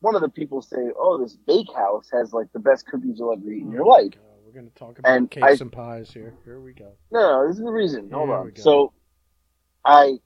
one 0.00 0.14
of 0.14 0.22
the 0.22 0.28
people 0.28 0.62
say, 0.62 0.90
"Oh, 0.98 1.18
this 1.18 1.36
bakehouse 1.46 2.08
has 2.12 2.32
like 2.32 2.52
the 2.52 2.58
best 2.60 2.86
cookies 2.86 3.18
you'll 3.18 3.32
ever 3.32 3.50
eat 3.50 3.62
in 3.62 3.70
your 3.70 3.84
Oh 3.84 3.88
life." 3.88 4.12
God, 4.12 4.20
We're 4.54 4.60
gonna 4.60 4.70
talk 4.70 5.00
about 5.00 5.12
And 5.12 5.30
cakes 5.30 5.60
I- 5.60 5.62
and 5.62 5.72
pies 5.72 6.12
here. 6.12 6.34
Here 6.44 6.60
we 6.60 6.74
go. 6.74 6.92
No, 7.10 7.20
no, 7.20 7.48
this 7.48 7.56
is 7.56 7.64
the 7.64 7.72
reason. 7.72 8.08
Hold 8.12 8.30
on. 8.30 8.54
So 8.54 8.92
I, 9.84 10.18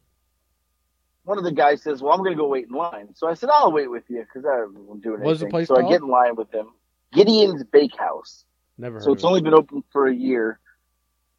one 1.25 1.39
of 1.39 1.45
the 1.45 1.53
guys 1.53 1.83
says, 1.83 2.03
"Well, 2.03 2.13
I'm 2.13 2.19
going 2.19 2.33
to 2.33 2.37
go 2.37 2.47
wait 2.47 2.67
in 2.67 2.75
line." 2.75 3.15
So 3.15 3.27
I 3.27 3.33
said, 3.33 3.49
"I'll 3.51 3.73
wait 3.73 3.91
with 3.91 4.05
you 4.11 4.21
because 4.21 4.45
I'm 4.45 5.01
doing 5.01 5.21
What's 5.21 5.41
the 5.41 5.47
place 5.47 5.69
so 5.69 5.79
I 5.79 5.89
get 5.89 6.03
in 6.03 6.09
line 6.09 6.37
with 6.37 6.53
him. 6.53 6.75
Gideon's 7.13 7.65
Bakehouse. 7.65 8.45
Never. 8.77 9.01
So 9.01 9.13
it's 9.13 9.25
only 9.25 9.41
been 9.41 9.55
open 9.55 9.83
for 9.93 10.09
a 10.09 10.15
year. 10.15 10.61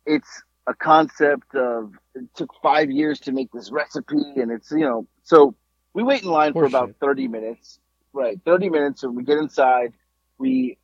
It's 0.08 0.42
a 0.66 0.74
concept 0.74 1.54
of 1.54 1.94
it 2.16 2.26
took 2.34 2.52
five 2.64 2.90
years 2.90 3.20
to 3.22 3.32
make 3.32 3.52
this 3.52 3.72
recipe, 3.72 4.18
and 4.38 4.52
it's 4.52 4.72
you 4.72 4.80
know 4.80 5.08
so 5.22 5.54
we 5.94 6.02
wait 6.02 6.24
in 6.24 6.30
line 6.30 6.54
for 6.54 6.66
about 6.66 6.96
thirty 7.00 7.28
minutes, 7.28 7.80
right? 8.14 8.40
Thirty 8.46 8.68
minutes, 8.68 9.04
and 9.04 9.16
we 9.16 9.24
get 9.24 9.38
inside. 9.38 9.94
We 10.40 10.79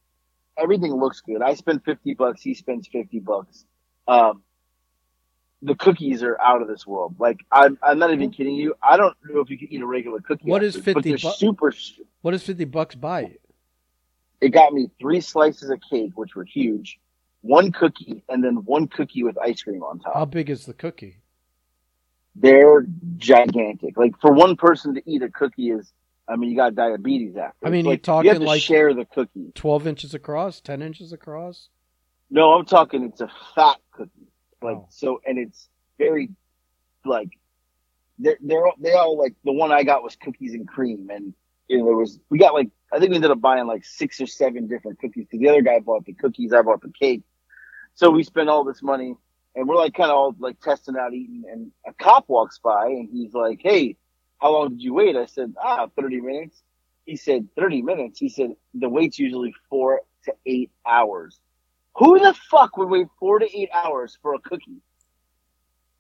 everything 0.58 0.94
looks 0.94 1.22
good. 1.22 1.42
I 1.42 1.54
spend 1.54 1.84
fifty 1.84 2.14
bucks. 2.14 2.42
He 2.42 2.54
spends 2.54 2.88
fifty 2.88 3.20
bucks. 3.20 3.66
Um, 4.08 4.44
the 5.62 5.76
cookies 5.76 6.22
are 6.22 6.40
out 6.40 6.62
of 6.62 6.68
this 6.68 6.86
world. 6.86 7.16
Like 7.20 7.40
I'm, 7.52 7.78
I'm 7.82 7.98
not 7.98 8.14
even 8.14 8.32
kidding 8.32 8.56
you. 8.56 8.76
I 8.84 8.98
don't 8.98 9.16
know 9.24 9.40
if 9.42 9.50
you 9.50 9.58
can 9.58 9.72
eat 9.72 9.82
a 9.82 9.86
regular 9.86 10.20
cookie. 10.20 10.50
What 10.50 10.64
is 10.64 10.76
50 10.76 11.02
they're 11.02 11.18
bu- 11.18 11.32
super. 11.32 11.74
What 12.22 12.32
does 12.32 12.44
fifty 12.44 12.66
bucks 12.66 12.96
buy 12.96 13.22
you? 13.22 13.38
It 14.42 14.50
got 14.50 14.74
me 14.74 14.90
three 15.00 15.22
slices 15.22 15.70
of 15.70 15.80
cake, 15.90 16.12
which 16.16 16.36
were 16.36 16.44
huge, 16.44 17.00
one 17.42 17.72
cookie, 17.72 18.24
and 18.30 18.44
then 18.44 18.58
one 18.66 18.88
cookie 18.88 19.24
with 19.24 19.38
ice 19.38 19.64
cream 19.64 19.82
on 19.82 20.00
top. 20.00 20.14
How 20.14 20.26
big 20.26 20.50
is 20.50 20.66
the 20.66 20.74
cookie? 20.74 21.22
they're 22.36 22.86
gigantic. 23.18 23.98
Like 23.98 24.20
for 24.20 24.32
one 24.34 24.56
person 24.56 24.96
to 24.96 25.02
eat 25.10 25.24
a 25.24 25.30
cookie 25.30 25.72
is, 25.72 25.92
I 26.28 26.36
mean, 26.38 26.50
you 26.50 26.56
got 26.56 26.74
diabetes 26.76 27.36
after. 27.38 27.68
I 27.68 27.70
mean, 27.70 27.82
It's 27.82 27.86
you're 27.86 27.94
like, 27.94 28.02
talking 28.04 28.26
you 28.26 28.34
have 28.34 28.42
to 28.42 28.48
like- 28.48 28.62
share 28.62 28.94
the 28.94 29.06
cookie. 29.06 29.52
Twelve 29.54 29.86
inches 29.88 30.14
across, 30.14 30.60
ten 30.62 30.82
inches 30.82 31.14
across. 31.14 31.70
No, 32.32 32.54
I'm 32.54 32.66
talking. 32.66 33.04
It's 33.04 33.22
a 33.22 33.30
fat 33.54 33.78
cookie. 33.92 34.28
Like 34.62 34.78
Oh. 34.78 34.88
so, 34.90 35.22
and 35.26 35.38
it's 35.38 35.70
very 36.00 36.30
like 37.06 37.30
they're 38.18 38.38
they're 38.42 38.66
all- 38.66 38.76
they 38.80 38.94
all 38.94 39.18
like 39.18 39.36
the 39.44 39.52
one 39.54 39.72
I 39.72 39.84
got 39.84 40.02
was 40.04 40.16
cookies 40.16 40.54
and 40.56 40.68
cream, 40.68 41.10
and 41.12 41.34
you 41.68 41.78
know 41.78 41.86
there 41.86 41.96
was 41.96 42.20
we 42.30 42.40
got 42.40 42.54
like 42.56 42.70
I 42.92 42.98
think 43.00 43.12
we 43.12 43.16
ended 43.18 43.30
up 43.32 43.42
buying 43.42 43.68
like 43.68 43.86
six 43.86 44.20
or 44.20 44.26
seven 44.28 44.68
different 44.68 45.00
cookies. 45.00 45.28
The 45.30 45.48
other 45.50 45.62
guy 45.62 45.80
bought 45.80 46.06
the 46.06 46.14
cookies, 46.14 46.54
I 46.54 46.62
bought 46.64 46.82
the 46.82 46.92
cake. 47.00 47.24
So 47.94 48.10
we 48.10 48.24
spent 48.24 48.50
all 48.50 48.64
this 48.64 48.82
money, 48.82 49.16
and 49.56 49.68
we're 49.68 49.76
like 49.76 49.94
kind 49.94 50.10
of 50.10 50.18
all 50.18 50.36
like 50.40 50.60
testing 50.62 50.96
out 50.98 51.14
eating. 51.14 51.44
And 51.52 51.72
a 51.86 51.94
cop 51.94 52.26
walks 52.28 52.58
by, 52.58 52.88
and 52.88 53.10
he's 53.12 53.34
like, 53.34 53.60
"Hey, 53.62 53.98
how 54.40 54.52
long 54.52 54.70
did 54.70 54.82
you 54.82 54.94
wait?" 54.94 55.16
I 55.16 55.26
said, 55.26 55.54
"Ah, 55.62 55.88
30 55.98 56.22
minutes." 56.22 56.62
He 57.06 57.16
said, 57.16 57.48
30 57.56 57.84
minutes. 57.84 58.20
He 58.20 58.30
said, 58.30 58.56
the 58.74 58.90
wait's 58.90 59.20
usually 59.20 59.54
four 59.70 60.02
to 60.24 60.34
eight 60.46 60.72
hours. 60.88 61.40
Who 61.98 62.20
the 62.20 62.34
fuck 62.50 62.78
would 62.78 62.90
wait 62.90 63.08
four 63.20 63.40
to 63.40 63.58
eight 63.58 63.70
hours 63.74 64.18
for 64.22 64.34
a 64.34 64.40
cookie? 64.40 64.82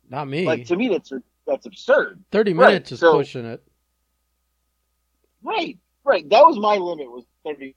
Not 0.09 0.27
me. 0.27 0.45
Like 0.45 0.65
to 0.65 0.75
me, 0.75 0.89
that's 0.89 1.11
that's 1.47 1.65
absurd. 1.65 2.23
Thirty 2.31 2.53
right, 2.53 2.67
minutes 2.67 2.91
is 2.91 2.99
so- 2.99 3.13
pushing 3.13 3.45
it. 3.45 3.63
Right, 5.41 5.77
right. 6.03 6.27
That 6.29 6.41
was 6.41 6.57
my 6.57 6.75
limit 6.77 7.09
was 7.09 7.23
thirty. 7.45 7.75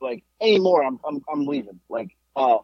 Like 0.00 0.22
anymore, 0.40 0.84
I'm 0.84 1.00
I'm 1.04 1.20
I'm 1.32 1.46
leaving. 1.46 1.80
Like 1.88 2.16
uh, 2.36 2.58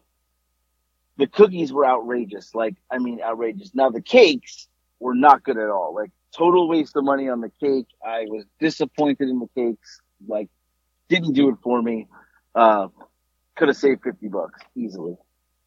the 1.17 1.27
cookies 1.27 1.73
were 1.73 1.85
outrageous. 1.85 2.55
Like 2.55 2.75
I 2.89 2.99
mean, 2.99 3.19
outrageous. 3.21 3.75
Now 3.75 3.89
the 3.89 4.01
cakes 4.01 4.67
were 4.99 5.15
not 5.15 5.43
good 5.43 5.57
at 5.57 5.69
all. 5.69 5.93
Like 5.93 6.11
total 6.35 6.67
waste 6.67 6.95
of 6.95 7.03
money 7.03 7.29
on 7.29 7.41
the 7.41 7.49
cake. 7.61 7.87
I 8.05 8.25
was 8.27 8.45
disappointed 8.59 9.29
in 9.29 9.39
the 9.39 9.47
cakes. 9.55 10.01
Like 10.27 10.49
didn't 11.09 11.33
do 11.33 11.49
it 11.49 11.55
for 11.63 11.81
me. 11.81 12.07
Uh, 12.53 12.87
could 13.55 13.67
have 13.69 13.77
saved 13.77 14.03
fifty 14.03 14.27
bucks 14.27 14.61
easily. 14.75 15.17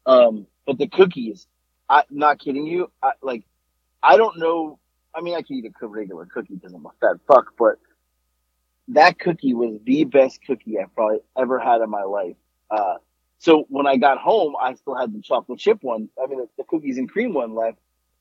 Um, 0.05 0.47
but 0.65 0.77
the 0.77 0.87
cookies, 0.87 1.47
I 1.89 2.03
not 2.09 2.39
kidding 2.39 2.65
you. 2.65 2.91
I, 3.01 3.11
like 3.21 3.43
I 4.01 4.17
don't 4.17 4.37
know. 4.39 4.79
I 5.13 5.21
mean, 5.21 5.35
I 5.35 5.41
can 5.41 5.57
eat 5.57 5.71
a 5.81 5.87
regular 5.87 6.25
cookie 6.25 6.55
because 6.55 6.73
I'm 6.73 6.85
a 6.85 6.91
fat 7.01 7.17
fuck, 7.27 7.53
but 7.57 7.75
that 8.89 9.19
cookie 9.19 9.53
was 9.53 9.79
the 9.83 10.03
best 10.05 10.39
cookie 10.45 10.77
I've 10.79 10.93
probably 10.93 11.19
ever 11.37 11.59
had 11.59 11.81
in 11.81 11.89
my 11.89 12.03
life. 12.03 12.35
Uh, 12.69 12.95
so 13.39 13.65
when 13.69 13.87
I 13.87 13.97
got 13.97 14.17
home, 14.19 14.55
I 14.59 14.73
still 14.75 14.95
had 14.95 15.13
the 15.13 15.21
chocolate 15.21 15.59
chip 15.59 15.79
one. 15.81 16.09
I 16.21 16.27
mean, 16.27 16.39
the, 16.39 16.49
the 16.57 16.63
cookies 16.63 16.97
and 16.97 17.09
cream 17.09 17.33
one 17.33 17.55
left. 17.55 17.77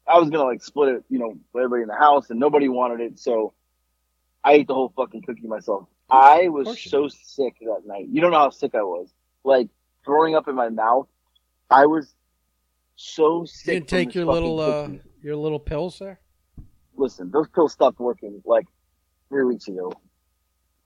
I 0.09 0.19
was 0.19 0.31
gonna 0.31 0.45
like 0.45 0.63
split 0.63 0.95
it, 0.95 1.05
you 1.11 1.19
know, 1.19 1.29
with 1.53 1.65
everybody 1.65 1.83
in 1.83 1.89
the 1.89 1.95
house, 1.95 2.31
and 2.31 2.41
nobody 2.41 2.69
wanted 2.69 3.01
it, 3.01 3.19
so 3.19 3.53
I 4.43 4.53
ate 4.55 4.67
the 4.67 4.75
whole 4.75 4.93
fucking 4.97 5.23
cookie 5.23 5.47
myself. 5.47 5.87
I 6.11 6.49
was 6.49 6.67
you 6.85 6.91
so 6.91 7.09
sick 7.09 7.57
that 7.61 7.83
night. 7.87 8.07
You 8.11 8.21
don't 8.23 8.31
know 8.31 8.39
how 8.39 8.51
sick 8.51 8.75
I 8.75 8.83
was. 8.83 9.13
Like 9.45 9.69
throwing 10.05 10.35
up 10.35 10.49
in 10.49 10.55
my 10.55 10.71
mouth. 10.71 11.07
I 11.71 11.85
was 11.87 12.15
so 12.97 13.43
You 13.43 13.47
sick. 13.47 13.75
didn't 13.75 13.89
take 13.89 14.15
your 14.15 14.25
little 14.25 14.59
uh 14.61 14.89
your 15.23 15.37
little 15.37 15.61
pills 15.61 15.99
there. 15.99 16.21
Listen, 16.97 17.31
those 17.31 17.49
pills 17.49 17.73
stopped 17.73 18.01
working 18.01 18.41
like 18.45 18.67
three 19.29 19.45
weeks 19.45 19.69
ago. 19.69 19.93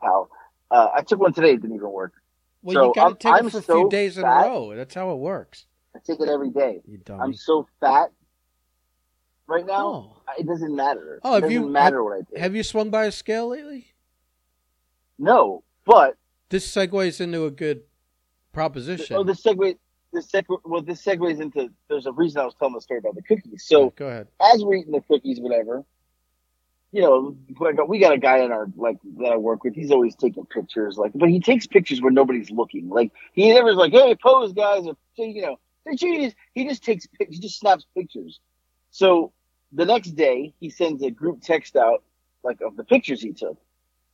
Pal, 0.00 0.28
uh, 0.70 0.88
I 0.94 1.02
took 1.02 1.20
one 1.20 1.32
today. 1.32 1.52
It 1.52 1.62
didn't 1.62 1.76
even 1.76 1.90
work. 1.90 2.12
Well, 2.62 2.74
So, 2.74 2.82
you 2.88 2.94
got 2.94 3.00
to 3.02 3.06
I'm- 3.06 3.16
take 3.16 3.32
I'm 3.32 3.46
it 3.46 3.50
for 3.52 3.58
a 3.58 3.62
so 3.62 3.74
few 3.82 3.88
days 3.90 4.18
in 4.18 4.24
a 4.24 4.26
fat. 4.26 4.46
row. 4.46 4.74
That's 4.74 4.94
how 4.94 5.11
it 5.12 5.18
works. 5.18 5.66
I 5.94 6.00
take 6.04 6.20
it 6.20 6.28
every 6.28 6.50
day. 6.50 6.80
You 6.87 7.00
I'm 7.20 7.35
so 7.35 7.66
fat 7.80 8.11
right 9.46 9.66
now. 9.66 9.87
Oh. 9.87 10.16
It 10.38 10.46
doesn't 10.46 10.74
matter. 10.74 11.20
Oh, 11.22 11.33
it 11.33 11.35
have 11.35 11.42
doesn't 11.50 11.62
you- 11.64 11.68
matter 11.68 12.02
what 12.02 12.14
I 12.14 12.20
take. 12.31 12.38
Have 12.38 12.55
you 12.57 12.62
swung 12.62 12.90
by 12.90 13.05
a 13.07 13.12
scale 13.12 13.48
lately? 13.48 13.88
no, 15.18 15.62
but 15.85 16.16
This 16.48 16.70
segues 16.74 17.20
into 17.20 17.44
a 17.44 17.50
good 17.50 17.83
proposition. 18.52 19.16
oh, 19.16 19.24
this 19.24 19.42
segue. 19.42 19.76
This 20.12 20.31
segue. 20.31 20.59
Well, 20.64 20.83
this 20.83 21.02
segues 21.05 21.40
into. 21.40 21.70
There's 21.88 22.07
a 22.07 22.12
reason 22.12 22.40
I 22.40 22.44
was 22.44 22.55
telling 22.59 22.74
the 22.74 22.81
story 22.81 22.98
about 22.98 23.14
the 23.14 23.22
cookies. 23.22 23.64
So 23.66 23.90
go 23.90 24.09
ahead. 24.09 24.28
as 24.40 24.64
we're 24.64 24.74
eating 24.76 24.92
the 24.92 25.00
cookies, 25.00 25.40
whatever, 25.40 25.85
you 26.92 27.00
know, 27.00 27.37
we 27.88 27.98
got- 27.98 28.12
a 28.12 28.18
guy 28.18 28.38
in 28.38 28.52
our 28.52 28.68
like 28.76 28.98
that 29.18 29.33
I 29.33 29.37
work 29.37 29.64
with. 29.64 29.74
He's 29.74 29.90
always 29.90 30.14
taking 30.14 30.44
pictures, 30.46 30.98
like, 30.98 31.12
but 31.14 31.31
he 31.31 31.40
takes 31.40 31.66
pictures 31.66 32.02
where 32.02 32.12
nobody's 32.12 32.50
looking. 32.50 32.88
Like 32.90 33.12
he 33.33 33.52
never's 33.52 33.76
like, 33.76 33.92
"Hey, 33.92 34.14
pose, 34.14 34.52
guys," 34.52 34.87
or 34.87 34.96
you 35.16 35.40
know, 35.42 35.59
cheese. 35.96 36.35
He 36.55 36.66
just 36.68 36.83
takes 36.85 37.07
he 37.18 37.38
just 37.38 37.59
snaps 37.59 37.87
pictures. 37.96 38.40
So 38.92 39.33
the 39.72 39.87
next 39.87 40.11
day, 40.11 40.55
he 40.61 40.70
sends 40.70 41.02
a 41.02 41.11
group 41.11 41.40
text 41.42 41.76
out 41.76 42.05
like 42.44 42.61
of 42.61 42.76
the 42.76 42.85
pictures 42.85 43.22
he 43.22 43.33
took, 43.33 43.57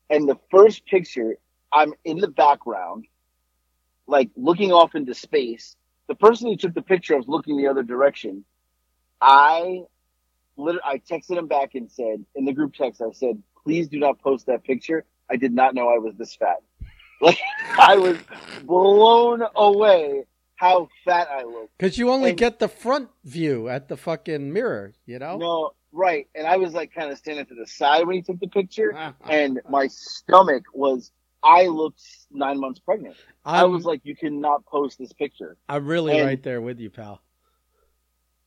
and 0.09 0.29
the 0.29 0.38
first 0.51 0.87
picture, 0.87 1.37
I'm 1.73 1.93
in 2.05 2.19
the 2.19 2.29
background, 2.29 3.07
like 4.07 4.31
looking 4.37 4.73
off 4.73 4.95
into 4.95 5.14
space. 5.14 5.77
The 6.07 6.14
person 6.14 6.49
who 6.49 6.57
took 6.57 6.75
the 6.75 6.83
picture, 6.83 7.17
was 7.17 7.29
looking 7.29 7.59
the 7.59 7.67
other 7.67 7.83
direction. 7.83 8.45
I 9.21 9.83
literally, 10.57 10.85
I 10.85 10.99
texted 10.99 11.37
him 11.37 11.49
back 11.49 11.75
and 11.75 11.91
said, 11.91 12.25
in 12.35 12.45
the 12.45 12.53
group 12.53 12.75
text, 12.75 13.03
I 13.03 13.11
said, 13.12 13.43
please 13.64 13.88
do 13.88 13.99
not 13.99 14.21
post 14.21 14.47
that 14.47 14.62
picture. 14.64 15.05
I 15.29 15.37
did 15.37 15.53
not 15.53 15.75
know 15.75 15.88
I 15.88 15.99
was 15.99 16.14
this 16.17 16.35
fat. 16.35 16.62
Like, 17.21 17.41
I 17.77 17.97
was 17.97 18.17
blown 18.64 19.43
away 19.57 20.23
how 20.59 20.88
fat 21.05 21.29
I 21.31 21.44
look. 21.44 21.71
Because 21.79 21.97
you 21.99 22.11
only 22.11 22.31
And- 22.31 22.38
get 22.38 22.59
the 22.59 22.68
front 22.68 23.09
view 23.25 23.68
at 23.68 23.88
the 23.88 23.97
fucking 23.97 24.53
mirror, 24.53 24.92
you 25.07 25.21
know? 25.21 25.38
No, 25.38 25.71
right. 25.92 26.29
And 26.35 26.47
I 26.49 26.57
was 26.57 26.75
like 26.75 26.92
kind 26.92 27.12
of 27.12 27.18
standing 27.18 27.47
to 27.47 27.55
the 27.55 27.66
side 27.66 28.07
when 28.07 28.16
he 28.16 28.23
took 28.23 28.40
the 28.40 28.49
picture, 28.49 28.92
and 29.31 29.61
my 29.68 29.87
stomach 29.87 30.64
was, 30.75 31.12
I 31.44 31.66
looked 31.66 32.03
nine 32.33 32.59
months 32.59 32.81
pregnant. 32.81 33.14
i 33.44 33.62
I'm, 33.62 33.71
was 33.71 33.85
like, 33.85 34.01
you 34.03 34.16
cannot 34.16 34.66
post 34.66 34.99
this 34.99 35.12
picture. 35.12 35.57
I'm 35.68 35.87
really 35.87 36.18
and- 36.18 36.27
right 36.27 36.42
there 36.42 36.61
with 36.61 36.81
you, 36.81 36.90
pal. 36.90 37.23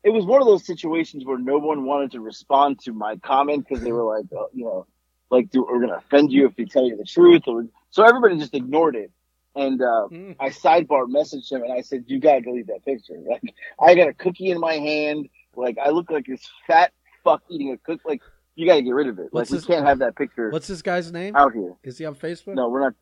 it 0.04 0.10
was 0.10 0.26
one 0.26 0.42
of 0.42 0.48
those 0.48 0.66
situations 0.66 1.24
where 1.24 1.38
no 1.38 1.60
one 1.60 1.86
wanted 1.86 2.12
to 2.12 2.20
respond 2.20 2.80
to 2.82 2.92
my 2.92 3.16
comment 3.18 3.66
because 3.68 3.82
they 3.84 3.94
were 3.94 4.04
like, 4.04 4.26
uh, 4.38 4.44
you 4.54 4.66
know, 4.66 4.86
like 5.30 5.50
do, 5.50 5.64
we're 5.64 5.80
gonna 5.80 5.96
offend 5.96 6.30
you 6.30 6.46
if 6.46 6.58
we 6.58 6.66
tell 6.66 6.86
you 6.86 6.98
the 6.98 7.06
truth, 7.06 7.44
or 7.48 7.66
so 7.90 8.04
everybody 8.04 8.38
just 8.38 8.54
ignored 8.54 8.98
it. 8.98 9.12
And 9.56 9.82
uh, 9.82 10.08
Mm. 10.12 10.36
I 10.40 10.50
sidebar 10.50 11.08
messaged 11.08 11.52
him 11.52 11.64
and 11.64 11.74
I 11.74 11.82
said, 11.82 12.06
"You 12.08 12.20
gotta 12.20 12.42
delete 12.42 12.68
that 12.68 12.86
picture. 12.86 13.16
Like, 13.30 13.54
I 13.80 13.96
got 13.96 14.08
a 14.08 14.14
cookie 14.14 14.50
in 14.52 14.60
my 14.60 14.76
hand. 14.76 15.28
Like, 15.56 15.78
I 15.78 15.90
look 15.90 16.10
like 16.10 16.26
this 16.26 16.48
fat 16.68 16.94
fuck 17.24 17.44
eating 17.50 17.72
a 17.74 17.78
cookie. 17.78 18.02
Like, 18.06 18.22
you 18.56 18.66
gotta 18.66 18.82
get 18.82 18.92
rid 18.94 19.08
of 19.08 19.20
it. 19.20 19.24
Like, 19.34 19.50
What's 19.50 19.52
we 19.52 19.62
can't 19.62 19.86
have 19.86 20.00
that 20.00 20.16
picture 20.16 20.50
What's 20.52 20.68
this 20.68 20.82
guy's 20.82 21.12
name? 21.12 21.36
out 21.36 21.54
here. 21.54 21.74
Is 21.84 21.98
he 21.98 22.06
on 22.06 22.16
Facebook? 22.16 22.56
No, 22.56 22.70
we're 22.70 22.80
not. 22.82 22.94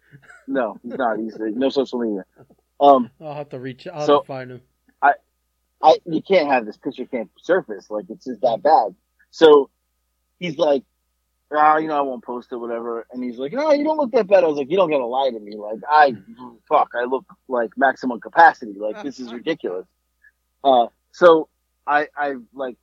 No, 0.47 0.79
he's 0.83 0.95
not. 0.97 1.17
He's 1.19 1.37
no 1.39 1.69
social 1.69 1.99
media. 1.99 2.25
Um, 2.81 3.11
I'll 3.21 3.35
have 3.35 3.49
to 3.49 3.59
reach. 3.59 3.87
I'll 3.87 4.05
So- 4.05 4.21
find 4.23 4.49
him. 4.51 4.61
I, 5.01 5.13
I 5.83 5.97
you 6.05 6.21
can't 6.23 6.47
have 6.47 6.65
this 6.65 6.77
picture 6.77 7.05
can't 7.05 7.29
surface 7.39 7.89
like 7.91 8.05
it's 8.09 8.25
just 8.25 8.41
that 8.41 8.63
bad. 8.63 8.95
So 9.31 9.69
he's 10.39 10.57
like, 10.57 10.83
ah, 11.51 11.77
you 11.77 11.87
know, 11.87 11.97
I 11.97 12.01
won't 12.01 12.23
post 12.23 12.51
it, 12.51 12.57
whatever. 12.57 13.05
And 13.11 13.23
he's 13.23 13.37
like, 13.37 13.53
no, 13.53 13.71
you 13.71 13.83
don't 13.83 13.97
look 13.97 14.11
that 14.11 14.27
bad. 14.27 14.43
I 14.43 14.47
was 14.47 14.57
like, 14.57 14.69
you 14.69 14.77
don't 14.77 14.89
gotta 14.89 15.05
lie 15.05 15.31
to 15.31 15.39
me. 15.39 15.55
Like 15.55 15.79
I, 15.89 16.15
fuck, 16.67 16.91
I 16.95 17.05
look 17.05 17.25
like 17.47 17.71
maximum 17.77 18.19
capacity. 18.19 18.73
Like 18.77 19.03
this 19.03 19.19
is 19.19 19.33
ridiculous. 19.33 19.85
Uh, 20.63 20.87
so 21.11 21.49
I, 21.87 22.07
I 22.15 22.35
like, 22.53 22.77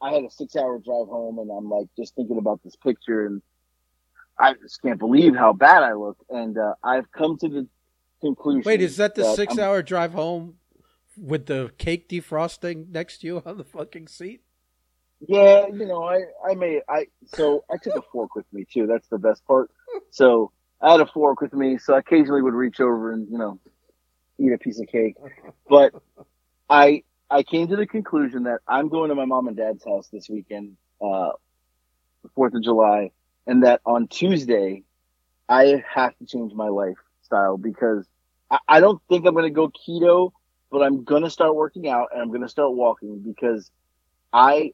I 0.00 0.12
had 0.12 0.24
a 0.24 0.30
six 0.30 0.56
hour 0.56 0.78
drive 0.78 1.08
home 1.08 1.38
and 1.38 1.50
I'm 1.50 1.68
like 1.68 1.88
just 1.96 2.14
thinking 2.14 2.38
about 2.38 2.62
this 2.62 2.76
picture 2.76 3.26
and 3.26 3.42
I 4.38 4.54
just 4.54 4.82
can't 4.82 4.98
believe 4.98 5.34
how 5.34 5.52
bad 5.52 5.82
I 5.82 5.94
look. 5.94 6.18
And, 6.28 6.56
uh, 6.58 6.74
I've 6.82 7.10
come 7.12 7.38
to 7.38 7.48
the 7.48 7.66
conclusion. 8.20 8.62
Wait, 8.64 8.82
is 8.82 8.96
that 8.98 9.14
the 9.14 9.24
I'm- 9.24 9.36
six-hour 9.36 9.82
drive 9.82 10.12
home 10.12 10.56
with 11.16 11.46
the 11.46 11.72
cake 11.78 12.08
defrosting 12.08 12.90
next 12.90 13.18
to 13.18 13.26
you 13.26 13.42
on 13.46 13.56
the 13.56 13.64
fucking 13.64 14.08
seat? 14.08 14.42
Yeah, 15.20 15.66
you 15.68 15.86
know, 15.86 16.04
I, 16.04 16.22
I 16.46 16.54
may, 16.54 16.82
I, 16.88 17.06
so 17.26 17.64
I 17.70 17.76
took 17.82 17.96
a 17.96 18.02
fork 18.12 18.34
with 18.34 18.44
me 18.52 18.66
too. 18.70 18.86
That's 18.86 19.08
the 19.08 19.18
best 19.18 19.44
part. 19.46 19.70
So 20.10 20.52
I 20.80 20.92
had 20.92 21.00
a 21.00 21.06
fork 21.06 21.40
with 21.40 21.52
me, 21.54 21.78
so 21.78 21.94
I 21.94 21.98
occasionally 21.98 22.42
would 22.42 22.54
reach 22.54 22.80
over 22.80 23.12
and, 23.12 23.28
you 23.30 23.38
know, 23.38 23.58
eat 24.38 24.52
a 24.52 24.58
piece 24.58 24.78
of 24.80 24.88
cake. 24.88 25.16
But 25.68 25.92
I, 26.68 27.02
I 27.30 27.42
came 27.42 27.68
to 27.68 27.76
the 27.76 27.86
conclusion 27.86 28.44
that 28.44 28.60
I'm 28.68 28.88
going 28.88 29.08
to 29.08 29.14
my 29.14 29.24
mom 29.24 29.48
and 29.48 29.56
dad's 29.56 29.84
house 29.84 30.08
this 30.12 30.28
weekend, 30.28 30.76
uh, 31.00 31.30
4th 32.36 32.54
of 32.54 32.62
July, 32.62 33.10
and 33.46 33.64
that 33.64 33.80
on 33.86 34.08
Tuesday, 34.08 34.82
I 35.48 35.82
have 35.92 36.16
to 36.18 36.26
change 36.26 36.52
my 36.52 36.68
lifestyle 36.68 37.56
because 37.56 38.06
I, 38.50 38.58
I 38.68 38.80
don't 38.80 39.00
think 39.08 39.26
I'm 39.26 39.34
going 39.34 39.44
to 39.44 39.50
go 39.50 39.70
keto, 39.70 40.32
but 40.70 40.82
I'm 40.82 41.04
going 41.04 41.22
to 41.22 41.30
start 41.30 41.54
working 41.54 41.88
out 41.88 42.08
and 42.12 42.20
I'm 42.20 42.28
going 42.28 42.42
to 42.42 42.48
start 42.48 42.72
walking 42.72 43.20
because 43.20 43.70
I, 44.32 44.72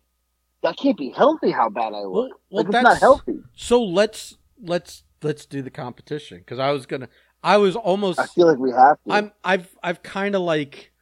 that 0.63 0.77
can't 0.77 0.97
be 0.97 1.11
healthy 1.11 1.51
how 1.51 1.69
bad 1.69 1.93
I 1.93 2.03
look. 2.03 2.13
Well, 2.13 2.29
well, 2.51 2.65
like, 2.65 2.67
it's 2.67 2.73
that's 2.73 2.85
not 2.85 2.99
healthy. 3.01 3.45
So 3.55 3.83
let's 3.83 4.37
let's 4.63 5.05
let's 5.23 5.47
do 5.47 5.63
the 5.63 5.71
competition 5.71 6.39
because 6.39 6.59
I 6.59 6.71
was 6.71 6.87
gonna. 6.87 7.09
I 7.43 7.57
was 7.57 7.77
almost. 7.77 8.21
I 8.21 8.27
feel 8.27 8.47
like 8.47 8.59
we 8.59 8.71
have 8.71 8.99
to. 9.07 9.13
I'm 9.13 9.33
I've 9.45 9.69
I've 9.83 10.03
kind 10.03 10.35
of 10.35 10.43
like 10.43 10.93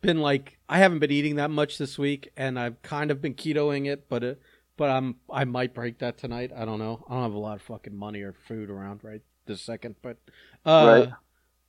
been 0.00 0.20
like 0.20 0.58
I 0.68 0.78
haven't 0.78 1.00
been 1.00 1.10
eating 1.10 1.36
that 1.36 1.50
much 1.50 1.78
this 1.78 1.98
week, 1.98 2.30
and 2.36 2.58
I've 2.58 2.80
kind 2.82 3.10
of 3.10 3.20
been 3.20 3.34
ketoing 3.34 3.86
it, 3.86 4.08
but 4.08 4.24
it, 4.24 4.40
but 4.76 4.90
I'm 4.90 5.16
I 5.30 5.44
might 5.44 5.74
break 5.74 5.98
that 5.98 6.18
tonight. 6.18 6.50
I 6.54 6.64
don't 6.64 6.78
know. 6.78 7.04
I 7.08 7.14
don't 7.14 7.22
have 7.22 7.34
a 7.34 7.38
lot 7.38 7.56
of 7.56 7.62
fucking 7.62 7.94
money 7.94 8.22
or 8.22 8.32
food 8.32 8.70
around 8.70 9.00
right 9.02 9.22
this 9.46 9.62
second, 9.62 9.96
but 10.02 10.18
uh, 10.64 10.86
Right. 10.86 11.08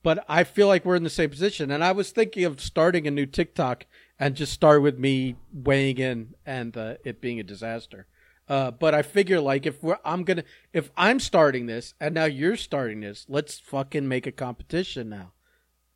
But 0.04 0.26
I 0.28 0.44
feel 0.44 0.68
like 0.68 0.84
we're 0.84 0.98
in 0.98 1.04
the 1.04 1.10
same 1.10 1.30
position, 1.30 1.72
and 1.72 1.84
I 1.84 1.94
was 1.94 2.12
thinking 2.12 2.44
of 2.44 2.60
starting 2.62 3.08
a 3.08 3.12
new 3.12 3.26
TikTok 3.26 3.86
and 4.20 4.36
just 4.36 4.54
start 4.54 4.82
with 4.82 5.00
me 5.00 5.38
weighing 5.52 5.98
in 5.98 6.36
and 6.46 6.76
uh, 6.78 6.96
it 7.06 7.22
being 7.22 7.40
a 7.40 7.44
disaster. 7.44 8.06
Uh, 8.48 8.72
but 8.72 8.94
I 8.94 9.02
figure 9.02 9.40
like 9.40 9.66
if 9.66 9.82
we're 9.82 9.98
I'm 10.04 10.26
gonna 10.26 10.44
if 10.74 10.92
I'm 10.98 11.22
starting 11.22 11.66
this 11.66 11.94
and 12.02 12.14
now 12.14 12.26
you're 12.26 12.58
starting 12.58 13.00
this, 13.00 13.26
let's 13.30 13.60
fucking 13.60 14.08
make 14.08 14.28
a 14.28 14.34
competition 14.34 15.08
now. 15.08 15.32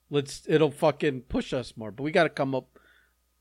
Let's 0.09 0.43
it'll 0.47 0.71
fucking 0.71 1.23
push 1.23 1.51
us 1.51 1.75
more. 1.75 1.91
But 1.91 2.03
we 2.03 2.11
got 2.11 2.23
to 2.23 2.29
come 2.29 2.55
up 2.55 2.79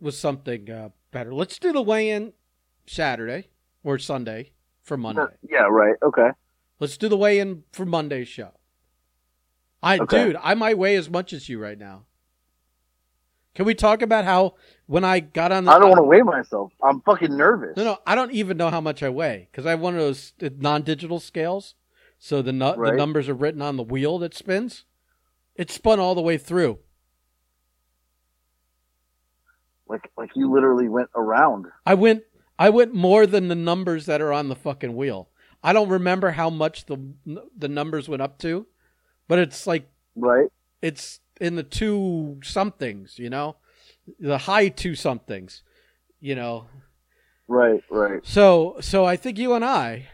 with 0.00 0.16
something 0.16 0.68
uh, 0.68 0.88
better. 1.12 1.32
Let's 1.32 1.58
do 1.60 1.72
the 1.72 1.82
weigh-in 1.82 2.32
Saturday 2.86 3.48
or 3.84 3.98
Sunday 3.98 4.50
for 4.82 4.96
Monday. 4.96 5.22
Yeah, 5.48 5.68
right. 5.70 5.94
Okay. 6.02 6.30
Let's 6.80 6.96
do 6.96 7.08
the 7.08 7.16
weigh-in 7.16 7.62
for 7.72 7.86
Monday's 7.86 8.28
show. 8.28 8.50
I 9.86 9.98
Okay. 9.98 10.24
dude, 10.24 10.36
I 10.42 10.54
might 10.54 10.76
weigh 10.76 10.96
as 10.96 11.08
much 11.08 11.32
as 11.32 11.48
you 11.48 11.60
right 11.60 11.78
now. 11.78 12.06
Can 13.54 13.64
we 13.64 13.74
talk 13.74 14.02
about 14.02 14.24
how 14.24 14.56
when 14.86 15.04
I 15.04 15.20
got 15.20 15.52
on 15.52 15.64
the 15.64 15.70
I 15.72 15.78
don't 15.78 15.88
want 15.88 16.00
to 16.00 16.02
weigh 16.02 16.22
myself. 16.22 16.72
I'm 16.82 17.00
fucking 17.02 17.36
nervous. 17.36 17.76
No, 17.76 17.84
no, 17.84 17.98
I 18.06 18.14
don't 18.14 18.32
even 18.32 18.56
know 18.56 18.68
how 18.68 18.80
much 18.80 19.02
I 19.02 19.08
weigh 19.08 19.48
because 19.50 19.64
I 19.64 19.70
have 19.70 19.80
one 19.80 19.94
of 19.94 20.00
those 20.00 20.32
uh, 20.42 20.50
non-digital 20.58 21.20
scales. 21.20 21.74
So 22.18 22.42
the 22.42 22.52
nu- 22.52 22.74
the 22.74 22.92
numbers 22.92 23.28
are 23.28 23.34
written 23.34 23.62
on 23.62 23.76
the 23.76 23.82
wheel 23.82 24.18
that 24.18 24.34
spins. 24.34 24.84
It 25.54 25.70
spun 25.70 26.00
all 26.00 26.14
the 26.14 26.20
way 26.20 26.36
through. 26.36 26.80
Like, 29.88 30.10
like 30.18 30.30
you 30.34 30.52
literally 30.52 30.88
went 30.88 31.10
around. 31.14 31.66
I 31.86 31.94
went 31.94 32.24
I 32.58 32.70
went 32.70 32.92
more 32.92 33.26
than 33.26 33.48
the 33.48 33.54
numbers 33.54 34.06
that 34.06 34.20
are 34.20 34.32
on 34.32 34.48
the 34.48 34.56
fucking 34.56 34.96
wheel. 34.96 35.30
I 35.62 35.72
don't 35.72 35.88
remember 35.88 36.32
how 36.32 36.50
much 36.50 36.86
the 36.86 36.98
the 37.56 37.68
numbers 37.68 38.08
went 38.08 38.22
up 38.22 38.38
to, 38.40 38.66
but 39.28 39.38
it's 39.38 39.66
like 39.66 39.88
Right. 40.14 40.48
it's 40.82 41.20
in 41.40 41.56
the 41.56 41.62
two 41.62 42.38
somethings, 42.42 43.18
you 43.18 43.28
know, 43.30 43.56
the 44.18 44.38
high 44.38 44.68
two 44.68 44.94
somethings, 44.94 45.62
you 46.20 46.34
know. 46.34 46.66
Right. 47.48 47.82
Right. 47.90 48.24
So 48.26 48.76
so 48.80 49.04
I 49.04 49.16
think 49.16 49.38
you 49.38 49.54
and 49.54 49.64
I 49.64 50.08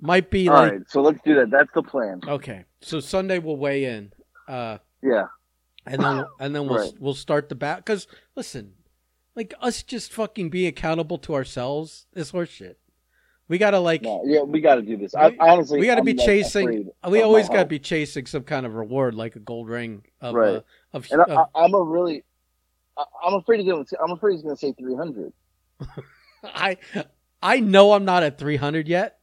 might 0.00 0.30
be 0.30 0.48
All 0.48 0.54
like 0.54 0.72
right. 0.72 0.80
So 0.90 1.02
let's 1.02 1.18
do 1.24 1.34
that. 1.36 1.50
That's 1.50 1.70
the 1.74 1.82
plan. 1.82 2.20
okay. 2.26 2.64
So 2.80 3.00
Sunday 3.00 3.38
we'll 3.38 3.56
weigh 3.56 3.84
in, 3.84 4.12
uh, 4.48 4.78
Yeah. 5.02 5.26
and 5.86 6.02
then 6.02 6.24
and 6.38 6.54
then 6.54 6.66
we'll 6.66 6.78
Right. 6.78 6.92
we'll 7.00 7.14
start 7.14 7.48
the 7.48 7.54
bat. 7.54 7.78
Because 7.84 8.06
listen, 8.34 8.74
like 9.34 9.52
us 9.60 9.82
just 9.82 10.12
fucking 10.12 10.48
being 10.50 10.68
accountable 10.68 11.18
to 11.18 11.34
ourselves 11.34 12.06
is 12.14 12.32
horseshit. 12.32 12.76
We 13.50 13.58
gotta 13.58 13.80
like 13.80 14.02
No, 14.02 14.22
yeah, 14.24 14.42
we 14.42 14.60
got 14.60 14.76
to 14.76 14.82
do 14.82 14.96
this. 14.96 15.12
I, 15.12 15.30
We- 15.30 15.38
honestly, 15.40 15.80
we 15.80 15.86
got 15.86 15.96
to 15.96 16.02
I'm, 16.02 16.04
be 16.04 16.14
like, 16.14 16.24
chasing. 16.24 16.88
We 17.08 17.20
always 17.22 17.48
got 17.48 17.64
to 17.64 17.68
be 17.68 17.80
chasing 17.80 18.26
some 18.26 18.44
kind 18.44 18.64
of 18.64 18.74
reward, 18.74 19.16
like 19.16 19.34
a 19.34 19.40
gold 19.40 19.68
ring 19.68 20.04
of 20.20 20.36
Right. 20.36 20.54
uh, 20.54 20.60
of, 20.92 21.08
And 21.10 21.20
of 21.22 21.48
I, 21.52 21.64
I'm 21.64 21.74
a 21.74 21.82
really, 21.82 22.22
I, 22.96 23.02
I'm 23.26 23.34
afraid 23.34 23.58
he's 23.58 23.68
gonna. 23.68 23.84
I'm 24.00 24.12
afraid 24.12 24.34
he's 24.34 24.42
gonna 24.44 24.56
say 24.56 24.72
300. 24.72 25.32
I 26.44 26.76
I 27.42 27.58
know 27.58 27.92
I'm 27.92 28.04
not 28.04 28.22
at 28.22 28.38
300 28.38 28.86
yet 28.86 29.18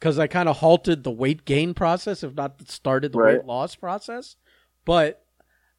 because 0.00 0.18
I 0.18 0.26
kind 0.26 0.48
of 0.48 0.56
halted 0.56 1.04
the 1.04 1.12
weight 1.12 1.44
gain 1.44 1.72
process, 1.72 2.24
if 2.24 2.34
not 2.34 2.68
started 2.68 3.12
the 3.12 3.18
Right. 3.18 3.36
weight 3.36 3.46
loss 3.46 3.76
process. 3.76 4.34
But 4.84 5.24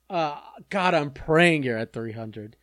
uh, 0.10 0.40
God, 0.70 0.94
I'm 0.94 1.12
praying 1.12 1.64
you're 1.64 1.78
at 1.78 1.92
300. 1.92 2.56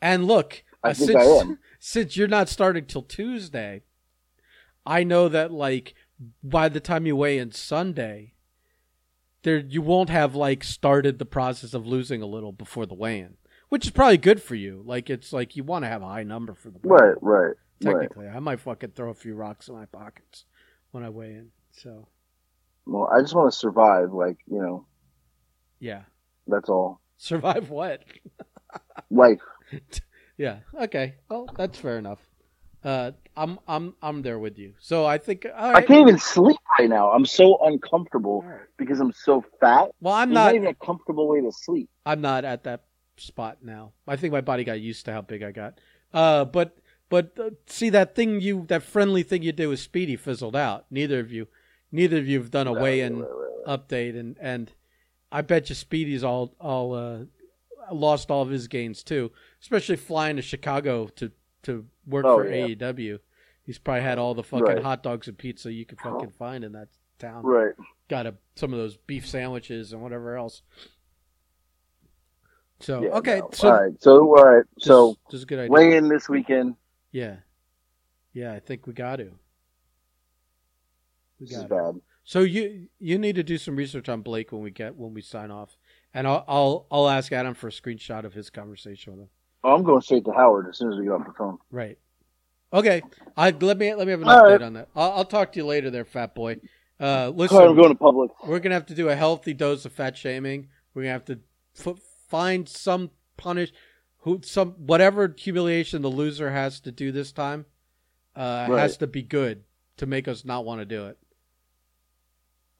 And 0.00 0.24
look, 0.24 0.64
I 0.82 0.90
uh, 0.90 0.94
think 0.94 1.10
since 1.10 1.22
I 1.22 1.26
am. 1.26 1.58
since 1.80 2.16
you're 2.16 2.28
not 2.28 2.48
starting 2.48 2.86
till 2.86 3.02
Tuesday, 3.02 3.82
I 4.86 5.04
know 5.04 5.28
that 5.28 5.52
like 5.52 5.94
by 6.42 6.68
the 6.68 6.80
time 6.80 7.06
you 7.06 7.16
weigh 7.16 7.38
in 7.38 7.52
Sunday, 7.52 8.34
there 9.42 9.58
you 9.58 9.82
won't 9.82 10.10
have 10.10 10.34
like 10.34 10.62
started 10.64 11.18
the 11.18 11.24
process 11.26 11.74
of 11.74 11.86
losing 11.86 12.22
a 12.22 12.26
little 12.26 12.52
before 12.52 12.86
the 12.86 12.94
weigh-in, 12.94 13.36
which 13.68 13.86
is 13.86 13.90
probably 13.90 14.18
good 14.18 14.42
for 14.42 14.54
you. 14.54 14.82
Like 14.84 15.08
it's 15.10 15.32
like 15.32 15.56
you 15.56 15.64
want 15.64 15.84
to 15.84 15.88
have 15.88 16.02
a 16.02 16.06
high 16.08 16.24
number 16.24 16.54
for 16.54 16.70
the 16.70 16.78
weigh-in 16.82 17.06
Right. 17.06 17.16
Right. 17.22 17.56
Right. 17.82 17.92
technically. 17.92 18.28
I 18.28 18.38
might 18.40 18.60
fucking 18.60 18.90
throw 18.90 19.10
a 19.10 19.14
few 19.14 19.34
rocks 19.34 19.68
in 19.68 19.74
my 19.74 19.86
pockets 19.86 20.44
when 20.90 21.02
I 21.04 21.08
weigh 21.08 21.30
in. 21.32 21.48
So 21.72 22.08
Well, 22.84 23.08
I 23.10 23.20
just 23.22 23.34
want 23.34 23.50
to 23.52 23.58
survive. 23.58 24.12
Like 24.12 24.36
you 24.46 24.60
know, 24.60 24.86
yeah, 25.78 26.02
that's 26.46 26.68
all. 26.68 27.00
survive 27.16 27.70
what? 27.70 28.02
Life. 29.10 29.40
yeah. 30.36 30.58
Okay. 30.78 31.14
Well, 31.30 31.48
that's 31.56 31.78
fair 31.78 31.96
enough. 31.98 32.18
Uh, 32.82 33.12
I'm 33.36 33.58
I'm 33.68 33.94
I'm 34.02 34.22
there 34.22 34.38
with 34.38 34.58
you. 34.58 34.74
So 34.80 35.04
I 35.04 35.18
think 35.18 35.46
I 35.54 35.82
can't 35.82 36.00
even 36.00 36.18
sleep 36.18 36.58
right 36.78 36.88
now. 36.88 37.10
I'm 37.10 37.26
so 37.26 37.58
uncomfortable 37.62 38.42
right. 38.42 38.60
because 38.76 39.00
I'm 39.00 39.12
so 39.12 39.44
fat. 39.60 39.90
Well, 40.00 40.14
I'm 40.14 40.32
not. 40.32 40.46
not 40.46 40.54
even 40.54 40.68
a 40.68 40.74
comfortable 40.74 41.28
way 41.28 41.40
to 41.42 41.52
sleep. 41.52 41.90
I'm 42.06 42.20
not 42.20 42.44
at 42.44 42.64
that 42.64 42.84
spot 43.16 43.58
now. 43.62 43.92
I 44.08 44.16
think 44.16 44.32
my 44.32 44.40
body 44.40 44.64
got 44.64 44.80
used 44.80 45.04
to 45.06 45.12
how 45.12 45.20
big 45.20 45.42
I 45.42 45.52
got. 45.52 45.78
Uh, 46.12 46.44
but 46.46 46.78
but 47.10 47.32
uh, 47.38 47.50
see 47.66 47.90
that 47.90 48.14
thing 48.14 48.40
you 48.40 48.64
that 48.68 48.82
friendly 48.82 49.22
thing 49.22 49.42
you 49.42 49.52
did 49.52 49.66
with 49.66 49.80
Speedy 49.80 50.16
fizzled 50.16 50.56
out. 50.56 50.86
Neither 50.90 51.20
of 51.20 51.30
you, 51.30 51.48
neither 51.92 52.18
of 52.18 52.26
you 52.26 52.38
have 52.38 52.50
done 52.50 52.66
a 52.66 52.72
weigh 52.72 53.00
in 53.00 53.20
Right, 53.20 53.28
right, 53.28 53.50
right. 53.66 53.80
update, 53.80 54.18
and 54.18 54.36
and 54.40 54.72
I 55.30 55.42
bet 55.42 55.68
you 55.68 55.74
Speedy's 55.74 56.24
all 56.24 56.54
all 56.60 56.94
uh, 56.94 57.24
lost 57.92 58.30
all 58.30 58.42
of 58.42 58.48
his 58.48 58.68
gains 58.68 59.02
too, 59.02 59.32
especially 59.60 59.96
flying 59.96 60.36
to 60.36 60.42
Chicago 60.42 61.08
to 61.16 61.30
to 61.62 61.86
work 62.10 62.24
Oh, 62.26 62.36
for 62.38 62.48
yeah. 62.48 62.66
AEW. 62.68 63.18
He's 63.62 63.78
probably 63.78 64.02
had 64.02 64.18
all 64.18 64.34
the 64.34 64.42
fucking 64.42 64.64
Right. 64.66 64.82
hot 64.82 65.02
dogs 65.02 65.28
and 65.28 65.38
pizza 65.38 65.72
you 65.72 65.84
could 65.86 66.00
fucking 66.00 66.30
find 66.30 66.64
in 66.64 66.72
that 66.72 66.88
town. 67.18 67.44
Right. 67.44 67.74
Got 68.08 68.26
a, 68.26 68.34
some 68.56 68.72
of 68.72 68.78
those 68.78 68.96
beef 68.96 69.26
sandwiches 69.28 69.92
and 69.92 70.02
whatever 70.02 70.36
else. 70.36 70.62
So 72.80 73.02
Yeah, 73.04 73.10
okay, 73.18 73.40
no. 73.40 73.50
so 73.52 73.68
all 73.68 73.80
right. 73.82 74.02
So 74.02 74.18
all 74.36 74.44
right. 74.44 74.64
this, 74.76 74.84
So 74.86 75.16
this 75.30 75.38
is 75.38 75.42
a 75.42 75.46
good 75.46 75.58
idea. 75.60 75.70
weigh 75.70 75.96
in 75.96 76.08
this 76.08 76.28
weekend. 76.28 76.76
Yeah, 77.12 77.36
yeah, 78.32 78.52
I 78.52 78.60
think 78.60 78.86
we 78.86 78.92
got 78.94 79.16
to. 79.16 79.24
We 81.38 81.46
This 81.46 81.50
is 81.50 81.56
got 81.64 81.68
to. 81.68 81.92
bad. 81.92 82.00
So 82.24 82.40
you 82.40 82.88
you 82.98 83.18
need 83.18 83.34
to 83.36 83.42
do 83.42 83.58
some 83.58 83.76
research 83.76 84.08
on 84.08 84.22
Blake 84.22 84.52
when 84.52 84.62
we 84.62 84.70
get 84.70 84.96
when 84.96 85.12
we 85.14 85.20
sign 85.20 85.50
off, 85.50 85.76
and 86.14 86.26
I'll 86.26 86.44
I'll, 86.48 86.86
I'll 86.90 87.08
ask 87.08 87.32
Adam 87.32 87.54
for 87.54 87.68
a 87.68 87.72
screenshot 87.72 88.24
of 88.24 88.32
his 88.34 88.48
conversation 88.50 89.12
with 89.12 89.22
him. 89.22 89.28
Oh, 89.62 89.74
I'm 89.74 89.82
going 89.82 90.00
straight 90.00 90.24
to 90.24 90.32
Howard 90.32 90.68
as 90.68 90.78
soon 90.78 90.92
as 90.92 90.98
we 90.98 91.04
get 91.04 91.12
off 91.12 91.26
the 91.26 91.32
phone. 91.32 91.58
Right. 91.70 91.98
Okay. 92.72 93.02
I 93.36 93.50
let 93.50 93.76
me 93.78 93.94
let 93.94 94.06
me 94.06 94.12
have 94.12 94.22
an 94.22 94.28
All 94.28 94.42
update 94.42 94.50
right. 94.50 94.62
on 94.62 94.72
that. 94.74 94.88
I'll, 94.96 95.12
I'll 95.12 95.24
talk 95.24 95.52
to 95.52 95.58
you 95.58 95.66
later, 95.66 95.90
there, 95.90 96.04
fat 96.04 96.34
boy. 96.34 96.56
Uh, 96.98 97.30
listen, 97.34 97.56
right, 97.58 97.66
I'm 97.68 97.76
going 97.76 97.88
to 97.90 97.94
public. 97.94 98.30
we're 98.46 98.58
gonna 98.58 98.74
have 98.74 98.86
to 98.86 98.94
do 98.94 99.08
a 99.08 99.16
healthy 99.16 99.54
dose 99.54 99.84
of 99.86 99.92
fat 99.92 100.16
shaming. 100.16 100.68
We're 100.94 101.02
gonna 101.02 101.12
have 101.12 101.24
to 101.26 101.40
f- 101.78 101.98
find 102.28 102.68
some 102.68 103.10
punish 103.36 103.72
who 104.18 104.40
some 104.44 104.72
whatever 104.72 105.34
humiliation 105.36 106.02
the 106.02 106.10
loser 106.10 106.50
has 106.50 106.78
to 106.80 106.92
do 106.92 107.10
this 107.10 107.32
time 107.32 107.64
uh, 108.36 108.66
Right. 108.68 108.80
has 108.80 108.98
to 108.98 109.06
be 109.06 109.22
good 109.22 109.64
to 109.96 110.04
make 110.06 110.28
us 110.28 110.44
not 110.44 110.64
want 110.66 110.80
to 110.82 110.84
do 110.84 111.06
it. 111.06 111.18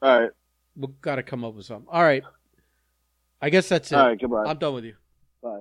All 0.02 0.20
right. 0.20 0.30
We've 0.76 1.00
got 1.00 1.16
to 1.16 1.22
come 1.22 1.44
up 1.44 1.54
with 1.54 1.64
something. 1.66 1.88
All 1.90 2.02
right. 2.02 2.22
I 3.40 3.48
guess 3.50 3.68
that's 3.70 3.90
it. 3.90 3.96
All 3.96 4.06
right. 4.06 4.20
Goodbye. 4.20 4.44
I'm 4.44 4.58
done 4.58 4.74
with 4.74 4.84
you. 4.84 4.94
Bye. 5.42 5.60